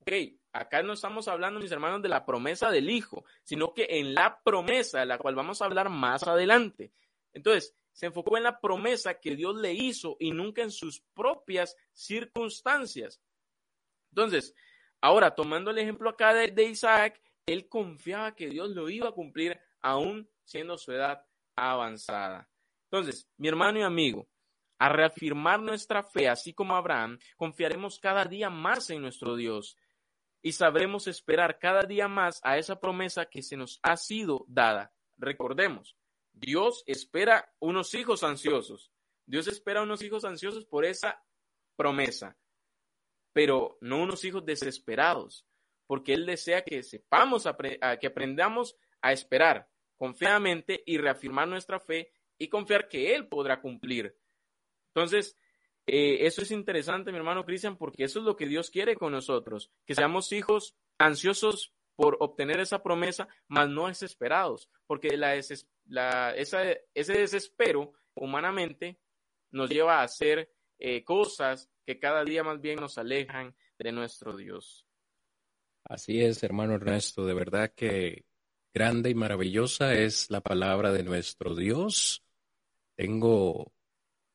Ok, 0.00 0.12
acá 0.52 0.82
no 0.82 0.92
estamos 0.92 1.28
hablando, 1.28 1.60
mis 1.60 1.72
hermanos, 1.72 2.02
de 2.02 2.08
la 2.08 2.24
promesa 2.24 2.70
del 2.70 2.90
Hijo, 2.90 3.24
sino 3.42 3.74
que 3.74 3.86
en 3.90 4.14
la 4.14 4.40
promesa, 4.42 5.00
de 5.00 5.06
la 5.06 5.18
cual 5.18 5.34
vamos 5.34 5.60
a 5.60 5.64
hablar 5.64 5.88
más 5.88 6.22
adelante. 6.22 6.92
Entonces, 7.32 7.74
se 7.92 8.06
enfocó 8.06 8.36
en 8.36 8.44
la 8.44 8.60
promesa 8.60 9.20
que 9.20 9.36
Dios 9.36 9.56
le 9.56 9.72
hizo 9.72 10.16
y 10.20 10.30
nunca 10.30 10.62
en 10.62 10.70
sus 10.70 11.00
propias 11.14 11.76
circunstancias. 11.92 13.20
Entonces, 14.10 14.54
ahora, 15.00 15.34
tomando 15.34 15.70
el 15.70 15.78
ejemplo 15.78 16.10
acá 16.10 16.34
de, 16.34 16.48
de 16.48 16.64
Isaac, 16.64 17.20
él 17.46 17.68
confiaba 17.68 18.34
que 18.34 18.48
Dios 18.48 18.70
lo 18.70 18.88
iba 18.90 19.08
a 19.08 19.12
cumplir 19.12 19.58
aún 19.80 20.28
siendo 20.44 20.76
su 20.78 20.92
edad 20.92 21.24
avanzada. 21.54 22.48
Entonces, 22.90 23.28
mi 23.36 23.48
hermano 23.48 23.78
y 23.78 23.82
amigo, 23.82 24.28
a 24.78 24.88
reafirmar 24.88 25.60
nuestra 25.60 26.02
fe, 26.02 26.28
así 26.28 26.52
como 26.52 26.76
Abraham, 26.76 27.18
confiaremos 27.36 27.98
cada 27.98 28.24
día 28.24 28.50
más 28.50 28.90
en 28.90 29.02
nuestro 29.02 29.36
Dios 29.36 29.76
y 30.42 30.52
sabremos 30.52 31.06
esperar 31.06 31.58
cada 31.58 31.82
día 31.82 32.08
más 32.08 32.40
a 32.44 32.58
esa 32.58 32.78
promesa 32.78 33.26
que 33.26 33.42
se 33.42 33.56
nos 33.56 33.80
ha 33.82 33.96
sido 33.96 34.44
dada. 34.48 34.92
Recordemos, 35.16 35.96
Dios 36.32 36.84
espera 36.86 37.52
unos 37.58 37.94
hijos 37.94 38.22
ansiosos. 38.22 38.92
Dios 39.24 39.48
espera 39.48 39.82
unos 39.82 40.02
hijos 40.02 40.24
ansiosos 40.24 40.64
por 40.66 40.84
esa 40.84 41.20
promesa, 41.74 42.36
pero 43.32 43.76
no 43.80 44.00
unos 44.00 44.24
hijos 44.24 44.44
desesperados, 44.44 45.46
porque 45.86 46.14
Él 46.14 46.26
desea 46.26 46.62
que 46.62 46.82
sepamos, 46.82 47.48
que 48.00 48.06
aprendamos 48.06 48.76
a 49.00 49.12
esperar 49.12 49.68
confiadamente 49.96 50.82
y 50.86 50.98
reafirmar 50.98 51.48
nuestra 51.48 51.80
fe 51.80 52.12
y 52.38 52.48
confiar 52.48 52.88
que 52.88 53.14
Él 53.14 53.26
podrá 53.26 53.60
cumplir 53.60 54.16
entonces, 54.96 55.36
eh, 55.86 56.26
eso 56.26 56.40
es 56.40 56.50
interesante, 56.50 57.12
mi 57.12 57.18
hermano 57.18 57.44
Cristian, 57.44 57.76
porque 57.76 58.04
eso 58.04 58.20
es 58.20 58.24
lo 58.24 58.34
que 58.34 58.46
Dios 58.46 58.70
quiere 58.70 58.96
con 58.96 59.12
nosotros, 59.12 59.70
que 59.84 59.94
seamos 59.94 60.32
hijos 60.32 60.74
ansiosos 60.96 61.74
por 61.96 62.16
obtener 62.20 62.60
esa 62.60 62.82
promesa, 62.82 63.28
mas 63.46 63.68
no 63.68 63.88
desesperados, 63.88 64.70
porque 64.86 65.08
ese 66.94 67.12
desespero 67.12 67.92
humanamente 68.14 68.98
nos 69.50 69.68
lleva 69.68 70.00
a 70.00 70.04
hacer 70.04 70.50
eh, 70.78 71.04
cosas 71.04 71.70
que 71.84 71.98
cada 71.98 72.24
día 72.24 72.42
más 72.42 72.62
bien 72.62 72.80
nos 72.80 72.96
alejan 72.96 73.54
de 73.78 73.92
nuestro 73.92 74.34
Dios. 74.34 74.86
Así 75.84 76.22
es, 76.22 76.42
hermano 76.42 76.74
Ernesto, 76.74 77.26
de 77.26 77.34
verdad 77.34 77.74
que 77.74 78.24
grande 78.72 79.10
y 79.10 79.14
maravillosa 79.14 79.92
es 79.92 80.30
la 80.30 80.40
palabra 80.40 80.90
de 80.90 81.02
nuestro 81.02 81.54
Dios. 81.54 82.24
Tengo 82.96 83.74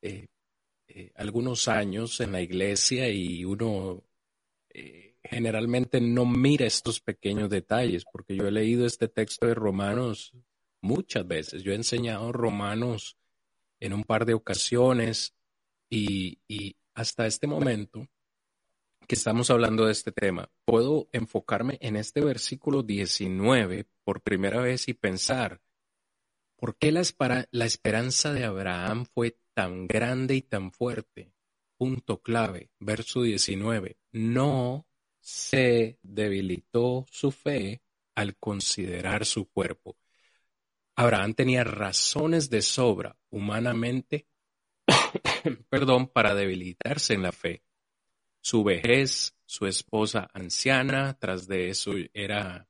eh, 0.03 0.27
eh, 0.93 1.11
algunos 1.15 1.67
años 1.67 2.19
en 2.19 2.31
la 2.31 2.41
iglesia 2.41 3.09
y 3.09 3.45
uno 3.45 4.03
eh, 4.69 5.15
generalmente 5.23 6.01
no 6.01 6.25
mira 6.25 6.65
estos 6.65 6.99
pequeños 6.99 7.49
detalles, 7.49 8.05
porque 8.11 8.35
yo 8.35 8.47
he 8.47 8.51
leído 8.51 8.85
este 8.85 9.07
texto 9.07 9.47
de 9.47 9.53
Romanos 9.53 10.33
muchas 10.81 11.27
veces, 11.27 11.63
yo 11.63 11.71
he 11.71 11.75
enseñado 11.75 12.31
Romanos 12.31 13.17
en 13.79 13.93
un 13.93 14.03
par 14.03 14.25
de 14.25 14.33
ocasiones 14.33 15.33
y, 15.89 16.39
y 16.47 16.75
hasta 16.93 17.27
este 17.27 17.47
momento 17.47 18.07
que 19.07 19.15
estamos 19.15 19.49
hablando 19.49 19.85
de 19.85 19.91
este 19.91 20.11
tema, 20.11 20.49
puedo 20.63 21.09
enfocarme 21.11 21.77
en 21.81 21.97
este 21.97 22.21
versículo 22.21 22.81
19 22.81 23.85
por 24.03 24.21
primera 24.21 24.61
vez 24.61 24.87
y 24.87 24.93
pensar, 24.93 25.61
¿por 26.55 26.77
qué 26.77 26.91
la, 26.91 27.01
la 27.51 27.65
esperanza 27.65 28.31
de 28.31 28.45
Abraham 28.45 29.05
fue 29.05 29.37
tan 29.61 29.85
grande 29.85 30.33
y 30.33 30.41
tan 30.41 30.71
fuerte? 30.71 31.35
Punto 31.77 32.19
clave, 32.19 32.71
verso 32.79 33.21
19. 33.21 33.99
No 34.13 34.87
se 35.19 35.99
debilitó 36.01 37.05
su 37.11 37.31
fe 37.31 37.83
al 38.15 38.37
considerar 38.37 39.23
su 39.23 39.51
cuerpo. 39.51 39.99
Abraham 40.95 41.35
tenía 41.35 41.63
razones 41.63 42.49
de 42.49 42.63
sobra 42.63 43.15
humanamente, 43.29 44.27
perdón, 45.69 46.07
para 46.07 46.33
debilitarse 46.33 47.13
en 47.13 47.21
la 47.21 47.31
fe. 47.31 47.63
Su 48.41 48.63
vejez, 48.63 49.37
su 49.45 49.67
esposa 49.67 50.27
anciana, 50.33 51.19
tras 51.19 51.47
de 51.47 51.69
eso 51.69 51.91
era 52.13 52.67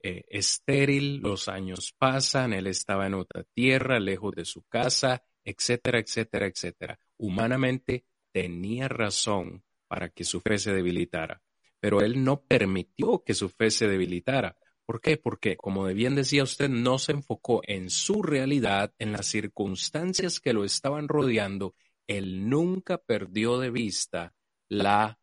eh, 0.00 0.24
estéril, 0.28 1.18
los 1.18 1.48
años 1.48 1.92
pasan, 1.98 2.52
él 2.52 2.68
estaba 2.68 3.08
en 3.08 3.14
otra 3.14 3.42
tierra, 3.42 3.98
lejos 3.98 4.36
de 4.36 4.44
su 4.44 4.62
casa, 4.68 5.24
etcétera, 5.48 5.98
etcétera, 5.98 6.46
etcétera. 6.46 6.98
Humanamente 7.16 8.04
tenía 8.32 8.88
razón 8.88 9.64
para 9.86 10.10
que 10.10 10.24
su 10.24 10.40
fe 10.40 10.58
se 10.58 10.72
debilitara, 10.72 11.42
pero 11.80 12.02
él 12.02 12.22
no 12.22 12.42
permitió 12.42 13.22
que 13.24 13.34
su 13.34 13.48
fe 13.48 13.70
se 13.70 13.88
debilitara. 13.88 14.56
¿Por 14.84 15.00
qué? 15.00 15.16
Porque, 15.16 15.56
como 15.56 15.84
bien 15.86 16.14
decía 16.14 16.42
usted, 16.42 16.68
no 16.68 16.98
se 16.98 17.12
enfocó 17.12 17.62
en 17.64 17.88
su 17.88 18.22
realidad, 18.22 18.92
en 18.98 19.12
las 19.12 19.26
circunstancias 19.26 20.40
que 20.40 20.52
lo 20.52 20.64
estaban 20.64 21.08
rodeando. 21.08 21.74
Él 22.06 22.48
nunca 22.48 22.98
perdió 22.98 23.58
de 23.58 23.70
vista 23.70 24.34
la 24.68 25.18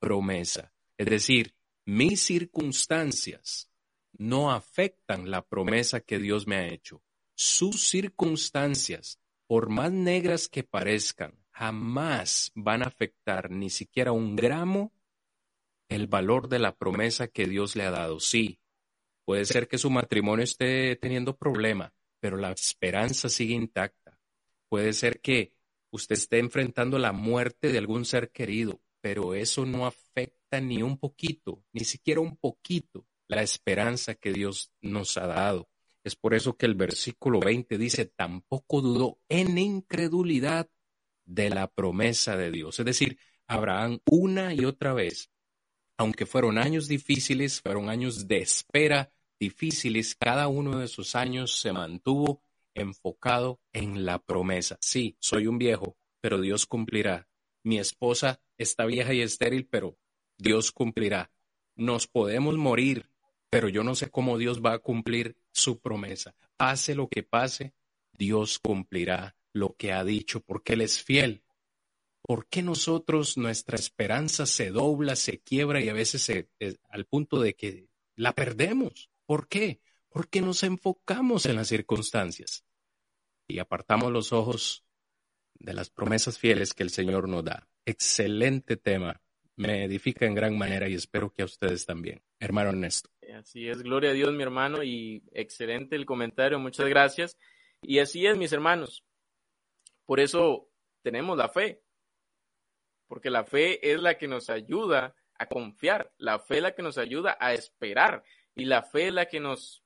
promesa. 0.00 0.72
Es 0.96 1.06
decir, 1.06 1.54
mis 1.84 2.22
circunstancias 2.22 3.70
no 4.12 4.50
afectan 4.52 5.30
la 5.30 5.42
promesa 5.42 6.00
que 6.00 6.18
Dios 6.18 6.46
me 6.46 6.56
ha 6.56 6.68
hecho. 6.68 7.02
Sus 7.34 7.88
circunstancias, 7.88 9.19
por 9.50 9.68
más 9.68 9.90
negras 9.90 10.48
que 10.48 10.62
parezcan, 10.62 11.34
jamás 11.50 12.52
van 12.54 12.84
a 12.84 12.86
afectar 12.86 13.50
ni 13.50 13.68
siquiera 13.68 14.12
un 14.12 14.36
gramo 14.36 14.92
el 15.88 16.06
valor 16.06 16.48
de 16.48 16.60
la 16.60 16.76
promesa 16.76 17.26
que 17.26 17.48
Dios 17.48 17.74
le 17.74 17.82
ha 17.82 17.90
dado. 17.90 18.20
Sí, 18.20 18.60
Puede 19.30 19.44
ser 19.44 19.68
que 19.68 19.78
su 19.78 19.90
matrimonio 19.90 20.42
esté 20.42 20.96
teniendo 20.96 21.36
problema, 21.36 21.94
pero 22.18 22.36
la 22.36 22.50
esperanza 22.50 23.28
sigue 23.28 23.54
intacta. 23.54 24.18
Puede 24.68 24.92
ser 24.92 25.20
que 25.20 25.52
usted 25.90 26.16
esté 26.16 26.40
enfrentando 26.40 26.98
la 26.98 27.12
muerte 27.12 27.70
de 27.70 27.78
algún 27.78 28.04
ser 28.04 28.32
querido, 28.32 28.80
pero 29.00 29.34
eso 29.34 29.66
no 29.66 29.86
afecta 29.86 30.60
ni 30.60 30.82
un 30.82 30.98
poquito, 30.98 31.62
ni 31.72 31.84
siquiera 31.84 32.20
un 32.20 32.38
poquito, 32.38 33.06
la 33.28 33.42
esperanza 33.42 34.16
que 34.16 34.32
Dios 34.32 34.72
nos 34.80 35.16
ha 35.16 35.28
dado. 35.28 35.69
Es 36.02 36.16
por 36.16 36.34
eso 36.34 36.56
que 36.56 36.66
el 36.66 36.74
versículo 36.74 37.40
20 37.40 37.76
dice, 37.78 38.06
tampoco 38.06 38.80
dudó 38.80 39.18
en 39.28 39.58
incredulidad 39.58 40.68
de 41.24 41.50
la 41.50 41.68
promesa 41.68 42.36
de 42.36 42.50
Dios. 42.50 42.78
Es 42.78 42.86
decir, 42.86 43.18
Abraham 43.46 44.00
una 44.06 44.54
y 44.54 44.64
otra 44.64 44.94
vez 44.94 45.30
aunque 46.00 46.24
fueron 46.24 46.56
años 46.56 46.88
difíciles, 46.88 47.60
fueron 47.60 47.90
años 47.90 48.26
de 48.26 48.38
espera 48.38 49.12
difíciles, 49.38 50.14
cada 50.14 50.48
uno 50.48 50.78
de 50.78 50.86
esos 50.86 51.14
años 51.14 51.60
se 51.60 51.74
mantuvo 51.74 52.42
enfocado 52.72 53.60
en 53.74 54.06
la 54.06 54.18
promesa. 54.18 54.78
Sí, 54.80 55.18
soy 55.20 55.46
un 55.46 55.58
viejo, 55.58 55.98
pero 56.22 56.40
Dios 56.40 56.64
cumplirá. 56.64 57.28
Mi 57.62 57.78
esposa 57.78 58.40
está 58.56 58.86
vieja 58.86 59.12
y 59.12 59.20
estéril, 59.20 59.66
pero 59.66 59.98
Dios 60.38 60.72
cumplirá. 60.72 61.30
Nos 61.76 62.06
podemos 62.06 62.56
morir, 62.56 63.10
pero 63.50 63.68
yo 63.68 63.84
no 63.84 63.94
sé 63.94 64.08
cómo 64.08 64.38
Dios 64.38 64.62
va 64.64 64.72
a 64.72 64.78
cumplir 64.78 65.36
su 65.60 65.80
promesa. 65.80 66.34
Pase 66.56 66.94
lo 66.94 67.08
que 67.08 67.22
pase, 67.22 67.74
Dios 68.12 68.58
cumplirá 68.58 69.36
lo 69.52 69.74
que 69.76 69.92
ha 69.92 70.04
dicho, 70.04 70.40
porque 70.40 70.74
Él 70.74 70.80
es 70.82 71.02
fiel. 71.02 71.42
¿Por 72.22 72.48
qué 72.48 72.62
nosotros 72.62 73.36
nuestra 73.36 73.76
esperanza 73.76 74.46
se 74.46 74.70
dobla, 74.70 75.16
se 75.16 75.40
quiebra 75.40 75.80
y 75.80 75.88
a 75.88 75.94
veces 75.94 76.22
se, 76.22 76.48
al 76.90 77.06
punto 77.06 77.40
de 77.40 77.54
que 77.54 77.88
la 78.14 78.34
perdemos? 78.34 79.10
¿Por 79.26 79.48
qué? 79.48 79.80
Porque 80.08 80.40
nos 80.40 80.62
enfocamos 80.62 81.46
en 81.46 81.56
las 81.56 81.68
circunstancias 81.68 82.64
y 83.48 83.58
apartamos 83.58 84.12
los 84.12 84.32
ojos 84.32 84.84
de 85.54 85.74
las 85.74 85.90
promesas 85.90 86.38
fieles 86.38 86.74
que 86.74 86.82
el 86.82 86.90
Señor 86.90 87.28
nos 87.28 87.44
da. 87.44 87.68
Excelente 87.84 88.76
tema. 88.76 89.20
Me 89.60 89.84
edifica 89.84 90.24
en 90.24 90.34
gran 90.34 90.56
manera 90.56 90.88
y 90.88 90.94
espero 90.94 91.34
que 91.34 91.42
a 91.42 91.44
ustedes 91.44 91.84
también. 91.84 92.22
Hermano 92.38 92.70
Ernesto. 92.70 93.10
Así 93.36 93.68
es, 93.68 93.82
gloria 93.82 94.08
a 94.08 94.14
Dios, 94.14 94.32
mi 94.32 94.42
hermano, 94.42 94.82
y 94.82 95.22
excelente 95.32 95.96
el 95.96 96.06
comentario, 96.06 96.58
muchas 96.58 96.88
gracias. 96.88 97.36
Y 97.82 97.98
así 97.98 98.26
es, 98.26 98.38
mis 98.38 98.54
hermanos. 98.54 99.04
Por 100.06 100.18
eso 100.18 100.70
tenemos 101.02 101.36
la 101.36 101.50
fe, 101.50 101.82
porque 103.06 103.28
la 103.28 103.44
fe 103.44 103.92
es 103.92 104.00
la 104.00 104.16
que 104.16 104.28
nos 104.28 104.48
ayuda 104.48 105.14
a 105.38 105.44
confiar, 105.44 106.10
la 106.16 106.38
fe 106.38 106.56
es 106.56 106.62
la 106.62 106.74
que 106.74 106.82
nos 106.82 106.96
ayuda 106.96 107.36
a 107.38 107.52
esperar 107.52 108.24
y 108.54 108.64
la 108.64 108.82
fe 108.82 109.08
es 109.08 109.12
la 109.12 109.26
que 109.26 109.40
nos 109.40 109.79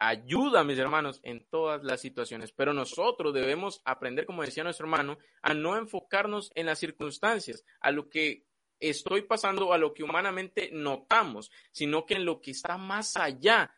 ayuda, 0.00 0.64
mis 0.64 0.78
hermanos, 0.78 1.20
en 1.22 1.46
todas 1.48 1.84
las 1.84 2.00
situaciones. 2.00 2.50
Pero 2.52 2.72
nosotros 2.72 3.32
debemos 3.32 3.82
aprender, 3.84 4.26
como 4.26 4.42
decía 4.42 4.64
nuestro 4.64 4.86
hermano, 4.86 5.18
a 5.42 5.54
no 5.54 5.76
enfocarnos 5.76 6.50
en 6.54 6.66
las 6.66 6.78
circunstancias, 6.80 7.64
a 7.80 7.92
lo 7.92 8.08
que 8.08 8.46
estoy 8.80 9.22
pasando, 9.22 9.72
a 9.72 9.78
lo 9.78 9.92
que 9.92 10.02
humanamente 10.02 10.70
notamos, 10.72 11.52
sino 11.70 12.06
que 12.06 12.14
en 12.14 12.24
lo 12.24 12.40
que 12.40 12.50
está 12.50 12.78
más 12.78 13.16
allá. 13.16 13.72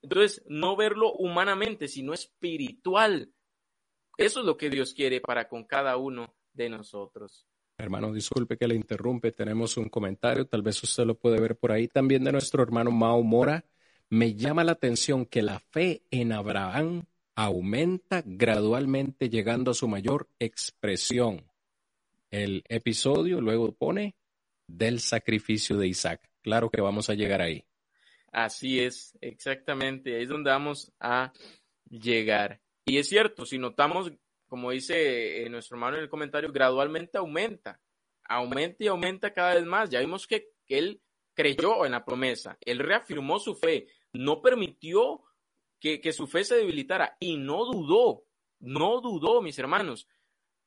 Entonces, 0.00 0.42
no 0.46 0.76
verlo 0.76 1.12
humanamente, 1.12 1.88
sino 1.88 2.14
espiritual. 2.14 3.32
Eso 4.16 4.40
es 4.40 4.46
lo 4.46 4.56
que 4.56 4.70
Dios 4.70 4.94
quiere 4.94 5.20
para 5.20 5.48
con 5.48 5.64
cada 5.64 5.96
uno 5.96 6.36
de 6.52 6.68
nosotros. 6.68 7.46
Hermano, 7.78 8.12
disculpe 8.12 8.56
que 8.56 8.68
le 8.68 8.76
interrumpe, 8.76 9.32
tenemos 9.32 9.76
un 9.76 9.88
comentario, 9.88 10.46
tal 10.46 10.62
vez 10.62 10.80
usted 10.82 11.04
lo 11.04 11.18
puede 11.18 11.40
ver 11.40 11.56
por 11.56 11.72
ahí 11.72 11.88
también 11.88 12.22
de 12.22 12.30
nuestro 12.30 12.62
hermano 12.62 12.92
Mao 12.92 13.22
Mora. 13.22 13.64
Me 14.12 14.34
llama 14.34 14.62
la 14.62 14.72
atención 14.72 15.24
que 15.24 15.40
la 15.40 15.58
fe 15.58 16.02
en 16.10 16.32
Abraham 16.32 17.06
aumenta 17.34 18.22
gradualmente 18.26 19.30
llegando 19.30 19.70
a 19.70 19.74
su 19.74 19.88
mayor 19.88 20.28
expresión. 20.38 21.50
El 22.30 22.62
episodio 22.68 23.40
luego 23.40 23.72
pone 23.72 24.14
del 24.66 25.00
sacrificio 25.00 25.78
de 25.78 25.88
Isaac. 25.88 26.28
Claro 26.42 26.68
que 26.68 26.82
vamos 26.82 27.08
a 27.08 27.14
llegar 27.14 27.40
ahí. 27.40 27.64
Así 28.30 28.80
es, 28.80 29.16
exactamente, 29.22 30.14
ahí 30.14 30.24
es 30.24 30.28
donde 30.28 30.50
vamos 30.50 30.92
a 31.00 31.32
llegar. 31.88 32.60
Y 32.84 32.98
es 32.98 33.08
cierto, 33.08 33.46
si 33.46 33.56
notamos 33.56 34.12
como 34.46 34.72
dice 34.72 35.46
eh, 35.46 35.48
nuestro 35.48 35.78
hermano 35.78 35.96
en 35.96 36.02
el 36.02 36.10
comentario, 36.10 36.52
gradualmente 36.52 37.16
aumenta, 37.16 37.80
aumenta 38.24 38.84
y 38.84 38.88
aumenta 38.88 39.32
cada 39.32 39.54
vez 39.54 39.64
más. 39.64 39.88
Ya 39.88 40.00
vimos 40.00 40.26
que, 40.26 40.50
él 40.68 41.00
creyó 41.32 41.86
en 41.86 41.92
la 41.92 42.04
promesa, 42.04 42.58
él 42.60 42.78
reafirmó 42.78 43.38
su 43.38 43.54
fe, 43.54 43.86
no 44.12 44.42
permitió 44.42 45.22
que, 45.80 46.12
su 46.12 46.26
fe 46.26 46.44
se 46.44 46.56
debilitara 46.56 47.16
y 47.18 47.36
no 47.36 47.64
dudó, 47.64 48.24
no 48.60 49.00
dudó, 49.00 49.42
mis 49.42 49.58
hermanos. 49.58 50.06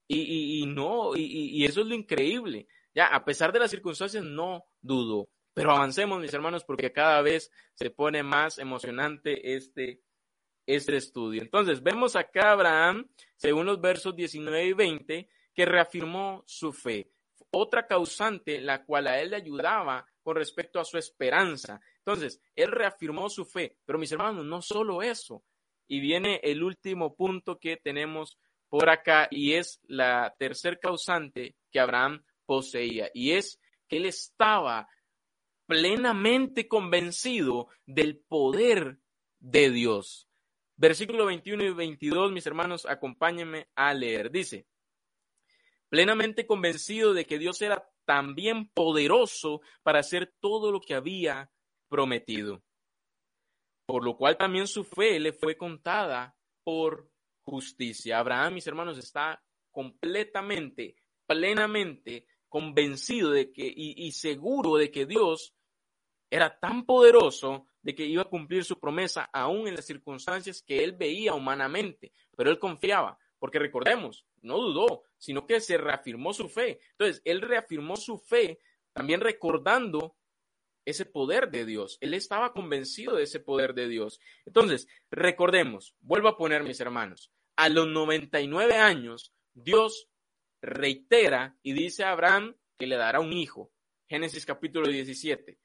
Y, 0.08 0.66
no, 0.68 1.16
y, 1.16 1.64
eso 1.66 1.82
es 1.82 1.88
lo 1.88 1.96
increíble. 1.96 2.68
Ya, 2.93 3.08
a 3.08 3.24
pesar 3.24 3.52
de 3.52 3.60
las 3.60 3.72
circunstancias, 3.72 4.24
no 4.24 4.66
dudó. 4.82 5.30
Pero 5.54 5.72
avancemos, 5.72 6.20
mis 6.20 6.34
hermanos, 6.34 6.66
porque 6.66 6.91
cada 6.91 7.22
vez 7.22 7.50
se 7.74 7.89
pone 7.89 8.24
más 8.24 8.60
emocionante 8.60 9.56
este 9.56 10.02
este 10.66 10.98
estudio. 10.98 11.41
Entonces, 11.41 11.82
vemos 11.82 12.16
acá 12.16 12.50
a 12.50 12.52
Abraham, 12.54 13.08
según 13.36 13.66
los 13.66 13.80
versos 13.80 14.16
19 14.16 14.66
y 14.66 14.74
20, 14.74 15.30
que 15.54 15.66
reafirmó 15.66 16.43
su 16.48 16.74
fe. 16.74 17.12
Otra 17.52 17.88
causante, 17.88 18.60
la 18.60 18.84
cual 18.84 19.08
a 19.08 19.20
él 19.20 19.30
le 19.30 19.38
ayudaba 19.38 20.06
con 20.26 20.38
respecto 20.38 20.80
a 20.80 20.86
su 20.86 20.98
esperanza. 20.98 21.80
Entonces, 22.00 22.42
él 22.56 22.72
reafirmó 22.72 23.30
su 23.30 23.46
fe. 23.46 23.78
Pero 23.86 24.00
mis 24.00 24.12
hermanos, 24.12 24.44
no 24.44 24.60
solo 24.60 25.04
eso. 25.04 25.44
Y 25.88 26.00
viene 26.00 26.42
el 26.44 26.64
último 26.64 27.16
punto 27.16 27.60
que 27.60 27.78
tenemos 27.78 28.40
por 28.68 28.90
acá 28.90 29.28
y 29.30 29.54
es 29.54 29.80
la 29.84 30.34
tercer 30.40 30.80
causante 30.80 31.56
que 31.72 31.80
Abraham 31.80 32.26
poseía. 32.48 33.12
Y 33.14 33.34
es 33.34 33.60
que 33.88 33.98
él 33.98 34.08
estaba 34.08 34.90
plenamente 35.68 36.68
convencido 36.68 37.68
del 37.86 38.18
poder 38.18 38.98
de 39.38 39.70
Dios. 39.70 40.28
Versículo 40.76 41.28
21 41.28 41.66
y 41.66 41.74
22, 41.74 42.32
mis 42.32 42.48
hermanos, 42.48 42.88
acompáñenme 42.88 43.68
a 43.76 43.94
leer. 43.94 44.32
Dice, 44.32 44.66
plenamente 45.88 46.48
convencido 46.48 47.14
de 47.14 47.26
que 47.26 47.38
Dios 47.38 47.62
era 47.62 47.88
también 48.06 48.70
poderoso 48.70 49.62
para 49.84 49.99
hacer 49.99 50.34
todo 50.39 50.72
lo 50.72 50.80
que 50.80 50.95
había 50.95 51.51
prometido. 51.89 52.64
Por 53.86 54.03
lo 54.03 54.18
cual 54.18 54.38
también 54.38 54.68
su 54.68 54.84
fe 54.84 55.20
le 55.20 55.34
fue 55.34 55.58
contada 55.58 56.36
por 56.64 57.10
justicia. 57.43 58.20
Abraham, 58.20 58.56
mis 58.56 58.68
hermanos, 58.68 58.97
está 58.97 59.43
completamente, 59.72 60.95
plenamente 61.28 62.26
convencido 62.49 63.32
de 63.32 63.51
que 63.51 63.66
y, 63.66 64.06
y 64.06 64.12
seguro 64.12 64.78
de 64.78 64.89
que 64.89 65.06
Dios 65.06 65.53
era 66.30 66.60
tan 66.60 66.86
poderoso 66.86 67.68
de 67.82 67.93
que 67.93 68.06
iba 68.06 68.24
a 68.24 68.30
cumplir 68.30 68.64
su 68.64 68.80
promesa 68.80 69.30
aún 69.32 69.68
en 69.68 69.76
las 69.76 69.86
circunstancias 69.86 70.64
que 70.64 70.84
él 70.84 70.93
veía 70.93 71.36
humanamente, 71.36 72.12
pero 72.36 72.49
él 72.49 72.58
confiaba, 72.58 73.18
porque 73.38 73.60
recordemos, 73.60 74.26
no 74.46 74.58
dudó, 74.58 75.04
sino 75.18 75.46
que 75.46 75.60
se 75.60 75.78
reafirmó 75.78 76.34
su 76.34 76.48
fe. 76.48 76.80
Entonces, 76.91 77.22
él 77.26 77.41
reafirmó 77.41 77.98
su 77.98 78.18
fe 78.18 78.60
también 78.93 79.22
recordando 79.22 80.16
ese 80.86 81.06
poder 81.06 81.50
de 81.50 81.66
Dios. 81.66 81.98
Él 82.00 82.14
estaba 82.14 82.54
convencido 82.54 83.16
de 83.16 83.24
ese 83.24 83.39
poder 83.39 83.74
de 83.74 83.88
Dios. 83.88 84.20
Entonces, 84.46 84.88
recordemos, 85.10 85.96
vuelvo 86.00 86.30
a 86.30 86.38
poner 86.38 86.64
mis 86.64 86.80
hermanos, 86.80 87.32
a 87.56 87.70
los 87.70 87.88
99 87.88 88.76
años, 88.76 89.34
Dios 89.54 90.10
reitera 90.62 91.58
y 91.64 91.74
dice 91.74 92.04
a 92.04 92.12
Abraham 92.12 92.56
que 92.78 92.88
le 92.88 92.96
dará 92.96 93.20
un 93.20 93.34
hijo. 93.34 93.72
Génesis 94.08 94.46
capítulo 94.46 94.88
17. 94.88 95.58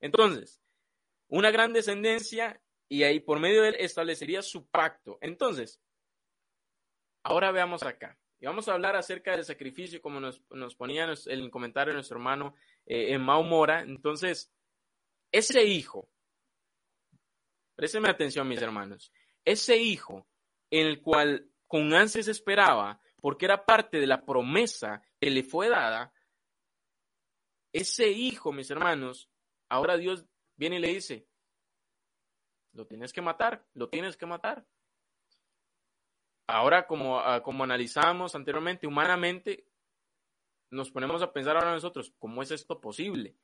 Entonces, 0.00 0.60
una 1.28 1.50
gran 1.50 1.72
descendencia 1.72 2.60
y 2.88 3.04
ahí 3.04 3.20
por 3.20 3.38
medio 3.38 3.62
de 3.62 3.68
él 3.68 3.76
establecería 3.78 4.42
su 4.42 4.66
pacto. 4.68 5.18
Entonces, 5.20 5.80
ahora 7.22 7.50
veamos 7.52 7.82
acá. 7.82 8.18
Y 8.40 8.46
vamos 8.46 8.68
a 8.68 8.72
hablar 8.72 8.96
acerca 8.96 9.32
del 9.32 9.44
sacrificio, 9.44 10.00
como 10.00 10.18
nos, 10.18 10.40
ponía 10.76 11.04
en 11.04 11.14
el 11.26 11.50
comentario 11.50 11.92
nuestro 11.92 12.16
hermano 12.16 12.54
eh, 12.86 13.12
en 13.12 13.20
Mau 13.20 13.42
Mora. 13.42 13.80
Entonces, 13.80 14.50
ese 15.30 15.62
hijo, 15.64 16.08
présteme 17.76 18.08
atención, 18.08 18.48
mis 18.48 18.62
hermanos, 18.62 19.12
ese 19.44 19.76
hijo 19.76 20.26
en 20.70 20.86
el 20.86 21.02
cual 21.02 21.50
con 21.66 21.92
ansias 21.92 22.28
esperaba, 22.28 23.00
porque 23.20 23.44
era 23.44 23.64
parte 23.64 24.00
de 24.00 24.06
la 24.06 24.24
promesa 24.24 25.02
que 25.20 25.30
le 25.30 25.42
fue 25.42 25.68
dada, 25.68 26.12
ese 27.72 28.08
hijo, 28.08 28.52
mis 28.52 28.70
hermanos, 28.70 29.30
ahora 29.68 29.96
Dios 29.96 30.26
viene 30.56 30.76
y 30.76 30.80
le 30.80 30.88
dice, 30.88 31.28
lo 32.72 32.86
tienes 32.86 33.12
que 33.12 33.22
matar, 33.22 33.66
lo 33.74 33.88
tienes 33.88 34.16
que 34.16 34.26
matar. 34.26 34.66
Ahora, 36.50 36.86
como, 36.86 37.20
ah, 37.20 37.42
como 37.42 37.62
analizamos 37.62 38.34
anteriormente, 38.34 38.86
humanamente, 38.86 39.66
nos 40.70 40.90
ponemos 40.90 41.22
a 41.22 41.32
pensar 41.32 41.56
ahora 41.56 41.72
nosotros, 41.72 42.12
¿cómo 42.18 42.42
es 42.42 42.50
esto 42.50 42.80
posible? 42.80 43.36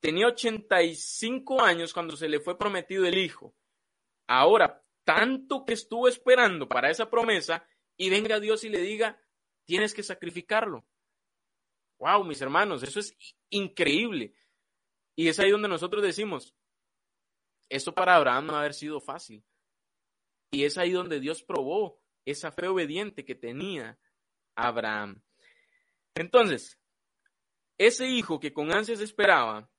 Tenía 0.00 0.28
85 0.28 1.62
años 1.62 1.92
cuando 1.92 2.16
se 2.16 2.28
le 2.28 2.40
fue 2.40 2.58
prometido 2.58 3.04
el 3.04 3.18
hijo. 3.18 3.54
Ahora, 4.26 4.82
tanto 5.04 5.64
que 5.66 5.74
estuvo 5.74 6.08
esperando 6.08 6.68
para 6.68 6.90
esa 6.90 7.10
promesa 7.10 7.66
y 7.98 8.08
venga 8.08 8.40
Dios 8.40 8.64
y 8.64 8.70
le 8.70 8.80
diga, 8.80 9.20
tienes 9.64 9.92
que 9.92 10.02
sacrificarlo. 10.02 10.86
Wow, 11.98 12.24
mis 12.24 12.40
hermanos, 12.40 12.82
eso 12.82 13.00
es 13.00 13.14
increíble. 13.50 14.34
Y 15.14 15.28
es 15.28 15.38
ahí 15.38 15.50
donde 15.50 15.68
nosotros 15.68 16.02
decimos, 16.02 16.54
eso 17.68 17.92
para 17.92 18.16
Abraham 18.16 18.46
no 18.46 18.56
haber 18.56 18.72
sido 18.72 19.00
fácil. 19.00 19.44
Y 20.56 20.64
es 20.64 20.78
ahí 20.78 20.90
donde 20.90 21.20
Dios 21.20 21.42
probó 21.42 22.00
esa 22.24 22.50
fe 22.50 22.66
obediente 22.66 23.26
que 23.26 23.34
tenía 23.34 23.98
Abraham. 24.54 25.20
Entonces, 26.14 26.80
ese 27.76 28.06
hijo 28.08 28.40
que 28.40 28.54
con 28.54 28.72
ansias 28.72 29.02
esperaba, 29.02 29.70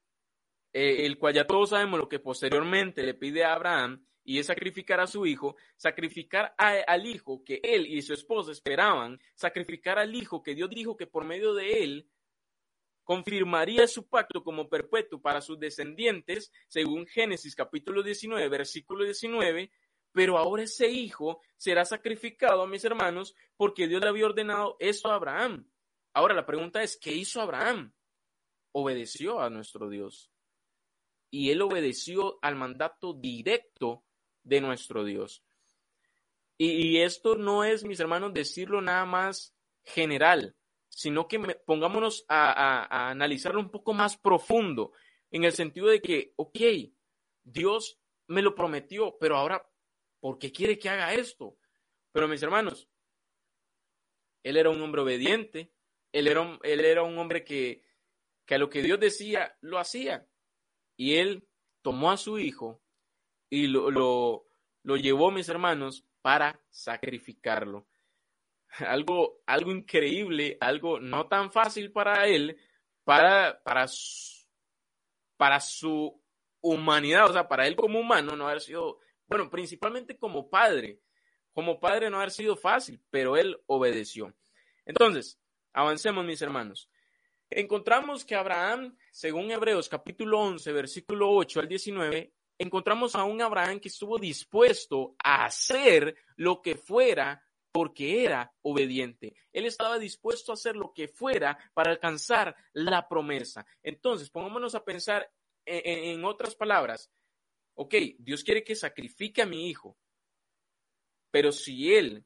eh, 0.74 1.08
el 1.08 1.18
cual 1.18 1.34
ya 1.34 1.48
todos 1.48 1.72
sabemos 1.72 2.00
lo 2.00 2.08
que 2.08 2.20
posteriormente 2.20 3.02
le 3.02 3.16
pide 3.16 3.44
a 3.44 3.54
Abraham, 3.54 4.06
y 4.24 4.38
es 4.38 4.46
sacrificar 4.46 5.00
a 5.00 5.08
su 5.08 5.26
hijo, 5.26 5.56
sacrificar 5.78 6.54
al 6.60 7.08
hijo 7.08 7.44
que 7.44 7.60
él 7.64 7.88
y 7.88 8.04
su 8.04 8.14
esposa 8.14 8.52
esperaban, 8.52 9.20
sacrificar 9.34 9.98
al 9.98 10.14
hijo 10.14 10.44
que 10.44 10.54
Dios 10.54 10.70
dijo 10.70 10.96
que 10.96 11.08
por 11.08 11.26
medio 11.26 11.56
de 11.56 11.84
él 11.84 12.08
confirmaría 13.04 13.88
su 13.88 14.08
pacto 14.08 14.44
como 14.44 14.70
perpetuo 14.70 15.20
para 15.20 15.42
sus 15.42 15.58
descendientes, 15.58 16.52
según 16.68 17.08
Génesis 17.08 17.56
capítulo 17.56 18.04
19, 18.04 18.48
versículo 18.48 19.06
19, 19.06 19.72
pero 20.18 20.40
ahora 20.40 20.64
ese 20.64 20.90
hijo 20.90 21.44
será 21.58 21.86
sacrificado 21.86 22.64
a 22.64 22.68
mis 22.68 22.84
hermanos 22.84 23.36
porque 23.56 23.88
Dios 23.88 24.02
le 24.02 24.10
había 24.10 24.26
ordenado 24.26 24.76
eso 24.80 25.12
a 25.12 25.14
Abraham. 25.14 25.70
Ahora 26.12 26.34
la 26.34 26.44
pregunta 26.44 26.82
es, 26.82 26.98
¿qué 26.98 27.14
hizo 27.14 27.40
Abraham? 27.40 27.94
Obedeció 28.72 29.40
a 29.40 29.52
nuestro 29.52 29.90
Dios. 29.90 30.32
Y 31.30 31.52
él 31.52 31.62
obedeció 31.62 32.40
al 32.42 32.56
mandato 32.56 33.14
directo 33.14 34.06
de 34.42 34.60
nuestro 34.60 35.04
Dios. 35.04 35.44
Y, 36.58 36.98
esto 36.98 37.36
no 37.36 37.64
es, 37.64 37.84
mis 37.84 38.00
hermanos, 38.00 38.34
decirlo 38.34 38.82
nada 38.82 39.06
más 39.06 39.54
general, 39.84 40.56
sino 40.90 41.28
que 41.28 41.38
pongámonos 41.64 42.26
a, 42.28 42.88
a 42.90 43.12
analizarlo 43.12 43.60
un 43.60 43.70
poco 43.70 43.94
más 43.94 44.18
profundo, 44.18 44.94
en 45.30 45.44
el 45.44 45.52
sentido 45.52 45.86
de 45.86 46.02
que, 46.02 46.34
ok, 46.38 46.58
Dios 47.44 48.00
me 48.26 48.42
lo 48.42 48.56
prometió, 48.56 49.16
pero 49.20 49.38
ahora 49.38 49.64
¿Por 50.20 50.40
qué 50.40 50.52
quiere 50.52 50.78
que 50.78 50.90
haga 50.90 51.14
esto? 51.14 51.58
Pero 52.12 52.28
mis 52.28 52.42
hermanos, 52.42 52.90
él 54.44 54.58
era 54.58 54.70
un 54.70 54.82
hombre 54.82 55.02
obediente, 55.02 55.72
él 56.12 56.28
era 56.28 56.42
un, 56.42 56.60
él 56.64 56.84
era 56.84 57.04
un 57.04 57.18
hombre 57.18 57.44
que, 57.44 57.84
que 58.46 58.56
a 58.56 58.58
lo 58.58 58.70
que 58.70 58.82
Dios 58.82 59.00
decía, 59.00 59.58
lo 59.62 59.78
hacía. 59.78 60.28
Y 60.96 61.16
él 61.16 61.48
tomó 61.82 62.12
a 62.12 62.18
su 62.18 62.40
hijo 62.40 62.82
y 63.50 63.68
lo, 63.68 63.92
lo, 63.92 64.48
lo 64.84 64.98
llevó, 64.98 65.32
mis 65.32 65.50
hermanos, 65.50 66.06
para 66.22 66.60
sacrificarlo. 66.70 67.88
Algo, 68.80 69.42
algo 69.46 69.72
increíble, 69.72 70.58
algo 70.60 71.00
no 71.00 71.28
tan 71.28 71.52
fácil 71.52 71.92
para 71.92 72.28
él, 72.28 72.58
para, 73.04 73.62
para, 73.64 73.86
para 75.38 75.60
su 75.60 76.22
humanidad, 76.62 77.30
o 77.30 77.34
sea, 77.34 77.48
para 77.48 77.66
él 77.66 77.76
como 77.76 78.00
humano 78.00 78.36
no 78.36 78.48
haber 78.48 78.62
sido 78.62 79.00
bueno, 79.28 79.50
principalmente 79.50 80.18
como 80.18 80.50
padre. 80.50 81.00
Como 81.54 81.80
padre 81.80 82.10
no 82.10 82.18
haber 82.18 82.32
sido 82.32 82.56
fácil, 82.56 83.02
pero 83.10 83.36
él 83.36 83.60
obedeció. 83.66 84.34
Entonces, 84.86 85.40
avancemos, 85.74 86.24
mis 86.26 86.42
hermanos. 86.42 86.90
Encontramos 87.50 88.26
que 88.26 88.36
Abraham, 88.36 88.96
según 89.12 89.50
Hebreos 89.52 89.88
capítulo 89.88 90.40
11, 90.40 90.72
versículo 90.72 91.32
8 91.32 91.62
al 91.62 91.68
19, 91.68 92.34
encontramos 92.58 93.16
a 93.16 93.24
un 93.24 93.42
Abraham 93.42 93.80
que 93.80 93.88
estuvo 93.88 94.18
dispuesto 94.18 95.16
a 95.24 95.46
hacer 95.46 96.16
lo 96.36 96.62
que 96.62 96.76
fuera 96.76 97.44
porque 97.72 98.24
era 98.24 98.54
obediente. 98.64 99.36
Él 99.54 99.66
estaba 99.66 99.98
dispuesto 100.00 100.52
a 100.52 100.56
hacer 100.56 100.76
lo 100.76 100.94
que 100.94 101.08
fuera 101.08 101.58
para 101.74 101.92
alcanzar 101.92 102.56
la 102.74 103.08
promesa. 103.08 103.66
Entonces, 103.82 104.30
pongámonos 104.30 104.76
a 104.76 104.84
pensar 104.84 105.32
en, 105.66 106.16
en 106.16 106.26
otras 106.26 106.56
palabras, 106.56 107.12
ok, 107.78 107.94
Dios 108.18 108.44
quiere 108.44 108.64
que 108.64 108.76
sacrifique 108.76 109.42
a 109.42 109.46
mi 109.46 109.70
hijo, 109.70 109.98
pero 111.32 111.52
si 111.52 111.94
Él 111.94 112.26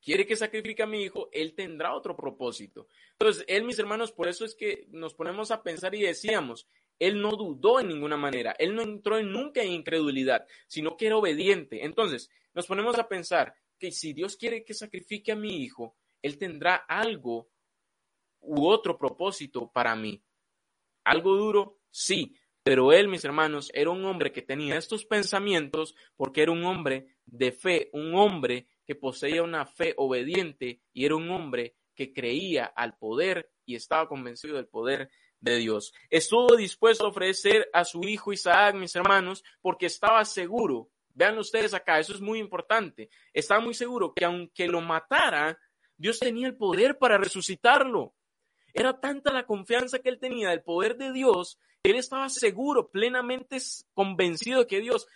quiere 0.00 0.26
que 0.26 0.36
sacrifique 0.36 0.84
a 0.84 0.86
mi 0.86 1.02
hijo, 1.02 1.28
Él 1.32 1.54
tendrá 1.54 1.94
otro 1.94 2.16
propósito. 2.16 2.86
Entonces, 3.12 3.44
Él, 3.48 3.64
mis 3.64 3.78
hermanos, 3.78 4.12
por 4.12 4.28
eso 4.28 4.44
es 4.44 4.54
que 4.54 4.86
nos 4.90 5.14
ponemos 5.14 5.50
a 5.50 5.64
pensar 5.64 5.94
y 5.96 6.02
decíamos, 6.02 6.68
Él 7.00 7.20
no 7.20 7.32
dudó 7.32 7.80
en 7.80 7.88
ninguna 7.88 8.16
manera, 8.16 8.54
Él 8.60 8.76
no 8.76 8.82
entró 8.82 9.20
nunca 9.22 9.62
en 9.62 9.72
incredulidad, 9.72 10.46
sino 10.68 10.96
que 10.96 11.06
era 11.06 11.16
obediente. 11.16 11.84
Entonces, 11.84 12.30
nos 12.54 12.68
ponemos 12.68 12.96
a 12.96 13.08
pensar 13.08 13.56
que 13.76 13.90
si 13.90 14.12
Dios 14.12 14.36
quiere 14.36 14.64
que 14.64 14.72
sacrifique 14.72 15.32
a 15.32 15.36
mi 15.36 15.64
hijo, 15.64 15.96
Él 16.22 16.38
tendrá 16.38 16.76
algo 16.76 17.50
u 18.38 18.68
otro 18.68 18.96
propósito 18.96 19.72
para 19.72 19.96
mí. 19.96 20.22
¿Algo 21.02 21.34
duro? 21.36 21.80
Sí, 21.90 22.36
pero 22.66 22.92
él, 22.92 23.06
mis 23.06 23.24
hermanos, 23.24 23.70
era 23.74 23.90
un 23.90 24.04
hombre 24.04 24.32
que 24.32 24.42
tenía 24.42 24.76
estos 24.76 25.04
pensamientos 25.04 25.94
porque 26.16 26.42
era 26.42 26.50
un 26.50 26.64
hombre 26.64 27.14
de 27.24 27.52
fe, 27.52 27.90
un 27.92 28.16
hombre 28.16 28.66
que 28.84 28.96
poseía 28.96 29.44
una 29.44 29.66
fe 29.66 29.94
obediente 29.96 30.80
y 30.92 31.04
era 31.04 31.14
un 31.14 31.30
hombre 31.30 31.76
que 31.94 32.12
creía 32.12 32.64
al 32.64 32.98
poder 32.98 33.52
y 33.64 33.76
estaba 33.76 34.08
convencido 34.08 34.56
del 34.56 34.66
poder 34.66 35.10
de 35.38 35.58
Dios. 35.58 35.94
Estuvo 36.10 36.56
dispuesto 36.56 37.04
a 37.06 37.10
ofrecer 37.10 37.70
a 37.72 37.84
su 37.84 38.02
hijo 38.02 38.32
Isaac, 38.32 38.74
mis 38.74 38.96
hermanos, 38.96 39.44
porque 39.60 39.86
estaba 39.86 40.24
seguro, 40.24 40.90
vean 41.14 41.38
ustedes 41.38 41.72
acá, 41.72 42.00
eso 42.00 42.14
es 42.14 42.20
muy 42.20 42.40
importante, 42.40 43.10
estaba 43.32 43.60
muy 43.60 43.74
seguro 43.74 44.12
que 44.12 44.24
aunque 44.24 44.66
lo 44.66 44.80
matara, 44.80 45.56
Dios 45.96 46.18
tenía 46.18 46.48
el 46.48 46.56
poder 46.56 46.98
para 46.98 47.16
resucitarlo. 47.16 48.16
Era 48.74 48.98
tanta 48.98 49.32
la 49.32 49.46
confianza 49.46 50.00
que 50.00 50.08
él 50.08 50.18
tenía 50.18 50.50
del 50.50 50.64
poder 50.64 50.96
de 50.96 51.12
Dios 51.12 51.60
él 51.90 51.96
estaba 51.96 52.28
seguro, 52.28 52.90
plenamente 52.90 53.58
convencido 53.94 54.66
que 54.66 54.80
Dios, 54.80 55.06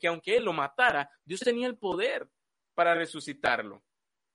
que 0.00 0.08
aunque 0.08 0.36
él 0.36 0.44
lo 0.44 0.52
matara, 0.52 1.10
Dios 1.24 1.40
tenía 1.40 1.66
el 1.66 1.76
poder 1.76 2.28
para 2.74 2.94
resucitarlo. 2.94 3.82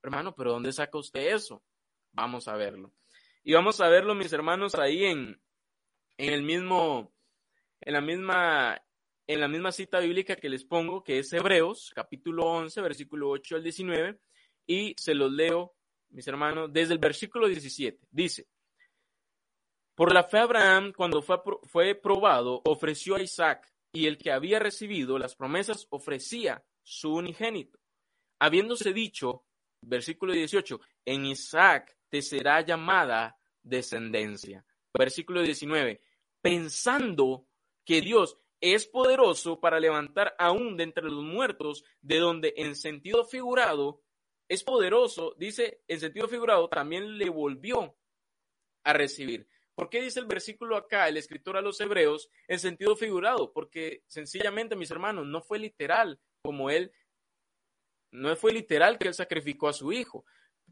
Hermano, 0.01 0.35
pero 0.35 0.51
¿dónde 0.51 0.71
saca 0.71 0.97
usted 0.97 1.33
eso? 1.33 1.63
Vamos 2.11 2.47
a 2.47 2.55
verlo. 2.55 2.93
Y 3.43 3.53
vamos 3.53 3.81
a 3.81 3.89
verlo, 3.89 4.15
mis 4.15 4.31
hermanos, 4.33 4.75
ahí 4.75 5.05
en, 5.05 5.41
en 6.17 6.33
el 6.33 6.43
mismo, 6.43 7.13
en 7.81 7.93
la 7.93 8.01
misma 8.01 8.81
en 9.27 9.39
la 9.39 9.47
misma 9.47 9.71
cita 9.71 9.99
bíblica 9.99 10.35
que 10.35 10.49
les 10.49 10.63
pongo, 10.63 11.03
que 11.03 11.19
es 11.19 11.33
Hebreos, 11.33 11.91
capítulo 11.95 12.45
11, 12.45 12.81
versículo 12.81 13.29
8 13.29 13.55
al 13.55 13.63
19, 13.63 14.19
y 14.67 14.93
se 14.97 15.15
los 15.15 15.31
leo, 15.31 15.75
mis 16.09 16.27
hermanos, 16.27 16.71
desde 16.71 16.93
el 16.93 16.99
versículo 16.99 17.47
17. 17.47 18.07
Dice, 18.11 18.47
por 19.95 20.13
la 20.13 20.23
fe 20.23 20.39
Abraham, 20.39 20.93
cuando 20.95 21.21
fue, 21.21 21.41
fue 21.63 21.95
probado, 21.95 22.61
ofreció 22.65 23.15
a 23.15 23.21
Isaac, 23.21 23.71
y 23.91 24.07
el 24.07 24.17
que 24.17 24.31
había 24.31 24.59
recibido 24.59 25.17
las 25.17 25.35
promesas 25.35 25.87
ofrecía 25.89 26.63
su 26.83 27.15
unigénito, 27.15 27.79
habiéndose 28.39 28.93
dicho, 28.93 29.45
versículo 29.81 30.33
18, 30.33 30.79
en 31.05 31.25
Isaac 31.25 31.97
te 32.09 32.21
será 32.21 32.61
llamada 32.61 33.37
descendencia. 33.63 34.65
Versículo 34.93 35.41
19, 35.41 35.99
pensando 36.41 37.47
que 37.83 38.01
Dios 38.01 38.37
es 38.61 38.85
poderoso 38.87 39.59
para 39.59 39.79
levantar 39.79 40.35
aún 40.39 40.77
de 40.77 40.83
entre 40.83 41.03
los 41.03 41.23
muertos, 41.23 41.83
de 42.01 42.19
donde 42.19 42.53
en 42.57 42.75
sentido 42.75 43.25
figurado 43.25 44.01
es 44.47 44.63
poderoso, 44.63 45.35
dice 45.37 45.81
en 45.87 45.99
sentido 45.99 46.27
figurado, 46.27 46.69
también 46.69 47.17
le 47.17 47.29
volvió 47.29 47.97
a 48.83 48.93
recibir. 48.93 49.47
¿Por 49.75 49.89
qué 49.89 50.01
dice 50.01 50.19
el 50.19 50.25
versículo 50.25 50.77
acá, 50.77 51.07
el 51.07 51.17
escritor 51.17 51.57
a 51.57 51.61
los 51.61 51.79
hebreos, 51.81 52.29
en 52.47 52.59
sentido 52.59 52.95
figurado? 52.95 53.51
Porque 53.51 54.03
sencillamente, 54.07 54.75
mis 54.75 54.91
hermanos, 54.91 55.25
no 55.27 55.41
fue 55.41 55.59
literal 55.59 56.19
como 56.43 56.69
él, 56.69 56.91
no 58.11 58.35
fue 58.35 58.53
literal 58.53 58.97
que 58.97 59.09
él 59.09 59.13
sacrificó 59.13 59.67
a 59.67 59.73
su 59.73 59.91
hijo, 59.91 60.25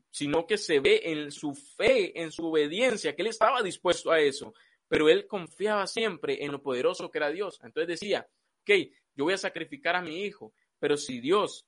sino 0.10 0.48
que 0.48 0.58
se 0.58 0.80
ve 0.80 1.02
en 1.04 1.32
su 1.32 1.54
fe, 1.54 2.22
en 2.22 2.32
su 2.32 2.48
obediencia, 2.48 3.16
que 3.16 3.24
él 3.24 3.28
estaba 3.28 3.62
dispuesto 3.62 4.12
a 4.12 4.20
eso 4.20 4.54
pero 4.94 5.10
él 5.10 5.26
confiaba 5.26 5.88
siempre 5.88 6.46
en 6.46 6.52
lo 6.52 6.62
poderoso 6.62 7.10
que 7.10 7.18
era 7.18 7.32
Dios. 7.32 7.60
Entonces 7.64 8.00
decía, 8.00 8.28
ok, 8.62 8.92
yo 9.16 9.24
voy 9.24 9.34
a 9.34 9.40
sacrificar 9.40 9.96
a 9.96 10.04
mi 10.04 10.22
hijo, 10.22 10.54
pero 10.78 10.98
si 10.98 11.20
Dios 11.20 11.66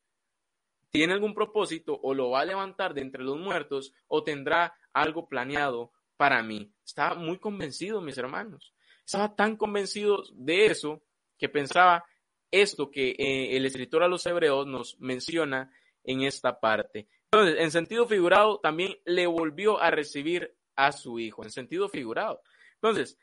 tiene 0.92 1.14
algún 1.14 1.34
propósito 1.34 2.00
o 2.04 2.14
lo 2.14 2.30
va 2.30 2.42
a 2.42 2.46
levantar 2.46 2.94
de 2.94 3.02
entre 3.02 3.24
los 3.24 3.40
muertos 3.40 3.94
o 4.06 4.24
tendrá 4.24 4.76
algo 4.94 5.28
planeado 5.28 5.92
para 6.18 6.42
mí. 6.44 6.72
Estaba 6.86 7.16
muy 7.16 7.38
convencido, 7.40 8.02
mis 8.02 8.18
hermanos. 8.18 8.74
Estaba 9.06 9.36
tan 9.36 9.56
convencido 9.56 10.24
de 10.34 10.68
eso 10.68 11.02
que 11.38 11.50
pensaba 11.50 12.04
esto 12.52 12.90
que 12.90 13.12
eh, 13.12 13.58
el 13.58 13.66
escritor 13.66 14.04
a 14.04 14.08
los 14.08 14.26
hebreos 14.26 14.66
nos 14.66 15.00
menciona 15.00 15.72
en 16.04 16.22
esta 16.22 16.60
parte. 16.60 17.08
Entonces, 17.32 17.58
en 17.60 17.72
sentido 17.72 18.08
figurado, 18.08 18.60
también 18.60 18.98
le 19.06 19.28
volvió 19.28 19.80
a 19.82 19.92
recibir 19.92 20.56
a 20.76 20.92
su 20.92 21.20
hijo, 21.20 21.44
en 21.44 21.52
sentido 21.52 21.90
figurado. 21.90 22.42
Entonces, 22.76 23.18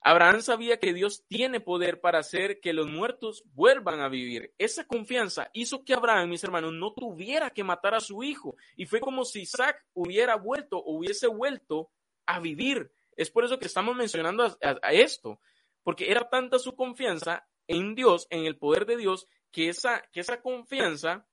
Abraham 0.00 0.40
sabía 0.42 0.78
que 0.78 0.94
Dios 0.94 1.24
tiene 1.26 1.60
poder 1.60 2.00
para 2.00 2.20
hacer 2.20 2.60
que 2.60 2.72
los 2.72 2.86
muertos 2.86 3.42
vuelvan 3.54 4.00
a 4.00 4.08
vivir. 4.08 4.54
Esa 4.56 4.86
confianza 4.86 5.50
hizo 5.52 5.84
que 5.84 5.92
Abraham, 5.92 6.30
mis 6.30 6.44
hermanos, 6.44 6.72
no 6.72 6.92
tuviera 6.92 7.50
que 7.50 7.64
matar 7.64 7.94
a 7.94 8.00
su 8.00 8.22
hijo. 8.22 8.56
Y 8.76 8.86
fue 8.86 9.00
como 9.00 9.24
si 9.24 9.42
Isaac 9.42 9.84
hubiera 9.94 10.36
vuelto 10.36 10.82
hubiese 10.84 11.26
vuelto 11.26 11.90
a 12.28 12.38
vivir. 12.40 12.92
Es 13.16 13.30
por 13.30 13.44
eso 13.44 13.58
que 13.58 13.66
estamos 13.66 13.96
mencionando 13.96 14.44
a, 14.44 14.92
esto, 14.92 15.40
porque 15.82 16.10
era 16.10 16.28
tanta 16.28 16.58
su 16.58 16.76
confianza 16.76 17.48
en 17.66 17.94
Dios, 17.94 18.26
en 18.30 18.44
el 18.44 18.56
poder 18.56 18.86
de 18.86 18.96
Dios, 18.96 19.26
que 19.50 19.68
esa, 19.68 20.02
que 20.12 20.20
esa 20.20 20.40
confianza 20.40 21.26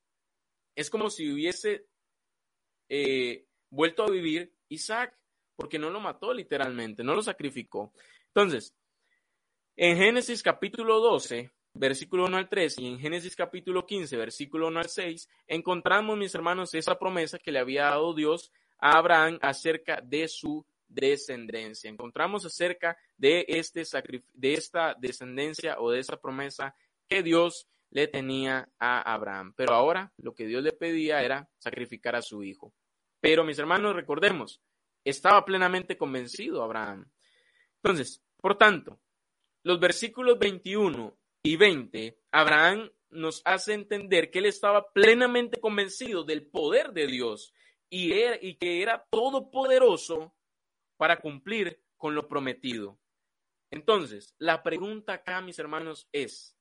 es 0.74 0.90
como 0.90 1.10
si 1.10 1.32
hubiese 1.32 1.86
eh, 2.90 3.46
vuelto 3.70 4.04
a 4.04 4.10
vivir 4.10 4.54
Isaac 4.70 5.16
porque 5.56 5.78
no 5.78 5.90
lo 5.90 6.00
mató 6.00 6.34
literalmente, 6.34 7.04
no 7.04 7.14
lo 7.14 7.22
sacrificó. 7.22 7.94
Entonces, 8.28 8.74
en 9.76 9.98
Génesis 9.98 10.42
capítulo 10.42 11.00
12, 11.02 11.52
versículo 11.74 12.26
1 12.26 12.38
al 12.38 12.50
3 12.50 12.80
y 12.80 12.88
en 12.88 13.00
Génesis 13.00 13.36
capítulo 13.36 13.86
15, 13.86 14.16
versículo 14.18 14.68
1 14.68 14.80
al 14.80 14.90
6, 14.90 15.30
encontramos, 15.48 16.18
mis 16.18 16.34
hermanos, 16.34 16.74
esa 16.74 16.98
promesa 16.98 17.38
que 17.38 17.52
le 17.52 17.60
había 17.60 17.84
dado 17.84 18.14
Dios 18.14 18.52
a 18.80 18.98
Abraham 18.98 19.40
acerca 19.42 20.02
de 20.02 20.28
su 20.28 20.66
descendencia. 20.88 21.90
Encontramos 21.90 22.46
acerca 22.46 22.98
de, 23.18 23.46
este 23.48 23.84
de 24.34 24.54
esta 24.54 24.96
descendencia 25.00 25.80
o 25.80 25.92
de 25.92 26.00
esa 26.00 26.18
promesa 26.18 26.76
que 27.08 27.24
Dios 27.24 27.68
le 27.90 28.08
tenía 28.08 28.70
a 28.78 29.14
Abraham. 29.14 29.54
Pero 29.56 29.74
ahora 29.74 30.12
lo 30.18 30.36
que 30.36 30.46
Dios 30.46 30.64
le 30.64 30.74
pedía 30.74 31.24
era 31.24 31.50
sacrificar 31.58 32.16
a 32.16 32.22
su 32.22 32.44
hijo. 32.44 32.74
Pero 33.22 33.44
mis 33.44 33.58
hermanos, 33.58 33.96
recordemos, 33.96 34.62
estaba 35.04 35.46
plenamente 35.46 35.98
convencido 35.98 36.62
Abraham. 36.62 37.10
Entonces, 37.82 38.22
por 38.38 38.58
tanto, 38.58 39.00
los 39.64 39.80
versículos 39.80 40.38
21 40.38 41.18
y 41.44 41.56
20, 41.56 42.20
Abraham 42.32 42.92
nos 43.12 43.42
hace 43.46 43.74
entender 43.74 44.30
que 44.30 44.40
él 44.40 44.46
estaba 44.46 44.92
plenamente 44.92 45.60
convencido 45.60 46.24
del 46.24 46.46
poder 46.46 46.92
de 46.92 47.08
Dios 47.08 47.54
y, 47.90 48.14
y 48.14 48.56
que 48.56 48.82
era 48.82 49.06
todopoderoso 49.10 50.35
para 50.98 51.20
cumplir 51.20 51.82
con 51.98 52.16
lo 52.16 52.28
prometido. 52.28 53.00
Entonces, 53.72 54.36
la 54.38 54.64
pregunta 54.64 55.14
acá, 55.14 55.42
mis 55.42 55.60
hermanos, 55.60 56.08
es, 56.12 56.58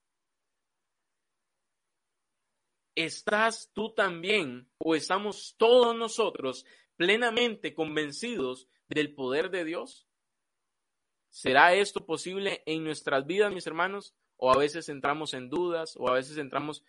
¿estás 2.94 3.70
tú 3.72 3.94
también 3.94 4.70
o 4.78 4.94
estamos 4.94 5.54
todos 5.56 5.94
nosotros 5.96 6.64
plenamente 6.96 7.74
convencidos 7.74 8.68
del 8.88 9.14
poder 9.14 9.50
de 9.50 9.64
Dios? 9.64 10.08
¿Será 11.30 11.74
esto 11.74 12.06
posible 12.06 12.62
en 12.66 12.84
nuestras 12.84 13.26
vidas, 13.26 13.52
mis 13.52 13.66
hermanos? 13.66 14.14
O 14.36 14.52
a 14.52 14.56
veces 14.56 14.88
entramos 14.88 15.34
en 15.34 15.48
dudas, 15.48 15.96
o 15.96 16.08
a 16.08 16.14
veces 16.14 16.38
entramos 16.38 16.84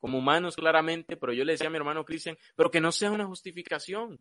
como 0.00 0.18
humanos 0.18 0.56
claramente, 0.56 1.16
pero 1.16 1.32
yo 1.32 1.44
le 1.44 1.52
decía 1.52 1.68
a 1.68 1.70
mi 1.70 1.76
hermano 1.76 2.04
Cristian, 2.04 2.36
pero 2.56 2.70
que 2.70 2.80
no 2.80 2.92
sea 2.92 3.10
una 3.10 3.26
justificación. 3.26 4.20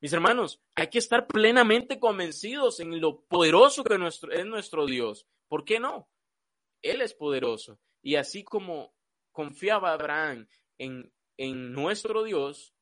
Mis 0.00 0.12
hermanos, 0.12 0.62
hay 0.76 0.88
que 0.88 0.98
estar 0.98 1.26
plenamente 1.26 1.98
convencidos 1.98 2.78
en 2.80 3.00
lo 3.00 3.22
poderoso 3.22 3.82
que 3.82 3.98
nuestro, 3.98 4.30
es 4.30 4.46
nuestro 4.46 4.86
Dios. 4.86 5.26
¿Por 5.48 5.64
qué 5.64 5.80
no? 5.80 6.08
Él 6.82 7.00
es 7.00 7.14
poderoso. 7.14 7.80
Y 8.00 8.14
así 8.14 8.44
como 8.44 8.94
confiaba 9.32 9.92
Abraham 9.92 10.46
en, 10.78 11.12
en 11.36 11.72
nuestro 11.72 12.22
Dios, 12.22 12.74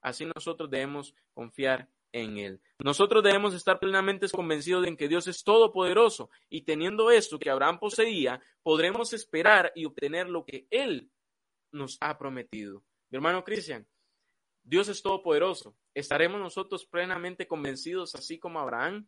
así 0.00 0.24
nosotros 0.24 0.70
debemos 0.70 1.14
confiar 1.34 1.90
en 2.12 2.38
Él. 2.38 2.62
Nosotros 2.78 3.22
debemos 3.22 3.54
estar 3.54 3.78
plenamente 3.78 4.28
convencidos 4.30 4.84
de 4.84 4.96
que 4.96 5.08
Dios 5.08 5.26
es 5.26 5.42
todopoderoso 5.44 6.30
y 6.48 6.62
teniendo 6.62 7.10
esto 7.10 7.38
que 7.38 7.50
Abraham 7.50 7.78
poseía, 7.78 8.40
podremos 8.62 9.12
esperar 9.12 9.72
y 9.74 9.84
obtener 9.84 10.30
lo 10.30 10.46
que 10.46 10.66
Él 10.70 11.10
nos 11.72 11.98
ha 12.00 12.16
prometido. 12.16 12.84
Mi 13.10 13.16
hermano 13.16 13.44
Cristian, 13.44 13.86
Dios 14.64 14.88
es 14.88 15.02
todopoderoso. 15.02 15.76
¿Estaremos 15.92 16.40
nosotros 16.40 16.86
plenamente 16.86 17.46
convencidos 17.46 18.14
así 18.14 18.38
como 18.38 18.58
Abraham? 18.60 19.06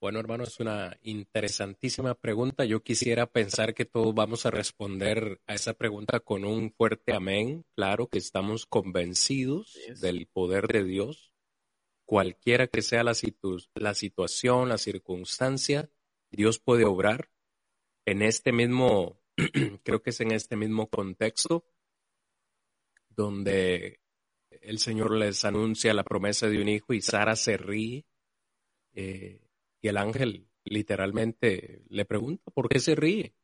Bueno, 0.00 0.18
hermano, 0.20 0.44
es 0.44 0.60
una 0.60 0.98
interesantísima 1.02 2.14
pregunta. 2.14 2.64
Yo 2.64 2.82
quisiera 2.82 3.26
pensar 3.26 3.74
que 3.74 3.86
todos 3.86 4.14
vamos 4.14 4.44
a 4.44 4.50
responder 4.50 5.40
a 5.46 5.54
esa 5.54 5.72
pregunta 5.72 6.20
con 6.20 6.44
un 6.44 6.70
fuerte 6.72 7.14
amén. 7.14 7.64
Claro 7.74 8.08
que 8.08 8.18
estamos 8.18 8.66
convencidos 8.66 9.78
del 10.00 10.26
poder 10.26 10.66
de 10.66 10.84
Dios. 10.84 11.32
Cualquiera 12.04 12.66
que 12.66 12.82
sea 12.82 13.04
la, 13.04 13.14
la 13.74 13.94
situación, 13.94 14.68
la 14.68 14.78
circunstancia, 14.78 15.90
Dios 16.30 16.58
puede 16.58 16.84
obrar. 16.84 17.30
En 18.04 18.22
este 18.22 18.52
mismo, 18.52 19.20
creo 19.82 20.02
que 20.02 20.10
es 20.10 20.20
en 20.20 20.32
este 20.32 20.56
mismo 20.56 20.88
contexto 20.88 21.64
donde 23.16 24.00
el 24.50 24.78
Señor 24.78 25.12
les 25.16 25.44
anuncia 25.44 25.94
la 25.94 26.04
promesa 26.04 26.48
de 26.48 26.60
un 26.60 26.68
hijo 26.68 26.92
y 26.92 27.00
Sara 27.00 27.36
se 27.36 27.56
ríe. 27.56 28.06
Eh, 28.92 29.40
y 29.80 29.88
el 29.88 29.96
ángel 29.96 30.48
literalmente 30.64 31.82
le 31.88 32.04
pregunta, 32.04 32.50
¿por 32.52 32.68
qué 32.68 32.80
se 32.80 32.94
ríe? 32.94 33.34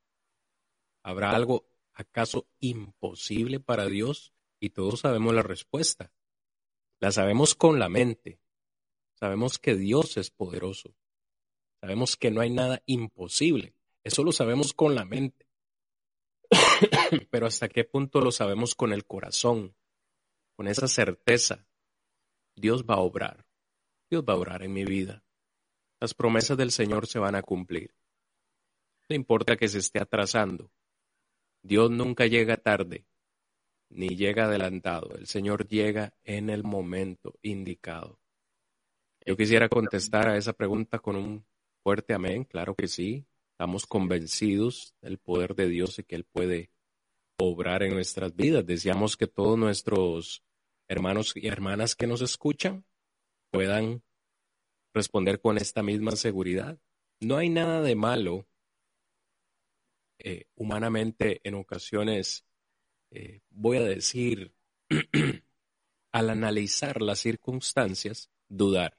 ¿Habrá 1.02 1.30
algo 1.30 1.66
acaso 1.94 2.48
imposible 2.60 3.60
para 3.60 3.86
Dios? 3.86 4.32
Y 4.60 4.70
todos 4.70 5.00
sabemos 5.00 5.34
la 5.34 5.42
respuesta. 5.42 6.12
La 7.00 7.10
sabemos 7.10 7.54
con 7.54 7.78
la 7.78 7.88
mente. 7.88 8.40
Sabemos 9.14 9.58
que 9.58 9.74
Dios 9.74 10.16
es 10.16 10.30
poderoso. 10.30 10.94
Sabemos 11.80 12.16
que 12.16 12.30
no 12.30 12.40
hay 12.40 12.50
nada 12.50 12.82
imposible. 12.86 13.74
Eso 14.04 14.22
lo 14.22 14.32
sabemos 14.32 14.72
con 14.72 14.94
la 14.94 15.04
mente. 15.04 15.46
Pero 17.30 17.46
hasta 17.46 17.68
qué 17.68 17.84
punto 17.84 18.20
lo 18.20 18.30
sabemos 18.30 18.74
con 18.74 18.92
el 18.92 19.04
corazón, 19.06 19.74
con 20.56 20.68
esa 20.68 20.86
certeza. 20.88 21.66
Dios 22.54 22.84
va 22.84 22.94
a 22.94 23.00
obrar. 23.00 23.46
Dios 24.10 24.24
va 24.28 24.34
a 24.34 24.36
obrar 24.36 24.62
en 24.62 24.72
mi 24.72 24.84
vida. 24.84 25.24
Las 26.00 26.14
promesas 26.14 26.56
del 26.56 26.70
Señor 26.70 27.06
se 27.06 27.18
van 27.18 27.34
a 27.34 27.42
cumplir. 27.42 27.94
No 29.08 29.16
importa 29.16 29.56
que 29.56 29.68
se 29.68 29.78
esté 29.78 30.00
atrasando. 30.00 30.70
Dios 31.62 31.90
nunca 31.90 32.26
llega 32.26 32.56
tarde, 32.56 33.06
ni 33.88 34.08
llega 34.08 34.44
adelantado. 34.44 35.14
El 35.16 35.26
Señor 35.26 35.68
llega 35.68 36.14
en 36.24 36.50
el 36.50 36.64
momento 36.64 37.38
indicado. 37.42 38.18
Yo 39.24 39.36
quisiera 39.36 39.68
contestar 39.68 40.28
a 40.28 40.36
esa 40.36 40.52
pregunta 40.52 40.98
con 40.98 41.16
un 41.16 41.46
fuerte 41.82 42.14
amén, 42.14 42.44
claro 42.44 42.74
que 42.74 42.88
sí. 42.88 43.24
Estamos 43.62 43.86
convencidos 43.86 44.92
del 45.02 45.18
poder 45.18 45.54
de 45.54 45.68
Dios 45.68 45.96
y 46.00 46.02
que 46.02 46.16
Él 46.16 46.24
puede 46.24 46.72
obrar 47.38 47.84
en 47.84 47.94
nuestras 47.94 48.34
vidas. 48.34 48.66
Deseamos 48.66 49.16
que 49.16 49.28
todos 49.28 49.56
nuestros 49.56 50.42
hermanos 50.88 51.32
y 51.36 51.46
hermanas 51.46 51.94
que 51.94 52.08
nos 52.08 52.22
escuchan 52.22 52.84
puedan 53.52 54.02
responder 54.92 55.40
con 55.40 55.58
esta 55.58 55.80
misma 55.84 56.16
seguridad. 56.16 56.76
No 57.20 57.36
hay 57.36 57.50
nada 57.50 57.82
de 57.82 57.94
malo 57.94 58.48
eh, 60.18 60.46
humanamente 60.56 61.40
en 61.44 61.54
ocasiones, 61.54 62.44
eh, 63.12 63.42
voy 63.48 63.76
a 63.76 63.84
decir, 63.84 64.56
al 66.10 66.30
analizar 66.30 67.00
las 67.00 67.20
circunstancias, 67.20 68.28
dudar. 68.48 68.98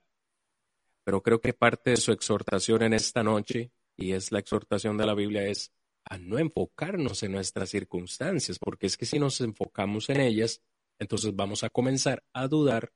Pero 1.03 1.21
creo 1.21 1.41
que 1.41 1.51
parte 1.51 1.89
de 1.89 1.97
su 1.97 2.13
exhortación 2.13 2.81
en 2.83 2.93
esta 2.93 3.23
noche, 3.23 3.73
y 3.95 4.13
es 4.13 4.31
la 4.31 4.39
exhortación 4.39 4.97
de 4.97 5.05
la 5.05 5.13
Biblia, 5.13 5.45
es 5.47 5.71
a 6.05 6.17
no 6.17 6.37
enfocarnos 6.37 7.23
en 7.23 7.31
nuestras 7.31 7.69
circunstancias, 7.69 8.59
porque 8.59 8.87
es 8.87 8.97
que 8.97 9.05
si 9.05 9.19
nos 9.19 9.39
enfocamos 9.41 10.09
en 10.09 10.19
ellas, 10.19 10.61
entonces 10.99 11.35
vamos 11.35 11.63
a 11.63 11.69
comenzar 11.69 12.23
a 12.33 12.47
dudar 12.47 12.91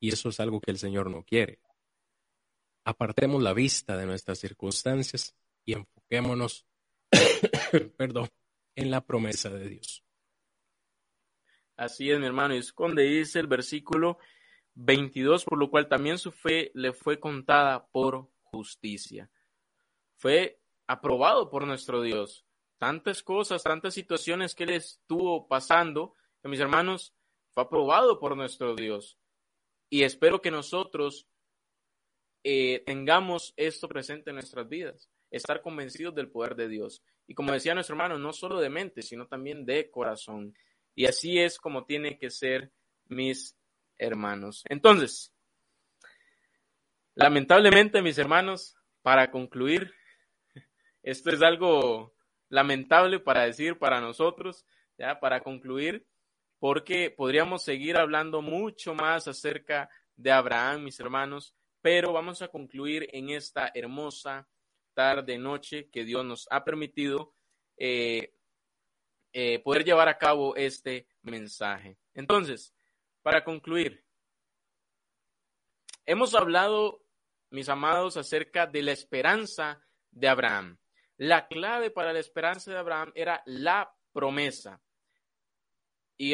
y 0.00 0.12
eso 0.12 0.30
es 0.30 0.40
algo 0.40 0.60
que 0.60 0.70
el 0.70 0.78
Señor 0.78 1.10
no 1.10 1.22
quiere. 1.22 1.60
Apartemos 2.84 3.42
la 3.42 3.52
vista 3.52 3.96
de 3.96 4.06
nuestras 4.06 4.38
circunstancias 4.38 5.34
y 5.64 5.74
enfoquémonos, 5.74 6.66
perdón, 7.96 8.28
en 8.74 8.90
la 8.90 9.04
promesa 9.04 9.50
de 9.50 9.68
Dios. 9.68 10.02
Así 11.76 12.10
es, 12.10 12.18
mi 12.18 12.26
hermano, 12.26 12.54
y 12.54 12.58
es 12.58 12.74
donde 12.76 13.04
dice 13.04 13.38
el 13.38 13.46
versículo 13.46 14.18
22, 14.74 15.44
por 15.44 15.58
lo 15.58 15.70
cual 15.70 15.88
también 15.88 16.18
su 16.18 16.32
fe 16.32 16.70
le 16.74 16.92
fue 16.92 17.20
contada 17.20 17.86
por 17.86 18.30
justicia. 18.42 19.30
Fue 20.20 20.60
aprobado 20.86 21.48
por 21.48 21.66
nuestro 21.66 22.02
Dios. 22.02 22.44
Tantas 22.76 23.22
cosas, 23.22 23.62
tantas 23.62 23.94
situaciones 23.94 24.54
que 24.54 24.64
él 24.64 24.70
estuvo 24.70 25.48
pasando, 25.48 26.14
mis 26.42 26.60
hermanos, 26.60 27.14
fue 27.52 27.62
aprobado 27.62 28.20
por 28.20 28.36
nuestro 28.36 28.76
Dios. 28.76 29.18
Y 29.88 30.02
espero 30.02 30.42
que 30.42 30.50
nosotros 30.50 31.26
eh, 32.44 32.82
tengamos 32.84 33.54
esto 33.56 33.88
presente 33.88 34.28
en 34.28 34.36
nuestras 34.36 34.68
vidas, 34.68 35.08
estar 35.30 35.62
convencidos 35.62 36.14
del 36.14 36.30
poder 36.30 36.54
de 36.54 36.68
Dios. 36.68 37.02
Y 37.26 37.34
como 37.34 37.52
decía 37.52 37.72
nuestro 37.72 37.94
hermano, 37.94 38.18
no 38.18 38.34
solo 38.34 38.60
de 38.60 38.68
mente, 38.68 39.00
sino 39.00 39.26
también 39.26 39.64
de 39.64 39.90
corazón. 39.90 40.54
Y 40.94 41.06
así 41.06 41.38
es 41.38 41.56
como 41.56 41.86
tiene 41.86 42.18
que 42.18 42.28
ser 42.28 42.72
mis 43.06 43.56
hermanos. 43.96 44.64
Entonces, 44.68 45.32
lamentablemente, 47.14 48.02
mis 48.02 48.18
hermanos, 48.18 48.76
para 49.00 49.30
concluir, 49.30 49.94
esto 51.02 51.30
es 51.30 51.42
algo 51.42 52.14
lamentable 52.48 53.20
para 53.20 53.44
decir 53.44 53.78
para 53.78 54.00
nosotros, 54.00 54.66
ya 54.98 55.20
para 55.20 55.40
concluir, 55.42 56.06
porque 56.58 57.10
podríamos 57.10 57.62
seguir 57.62 57.96
hablando 57.96 58.42
mucho 58.42 58.94
más 58.94 59.26
acerca 59.28 59.88
de 60.16 60.30
Abraham, 60.30 60.84
mis 60.84 61.00
hermanos, 61.00 61.54
pero 61.80 62.12
vamos 62.12 62.42
a 62.42 62.48
concluir 62.48 63.08
en 63.12 63.30
esta 63.30 63.70
hermosa 63.74 64.46
tarde, 64.92 65.38
noche 65.38 65.88
que 65.88 66.04
Dios 66.04 66.24
nos 66.24 66.46
ha 66.50 66.62
permitido 66.64 67.34
eh, 67.78 68.34
eh, 69.32 69.60
poder 69.60 69.84
llevar 69.84 70.08
a 70.08 70.18
cabo 70.18 70.54
este 70.56 71.06
mensaje. 71.22 71.96
Entonces, 72.12 72.74
para 73.22 73.44
concluir, 73.44 74.04
hemos 76.04 76.34
hablado, 76.34 77.02
mis 77.48 77.68
amados, 77.68 78.16
acerca 78.16 78.66
de 78.66 78.82
la 78.82 78.92
esperanza 78.92 79.80
de 80.10 80.28
Abraham. 80.28 80.78
La 81.20 81.48
clave 81.48 81.90
para 81.90 82.14
la 82.14 82.18
esperanza 82.18 82.70
de 82.70 82.78
Abraham 82.78 83.12
era 83.14 83.42
la 83.44 83.94
promesa. 84.10 84.80
Y, 86.16 86.32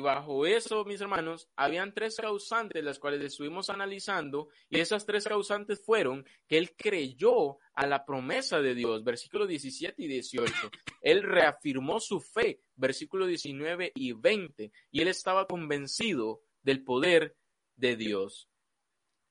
bajo 0.00 0.46
eso, 0.46 0.86
mis 0.86 1.02
hermanos, 1.02 1.50
habían 1.54 1.92
tres 1.92 2.16
causantes, 2.16 2.82
las 2.82 2.98
cuales 2.98 3.22
estuvimos 3.22 3.68
analizando, 3.68 4.48
y 4.70 4.80
esas 4.80 5.04
tres 5.04 5.24
causantes 5.24 5.84
fueron 5.84 6.24
que 6.46 6.56
él 6.56 6.74
creyó 6.76 7.58
a 7.74 7.86
la 7.86 8.06
promesa 8.06 8.62
de 8.62 8.74
Dios, 8.74 9.04
versículo 9.04 9.46
17 9.46 10.02
y 10.02 10.06
18. 10.06 10.70
Él 11.02 11.22
reafirmó 11.22 12.00
su 12.00 12.20
fe, 12.20 12.62
versículo 12.74 13.26
19 13.26 13.92
y 13.94 14.12
20, 14.12 14.72
y 14.92 15.02
él 15.02 15.08
estaba 15.08 15.46
convencido 15.46 16.40
del 16.62 16.84
poder 16.84 17.36
de 17.76 17.96
Dios. 17.96 18.48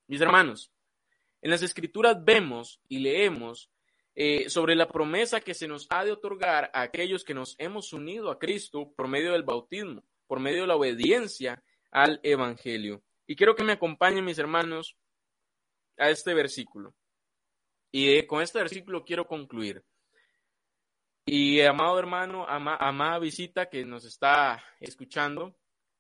Mis 0.05 0.21
hermanos, 0.21 0.71
en 1.41 1.49
las 1.49 1.63
escrituras 1.63 2.23
vemos 2.23 2.79
y 2.87 2.99
leemos 2.99 3.71
eh, 4.19 4.49
sobre 4.49 4.73
la 4.73 4.87
promesa 4.87 5.41
que 5.41 5.53
se 5.53 5.67
nos 5.67 5.85
ha 5.91 6.03
de 6.03 6.11
otorgar 6.11 6.71
a 6.73 6.81
aquellos 6.81 7.23
que 7.23 7.35
nos 7.35 7.55
hemos 7.59 7.93
unido 7.93 8.31
a 8.31 8.39
Cristo 8.39 8.91
por 8.95 9.07
medio 9.07 9.33
del 9.33 9.43
bautismo, 9.43 10.03
por 10.25 10.39
medio 10.39 10.61
de 10.61 10.67
la 10.67 10.75
obediencia 10.75 11.63
al 11.91 12.19
Evangelio. 12.23 13.03
Y 13.27 13.35
quiero 13.35 13.55
que 13.55 13.63
me 13.63 13.73
acompañen 13.73 14.25
mis 14.25 14.39
hermanos 14.39 14.97
a 15.99 16.09
este 16.09 16.33
versículo. 16.33 16.95
Y 17.91 18.15
eh, 18.15 18.25
con 18.25 18.41
este 18.41 18.57
versículo 18.57 19.05
quiero 19.05 19.27
concluir. 19.27 19.83
Y 21.23 21.61
amado 21.61 21.99
hermano, 21.99 22.43
amada 22.47 23.19
visita 23.19 23.69
que 23.69 23.85
nos 23.85 24.03
está 24.03 24.63
escuchando, 24.79 25.55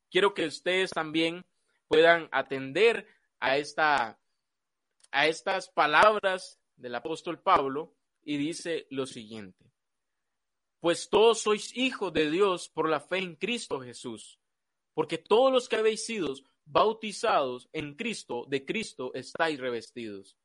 quiero 0.09 0.33
que 0.33 0.47
ustedes 0.47 0.89
también 0.89 1.45
puedan 1.87 2.29
atender 2.31 3.07
a, 3.39 3.57
esta, 3.57 4.19
a 5.11 5.27
estas 5.27 5.69
palabras 5.69 6.59
del 6.77 6.95
apóstol 6.95 7.39
Pablo 7.39 7.93
y 8.27 8.35
dice 8.35 8.87
lo 8.89 9.05
siguiente. 9.05 9.71
Pues 10.81 11.09
todos 11.09 11.39
sois 11.39 11.75
hijos 11.77 12.11
de 12.11 12.29
Dios 12.29 12.67
por 12.67 12.89
la 12.89 12.99
fe 12.99 13.19
en 13.19 13.35
Cristo 13.35 13.79
Jesús, 13.79 14.37
porque 14.93 15.17
todos 15.17 15.49
los 15.49 15.69
que 15.69 15.77
habéis 15.77 16.05
sido 16.05 16.33
bautizados 16.65 17.69
en 17.71 17.95
Cristo, 17.95 18.43
de 18.49 18.65
Cristo 18.65 19.13
estáis 19.13 19.57
revestidos. 19.61 20.37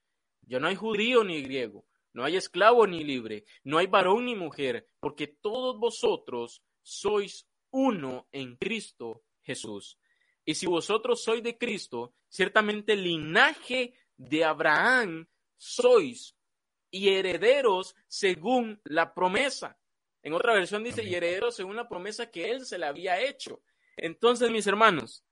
Ya 0.42 0.60
no 0.60 0.68
hay 0.68 0.76
judío 0.76 1.24
ni 1.24 1.42
griego, 1.42 1.84
no 2.12 2.22
hay 2.22 2.36
esclavo 2.36 2.86
ni 2.86 3.02
libre, 3.02 3.44
no 3.64 3.78
hay 3.78 3.88
varón 3.88 4.26
ni 4.26 4.36
mujer, 4.36 4.86
porque 5.00 5.26
todos 5.26 5.76
vosotros 5.76 6.62
sois 6.82 7.48
uno 7.72 8.28
en 8.30 8.54
Cristo 8.58 9.24
Jesús. 9.40 9.98
Y 10.44 10.54
si 10.54 10.66
vosotros 10.66 11.24
sois 11.24 11.42
de 11.42 11.58
Cristo, 11.58 12.14
ciertamente 12.28 12.92
el 12.92 13.02
linaje 13.02 13.94
de 14.16 14.44
Abraham 14.44 15.26
sois 15.56 16.36
y 16.92 17.08
herederos 17.08 17.96
según 18.06 18.80
la 18.84 19.14
promesa. 19.14 19.76
En 20.22 20.34
otra 20.34 20.54
versión 20.54 20.84
dice, 20.84 21.02
y 21.02 21.14
herederos 21.16 21.56
según 21.56 21.74
la 21.74 21.88
promesa 21.88 22.30
que 22.30 22.52
él 22.52 22.64
se 22.64 22.78
le 22.78 22.86
había 22.86 23.20
hecho. 23.20 23.60
Entonces, 23.96 24.50
mis 24.50 24.66
hermanos, 24.68 25.24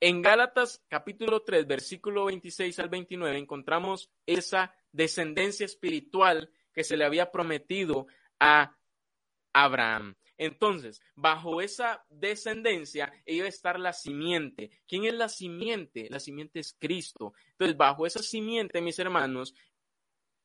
en 0.00 0.22
Gálatas 0.22 0.82
capítulo 0.88 1.42
3, 1.42 1.66
versículo 1.66 2.24
26 2.26 2.78
al 2.78 2.88
29, 2.88 3.36
encontramos 3.36 4.10
esa 4.24 4.74
descendencia 4.92 5.66
espiritual 5.66 6.50
que 6.72 6.84
se 6.84 6.96
le 6.96 7.04
había 7.04 7.30
prometido 7.30 8.06
a 8.38 8.78
Abraham. 9.52 10.16
Entonces, 10.40 11.02
bajo 11.16 11.60
esa 11.60 12.02
descendencia 12.08 13.12
iba 13.26 13.44
a 13.44 13.50
estar 13.50 13.78
la 13.78 13.92
simiente. 13.92 14.70
¿Quién 14.88 15.04
es 15.04 15.12
la 15.12 15.28
simiente? 15.28 16.08
La 16.08 16.18
simiente 16.18 16.60
es 16.60 16.74
Cristo. 16.78 17.34
Entonces, 17.50 17.76
bajo 17.76 18.06
esa 18.06 18.22
simiente, 18.22 18.80
mis 18.80 18.98
hermanos, 18.98 19.54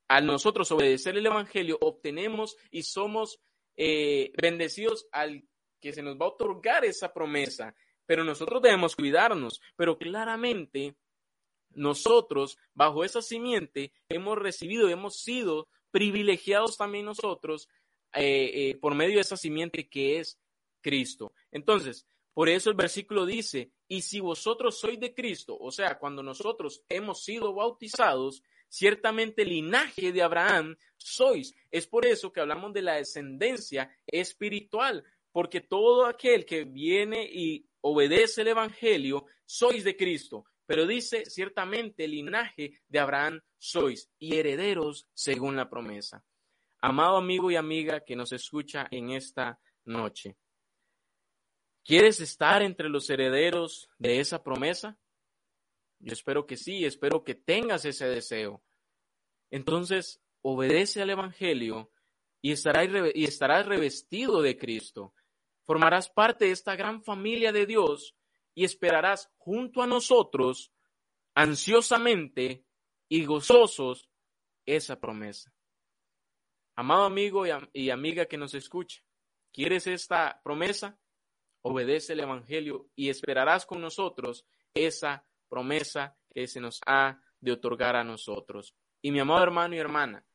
al 0.10 0.26
nosotros 0.26 0.70
obedecer 0.74 1.16
el 1.16 1.26
Evangelio, 1.26 1.78
obtenemos 1.80 2.58
y 2.72 2.84
somos 2.84 3.39
eh, 3.78 4.34
bendecidos 4.36 5.08
al 5.14 5.48
que 5.80 5.93
se 5.93 6.04
nos 6.04 6.18
va 6.18 6.26
a 6.26 6.30
otorgar 6.30 6.84
esa 6.84 7.14
promesa. 7.14 7.74
Pero 8.06 8.26
nosotros 8.26 8.62
debemos 8.62 8.98
cuidarnos. 8.98 9.62
Pero 9.78 9.98
claramente, 9.98 10.98
nosotros, 11.70 12.58
bajo 12.74 13.06
esa 13.06 13.22
simiente, 13.22 13.93
hemos 14.10 14.38
recibido, 14.38 14.89
hemos 14.89 15.22
sido 15.22 15.70
privilegiados 15.89 16.76
también 16.76 17.06
nosotros 17.06 17.70
eh, 18.16 18.70
eh, 18.70 18.78
por 18.80 18.95
medio 18.95 19.16
de 19.16 19.22
esa 19.22 19.38
simiente 19.38 19.88
que 19.88 20.20
es 20.20 20.39
Cristo. 20.82 21.34
Entonces, 21.51 22.05
por 22.34 22.49
eso 22.49 22.70
el 22.70 22.76
versículo 22.76 23.26
dice, 23.26 23.72
y 23.88 24.01
si 24.01 24.20
vosotros 24.20 24.78
sois 24.80 24.99
de 24.99 25.13
Cristo, 25.13 25.57
o 25.57 25.72
sea, 25.72 25.97
cuando 25.97 26.22
nosotros 26.22 26.84
hemos 26.89 27.24
sido 27.24 27.53
bautizados, 27.53 28.43
ciertamente 28.68 29.45
linaje 29.45 30.11
de 30.11 30.22
Abraham 30.22 30.76
sois. 30.97 31.55
Es 31.72 31.88
por 31.88 32.05
eso 32.05 32.34
que 32.34 32.41
hablamos 32.41 32.74
de 32.74 32.82
la 32.82 32.95
descendencia 32.95 33.89
espiritual, 34.05 35.03
porque 35.32 35.61
todo 35.61 36.05
aquel 36.05 36.45
que 36.45 36.66
viene 36.66 37.24
y 37.24 37.66
obedece 37.82 38.41
el 38.41 38.49
Evangelio, 38.49 39.26
sois 39.45 39.84
de 39.84 39.95
Cristo. 39.95 40.45
Pero 40.66 40.88
dice, 40.88 41.26
ciertamente 41.26 42.07
linaje 42.07 42.82
de 42.88 42.99
Abraham 42.99 43.41
sois 43.57 44.09
y 44.18 44.36
herederos 44.36 45.07
según 45.13 45.55
la 45.55 45.70
promesa. 45.70 46.26
Amado 46.82 47.17
amigo 47.17 47.49
y 47.49 47.55
amiga 47.55 48.01
que 48.01 48.15
nos 48.15 48.32
escucha 48.32 48.88
en 48.91 49.11
esta 49.11 49.59
noche, 49.86 50.38
¿quieres 51.84 52.19
estar 52.19 52.61
entre 52.61 52.89
los 52.89 53.09
herederos 53.09 53.89
de 53.97 54.19
esa 54.19 54.43
promesa? 54.43 54.97
Yo 55.99 56.13
espero 56.13 56.45
que 56.45 56.57
sí, 56.57 56.86
espero 56.86 57.23
que 57.23 57.36
tengas 57.36 57.86
ese 57.86 58.07
deseo. 58.07 58.63
entonces 59.49 60.21
obedece 60.47 61.01
al 61.01 61.09
Evangelio 61.09 61.91
y 62.39 62.51
estarás, 62.51 63.65
revestido 63.65 64.43
de 64.43 64.55
Cristo. 64.55 65.15
Formarás 65.65 66.07
parte 66.07 66.45
de 66.45 66.51
esta 66.51 66.76
gran 66.76 67.01
familia 67.03 67.51
de 67.51 67.65
Dios 67.65 68.15
y 68.53 68.63
esperarás 68.63 69.32
junto 69.38 69.82
a 69.82 69.88
nosotros 69.88 70.71
ansiosamente 71.34 72.63
y 73.09 73.26
gozosos 73.26 74.07
esa 74.67 74.99
promesa. 74.99 75.55
Amado 76.78 77.05
amigo 77.05 77.45
y, 77.73 77.89
amiga 77.89 78.26
que 78.26 78.38
nos 78.38 78.53
escucha, 78.53 79.01
¿quieres 79.53 79.88
esta 79.88 80.41
promesa? 80.43 80.99
Obedece 81.61 82.13
el 82.13 82.19
Evangelio 82.19 82.89
y 82.95 83.09
esperarás 83.09 83.65
con 83.65 83.80
nosotros 83.80 84.45
esa 84.73 85.26
promesa 85.47 86.17
que 86.34 86.47
se 86.47 86.59
nos 86.59 86.82
ha 86.86 87.21
de 87.39 87.53
otorgar 87.53 87.95
a 87.95 88.03
nosotros. 88.03 88.76
Y 89.01 89.11
mi 89.11 89.19
amado 89.19 89.41
hermano 89.43 89.73
y 89.76 89.80
hermana, 89.80 90.26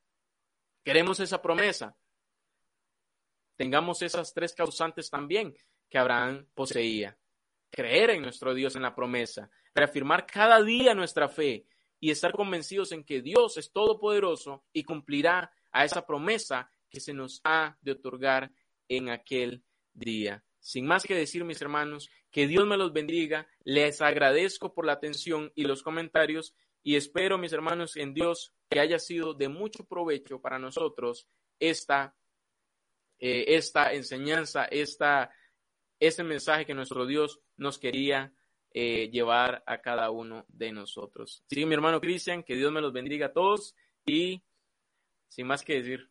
queremos 0.83 1.21
esa 1.21 1.43
promesa. 1.43 1.95
Tengamos 3.57 4.01
esas 4.01 4.33
tres 4.33 4.55
causantes 4.55 5.11
también 5.11 5.55
que 5.91 5.99
Abraham 5.99 6.47
poseía. 6.55 7.19
Creer 7.71 8.11
en 8.11 8.23
nuestro 8.23 8.55
Dios 8.55 8.77
en 8.77 8.83
la 8.83 8.95
promesa, 8.95 9.51
reafirmar 9.75 10.25
cada 10.27 10.63
día 10.63 10.95
nuestra 10.95 11.29
fe 11.29 11.67
y 12.01 12.11
estar 12.11 12.33
convencidos 12.33 12.93
en 12.93 13.05
que 13.05 13.21
Dios 13.21 13.59
es 13.59 13.71
todopoderoso 13.71 14.65
y 14.73 14.85
cumplirá 14.85 15.53
a 15.73 15.85
esa 15.85 16.07
promesa 16.07 16.71
que 16.89 17.01
se 17.01 17.13
nos 17.13 17.41
ha 17.45 17.77
de 17.81 17.93
otorgar 17.93 18.51
en 18.89 19.09
aquel 19.09 19.63
día. 19.93 20.45
Sin 20.59 20.87
más 20.87 21.05
que 21.05 21.15
decir, 21.15 21.45
mis 21.45 21.63
hermanos, 21.63 22.11
que 22.31 22.47
Dios 22.47 22.67
me 22.67 22.77
los 22.77 22.93
bendiga. 22.93 23.49
Les 23.65 24.01
agradezco 24.01 24.75
por 24.75 24.87
la 24.87 24.93
atención 24.93 25.53
y 25.55 25.65
los 25.65 25.83
comentarios 25.83 26.55
y 26.83 26.97
espero, 26.97 27.39
mis 27.39 27.53
hermanos, 27.53 27.97
en 27.97 28.15
Dios 28.15 28.53
que 28.69 28.81
haya 28.81 28.99
sido 28.99 29.35
de 29.35 29.49
mucho 29.49 29.85
provecho 29.85 30.41
para 30.41 30.59
nosotros 30.59 31.29
esta, 31.59 32.15
eh, 33.19 33.45
esta 33.49 33.93
enseñanza, 33.93 34.65
esta, 34.65 35.31
este 35.99 36.25
mensaje 36.25 36.65
que 36.65 36.75
nuestro 36.75 37.05
Dios 37.07 37.41
nos 37.57 37.79
quería 37.79 38.33
eh, 38.73 39.11
llevar 39.11 39.63
a 39.67 39.81
cada 39.83 40.11
uno 40.11 40.47
de 40.49 40.73
nosotros. 40.73 41.45
Sí, 41.49 41.67
mi 41.67 41.75
hermano 41.75 42.01
Cristian, 42.01 42.43
que 42.43 42.57
Dios 42.57 42.73
me 42.73 42.81
los 42.81 42.93
bendiga 42.93 43.27
a 43.27 43.33
todos 43.33 43.75
y 44.07 44.43
sin 45.31 45.47
más 45.47 45.65
que 45.65 45.77
decir. 45.77 46.11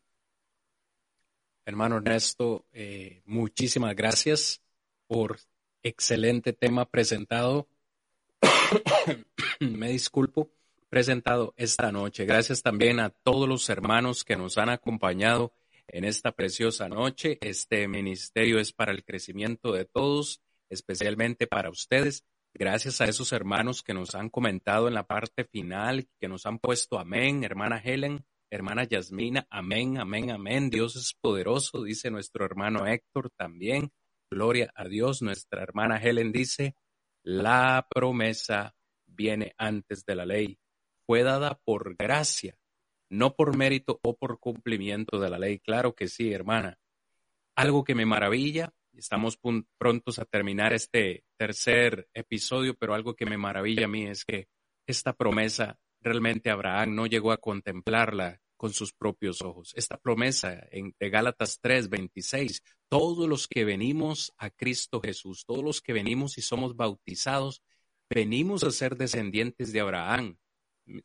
Hermano 1.66 1.98
Ernesto, 1.98 2.66
eh, 2.72 3.22
muchísimas 3.26 3.96
gracias 3.96 4.64
por 5.06 5.38
excelente 5.84 6.54
tema 6.54 6.90
presentado. 6.90 7.68
Me 9.60 9.90
disculpo, 9.90 10.50
presentado 10.90 11.54
esta 11.58 11.92
noche. 11.92 12.26
Gracias 12.26 12.64
también 12.64 13.00
a 13.00 13.10
todos 13.10 13.48
los 13.48 13.70
hermanos 13.70 14.24
que 14.24 14.36
nos 14.36 14.58
han 14.58 14.70
acompañado 14.70 15.54
en 15.88 16.06
esta 16.06 16.32
preciosa 16.32 16.90
noche. 16.90 17.38
Este 17.42 17.88
ministerio 17.88 18.58
es 18.60 18.74
para 18.74 18.92
el 18.92 19.04
crecimiento 19.04 19.74
de 19.74 19.86
todos, 19.86 20.42
especialmente 20.70 21.46
para 21.46 21.70
ustedes. 21.70 22.26
Gracias 22.54 23.00
a 23.02 23.06
esos 23.06 23.32
hermanos 23.32 23.84
que 23.84 23.94
nos 23.94 24.16
han 24.16 24.30
comentado 24.30 24.88
en 24.88 24.96
la 24.96 25.06
parte 25.06 25.44
final, 25.44 26.08
que 26.20 26.28
nos 26.28 26.46
han 26.46 26.58
puesto 26.58 26.98
amén, 26.98 27.44
hermana 27.44 27.80
Helen, 27.84 28.26
hermana 28.50 28.84
Yasmina, 28.84 29.48
amén, 29.50 29.98
amén, 29.98 30.32
amén. 30.32 30.70
Dios 30.70 30.96
es 30.96 31.14
poderoso, 31.20 31.84
dice 31.84 32.10
nuestro 32.12 32.46
hermano 32.46 32.88
Héctor 32.88 33.30
también. 33.32 33.92
Gloria 34.32 34.72
a 34.76 34.88
Dios. 34.88 35.22
Nuestra 35.22 35.64
hermana 35.64 35.98
Helen 35.98 36.32
dice, 36.32 36.76
la 37.24 37.88
promesa 37.90 38.76
viene 39.08 39.54
antes 39.58 40.06
de 40.06 40.16
la 40.16 40.26
ley. 40.26 40.60
Fue 41.06 41.24
dada 41.24 41.60
por 41.64 41.96
gracia, 41.96 42.58
no 43.10 43.36
por 43.36 43.58
mérito 43.58 44.00
o 44.04 44.16
por 44.16 44.40
cumplimiento 44.40 45.20
de 45.20 45.30
la 45.30 45.40
ley. 45.40 45.60
Claro 45.60 45.96
que 45.96 46.08
sí, 46.08 46.32
hermana. 46.32 46.78
Algo 47.56 47.84
que 47.84 47.96
me 47.96 48.06
maravilla, 48.06 48.74
estamos 48.96 49.40
prontos 49.78 50.20
a 50.20 50.26
terminar 50.26 50.74
este 50.74 51.24
tercer 51.38 52.08
episodio, 52.14 52.76
pero 52.76 52.94
algo 52.94 53.16
que 53.16 53.26
me 53.26 53.38
maravilla 53.38 53.86
a 53.86 53.90
mí 53.90 54.06
es 54.06 54.24
que 54.24 54.48
esta 54.86 55.14
promesa 55.14 55.80
realmente 56.02 56.50
Abraham 56.50 56.96
no 56.96 57.06
llegó 57.06 57.32
a 57.32 57.38
contemplarla 57.38 58.42
con 58.60 58.74
sus 58.74 58.92
propios 58.92 59.42
ojos. 59.42 59.74
Esta 59.78 59.98
promesa 59.98 60.68
en, 60.72 60.94
de 61.00 61.10
Gálatas 61.10 61.60
3, 61.62 61.90
26, 61.90 62.62
todos 62.90 63.28
los 63.30 63.48
que 63.48 63.64
venimos 63.64 64.34
a 64.38 64.50
Cristo 64.50 65.00
Jesús, 65.02 65.46
todos 65.46 65.64
los 65.64 65.82
que 65.82 65.94
venimos 65.94 66.38
y 66.38 66.42
somos 66.42 66.76
bautizados, 66.76 67.64
venimos 68.10 68.66
a 68.66 68.72
ser 68.72 68.98
descendientes 68.98 69.72
de 69.72 69.80
Abraham. 69.80 70.38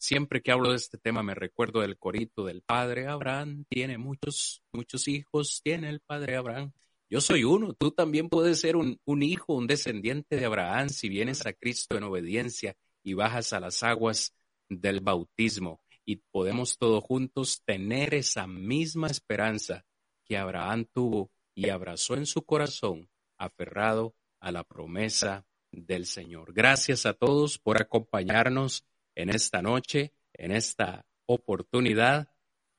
Siempre 0.01 0.43
que 0.43 0.51
hablo 0.51 0.71
de 0.71 0.77
este 0.77 0.99
tema 0.99 1.23
me 1.23 1.35
recuerdo 1.35 1.81
del 1.81 1.97
corito 1.97 2.45
del 2.45 2.63
padre 2.63 3.07
Abraham, 3.07 3.65
tiene 3.69 3.99
muchos, 3.99 4.63
muchos 4.73 5.07
hijos, 5.07 5.61
tiene 5.63 5.91
el 5.91 6.01
padre 6.01 6.35
Abraham. 6.35 6.73
Yo 7.09 7.21
soy 7.21 7.45
uno, 7.45 7.75
tú 7.75 7.93
también 7.93 8.29
puedes 8.29 8.59
ser 8.61 8.75
un, 8.75 8.99
un 9.05 9.23
hijo, 9.23 9.55
un 9.55 9.69
descendiente 9.69 10.37
de 10.37 10.47
Abraham 10.47 10.89
si 10.89 11.09
vienes 11.09 11.47
a 11.47 11.53
Cristo 11.53 11.97
en 11.97 12.03
obediencia 12.03 12.75
y 13.05 13.15
bajas 13.15 13.53
a 13.53 13.61
las 13.61 13.85
aguas 13.85 14.35
del 14.69 15.01
bautismo 15.01 15.81
y 16.05 16.17
podemos 16.17 16.79
todos 16.79 17.03
juntos 17.03 17.63
tener 17.65 18.15
esa 18.15 18.47
misma 18.47 19.09
esperanza 19.09 19.85
que 20.25 20.37
Abraham 20.37 20.87
tuvo 20.93 21.31
y 21.55 21.69
abrazó 21.71 22.15
en 22.15 22.27
su 22.27 22.43
corazón, 22.43 23.09
aferrado 23.39 24.15
a 24.41 24.53
la 24.53 24.65
promesa 24.65 25.47
del 25.71 26.07
Señor. 26.07 26.53
Gracias 26.53 27.07
a 27.07 27.15
todos 27.15 27.59
por 27.59 27.81
acompañarnos 27.81 28.85
en 29.15 29.31
esta 29.31 29.63
noche, 29.63 30.13
en 30.33 30.53
esta 30.53 31.07
oportunidad. 31.27 32.29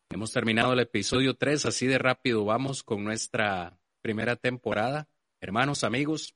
Hemos 0.09 0.31
terminado 0.31 0.73
el 0.73 0.79
episodio 0.79 1.35
3, 1.35 1.65
así 1.65 1.87
de 1.87 1.97
rápido 1.97 2.45
vamos 2.45 2.83
con 2.83 3.03
nuestra 3.03 3.79
primera 4.01 4.35
temporada. 4.35 5.07
Hermanos, 5.41 5.83
amigos, 5.83 6.35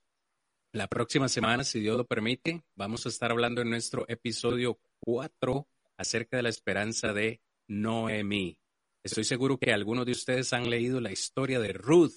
la 0.72 0.88
próxima 0.88 1.28
semana, 1.28 1.64
si 1.64 1.80
Dios 1.80 1.98
lo 1.98 2.06
permite, 2.06 2.64
vamos 2.76 3.06
a 3.06 3.10
estar 3.10 3.32
hablando 3.32 3.62
en 3.62 3.70
nuestro 3.70 4.06
episodio 4.08 4.80
4 5.00 5.68
acerca 5.98 6.38
de 6.38 6.44
la 6.44 6.50
esperanza 6.50 7.14
de 7.14 7.42
Noemí. 7.68 8.60
Estoy 9.04 9.24
seguro 9.24 9.58
que 9.58 9.74
algunos 9.74 10.06
de 10.06 10.12
ustedes 10.12 10.52
han 10.54 10.70
leído 10.70 11.00
la 11.00 11.12
historia 11.12 11.60
de 11.60 11.74
Ruth 11.74 12.14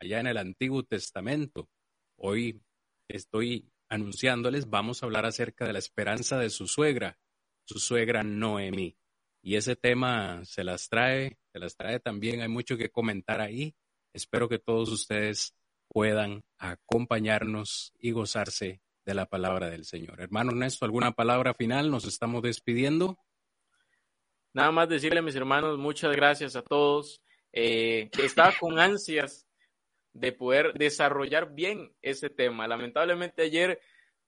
allá 0.00 0.20
en 0.20 0.26
el 0.26 0.36
Antiguo 0.38 0.82
Testamento. 0.82 1.68
Hoy 2.16 2.62
estoy 3.08 3.70
anunciándoles, 3.88 4.70
vamos 4.70 5.02
a 5.02 5.06
hablar 5.06 5.26
acerca 5.26 5.66
de 5.66 5.74
la 5.74 5.78
esperanza 5.78 6.38
de 6.38 6.50
su 6.50 6.66
suegra, 6.66 7.18
su 7.64 7.78
suegra 7.78 8.22
Noemí. 8.22 8.96
Y 9.42 9.56
ese 9.56 9.76
tema 9.76 10.44
se 10.44 10.64
las 10.64 10.88
trae, 10.88 11.38
se 11.52 11.58
las 11.58 11.76
trae 11.76 12.00
también, 12.00 12.40
hay 12.40 12.48
mucho 12.48 12.76
que 12.76 12.90
comentar 12.90 13.40
ahí. 13.40 13.74
Espero 14.14 14.48
que 14.48 14.58
todos 14.58 14.88
ustedes 14.90 15.54
puedan 15.88 16.42
acompañarnos 16.58 17.92
y 17.98 18.12
gozarse 18.12 18.80
de 19.04 19.14
la 19.14 19.26
palabra 19.26 19.68
del 19.70 19.84
Señor. 19.84 20.20
Hermano 20.20 20.52
Ernesto, 20.52 20.84
¿alguna 20.84 21.12
palabra 21.12 21.54
final? 21.54 21.90
Nos 21.90 22.04
estamos 22.04 22.42
despidiendo. 22.42 23.18
Nada 24.54 24.70
más 24.70 24.88
decirle 24.88 25.22
mis 25.22 25.34
hermanos 25.34 25.78
muchas 25.78 26.14
gracias 26.14 26.56
a 26.56 26.62
todos. 26.62 27.22
Eh, 27.52 28.10
estaba 28.18 28.52
con 28.58 28.78
ansias 28.78 29.46
de 30.12 30.32
poder 30.32 30.74
desarrollar 30.74 31.54
bien 31.54 31.94
ese 32.02 32.30
tema. 32.30 32.68
Lamentablemente 32.68 33.42
ayer, 33.42 33.80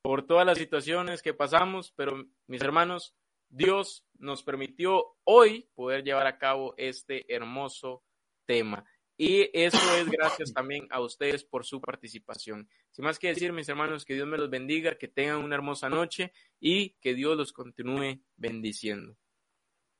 por 0.03 0.27
todas 0.27 0.47
las 0.47 0.59
situaciones 0.59 1.23
que 1.23 1.35
pasamos, 1.35 1.93
pero 1.97 2.25
mis 2.47 2.63
hermanos, 2.63 3.15
Dios 3.49 4.05
nos 4.15 4.43
permitió 4.43 5.17
hoy 5.25 5.69
poder 5.75 6.03
llevar 6.05 6.27
a 6.27 6.39
cabo 6.39 6.75
este 6.77 7.33
hermoso 7.33 8.03
tema. 8.47 8.85
Y 9.17 9.49
eso 9.53 9.79
es 9.97 10.11
gracias 10.11 10.53
también 10.55 10.87
a 10.91 11.01
ustedes 11.01 11.45
por 11.45 11.65
su 11.65 11.81
participación. 11.81 12.69
Sin 12.91 13.05
más 13.05 13.19
que 13.19 13.29
decir, 13.29 13.53
mis 13.53 13.69
hermanos, 13.69 14.05
que 14.05 14.15
Dios 14.15 14.27
me 14.27 14.39
los 14.39 14.51
bendiga, 14.51 14.97
que 14.97 15.09
tengan 15.09 15.39
una 15.39 15.55
hermosa 15.55 15.89
noche 15.89 16.33
y 16.61 16.91
que 17.01 17.15
Dios 17.15 17.37
los 17.37 17.53
continúe 17.53 18.21
bendiciendo. 18.37 19.17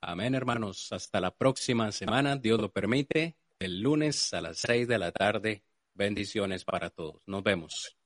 Amén, 0.01 0.35
hermanos. 0.35 0.91
Hasta 0.91 1.19
la 1.19 1.31
próxima 1.31 1.91
semana, 1.91 2.35
Dios 2.35 2.59
lo 2.59 2.71
permite, 2.71 3.37
el 3.59 3.81
lunes 3.81 4.33
a 4.33 4.41
las 4.41 4.59
seis 4.59 4.87
de 4.87 4.99
la 4.99 5.11
tarde. 5.11 5.63
Bendiciones 5.93 6.65
para 6.65 6.89
todos. 6.89 7.21
Nos 7.25 7.41
vemos. 7.41 7.97